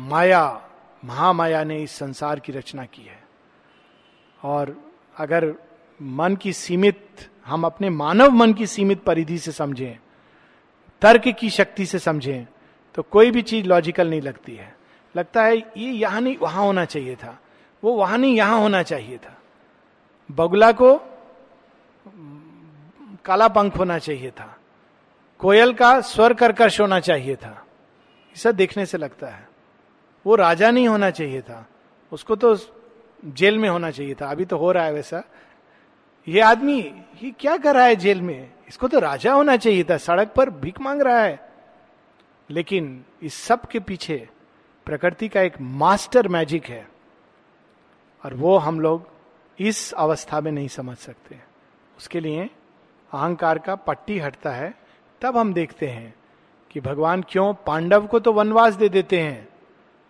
माया, 0.00 0.68
महामाया 1.04 1.64
ने 1.64 1.82
इस 1.82 1.92
संसार 1.92 2.40
की 2.40 2.52
रचना 2.52 2.84
की 2.84 3.02
है। 3.02 3.24
और 4.44 4.76
अगर 5.16 5.54
मन 6.02 6.36
की 6.36 6.52
सीमित 6.52 7.30
हम 7.46 7.64
अपने 7.64 7.90
मानव 7.90 8.30
मन 8.30 8.52
की 8.52 8.66
सीमित 8.66 9.02
परिधि 9.02 9.38
से 9.38 9.52
समझें, 9.52 9.98
तर्क 11.02 11.28
की 11.28 11.50
शक्ति 11.50 11.86
से 11.86 11.98
समझें 11.98 12.46
तो 12.94 13.02
कोई 13.02 13.30
भी 13.30 13.42
चीज़ 13.42 13.66
लॉजिकल 13.66 14.10
नहीं 14.10 14.20
लगती 14.20 14.54
है। 14.56 14.76
लगता 15.16 15.42
है 15.42 15.56
ये 15.56 15.90
यहाँ 15.90 16.20
नहीं, 16.20 16.36
वहाँ 16.36 16.64
होना 16.64 16.84
चाहिए 16.84 17.16
था। 17.16 17.38
वो 17.84 17.92
वहाँ 17.92 18.18
नहीं, 18.18 18.36
यहाँ 18.36 18.58
होना 18.58 18.82
चाहिए 18.82 19.18
था। 19.18 19.36
बगुला 20.30 20.72
को 20.72 20.96
काला 23.24 23.48
पंख 23.48 23.76
होना 23.78 23.98
चाहिए 23.98 24.30
था। 24.30 24.56
कोयल 25.38 25.72
का 25.72 26.00
स्वर 26.00 26.34
कर्कश 26.34 26.80
होना 26.80 27.00
चाहिए 27.00 27.36
था। 27.36 27.66
ऐसा 28.36 28.52
देखने 28.52 28.86
से 28.86 28.98
लगता 28.98 29.26
है। 29.26 29.48
वो 30.26 30.34
राजा 30.34 30.70
नहीं 30.70 30.88
होना 30.88 31.10
चाहिए 31.10 31.40
था। 31.40 31.66
उसको 32.12 32.36
तो 32.36 32.56
जेल 33.24 33.58
में 33.58 33.68
होना 33.68 33.90
चाहिए 33.90 34.14
था। 34.14 34.30
अभी 34.30 34.44
तो 34.44 34.58
हो 34.58 34.72
रहा 34.72 34.84
है 34.84 34.92
वैसा। 34.92 35.22
ये 36.26 36.40
आदमी, 36.40 36.80
ये 37.22 37.30
क्या 37.30 37.56
कर 37.56 37.74
रहा 37.74 37.84
है 37.84 37.96
जेल 37.96 38.22
में? 38.22 38.52
इसको 38.68 38.88
तो 38.88 38.98
राजा 38.98 39.32
होना 39.32 39.56
चाहिए 39.56 39.84
था, 39.84 39.96
सड़क 39.96 40.32
पर 40.32 40.50
भीख 40.52 40.80
मांग 40.80 41.02
रहा 41.02 41.20
है। 41.20 41.38
लेकिन 42.50 43.04
इस 43.22 43.34
सब 43.34 43.66
के 43.66 43.80
पीछे 43.80 44.16
प्रकृति 44.86 45.28
का 45.28 45.40
एक 45.40 45.60
मास्टर 45.60 46.28
मैजिक 46.28 46.64
है, 46.64 46.86
और 48.22 48.34
वो 48.34 48.56
हम 48.58 48.80
लोग 48.80 49.08
इस 49.58 49.92
अवस्था 49.92 50.40
में 50.40 50.50
नहीं 50.52 50.68
समझ 50.68 50.96
सकते। 50.96 51.38
उसके 51.98 52.20
लिए 52.20 52.44
अहंकार 53.10 53.58
का 53.58 53.74
पट्टी 53.76 54.18
हटता 54.18 54.50
है, 54.50 54.74
तब 55.22 55.36
हम 55.36 55.52
देखते 55.54 55.86
हैं 55.86 56.14
कि 56.70 56.80
भगवान 56.80 57.22
क्यों 57.22 57.52
पांडव 57.66 58.06
को 58.06 58.20
तो 58.20 58.32
वनवास 58.32 58.74
दे 58.74 58.88
देते 58.88 59.20
हैं, 59.20 59.48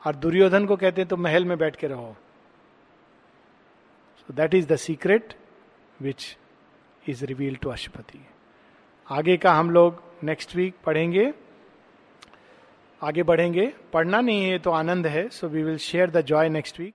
और 0.03 0.15
दुर्योधन 0.15 0.67
को 0.67 0.77
कहते 0.77 1.01
हैं 1.01 1.09
तो 1.09 1.17
महल 1.17 1.45
में 1.45 1.59
बैठ 1.59 1.77
के 1.77 1.87
रहो। 1.87 2.15
So 4.19 4.35
that 4.35 4.55
is 4.55 4.67
the 4.67 4.77
secret 4.77 5.35
which 6.03 6.37
is 7.09 7.25
reveal 7.25 7.57
to 7.57 7.71
Ashwapati 7.71 8.27
आगे 9.07 9.37
का 9.37 9.53
हम 9.53 9.71
लोग 9.71 10.03
नेक्स्ट 10.25 10.57
वीक 10.57 10.75
पढ़ेंगे। 10.87 11.33
आगे 13.01 13.23
बढ़ेंगे। 13.23 13.67
पढ़ना 13.93 14.21
नहीं 14.21 14.45
है 14.45 14.59
तो 14.59 14.71
आनंद 14.71 15.07
है 15.07 15.29
so 15.29 15.49
we 15.49 15.63
will 15.63 15.77
share 15.79 16.11
the 16.11 16.21
joy 16.21 16.49
next 16.49 16.81
week 16.81 16.95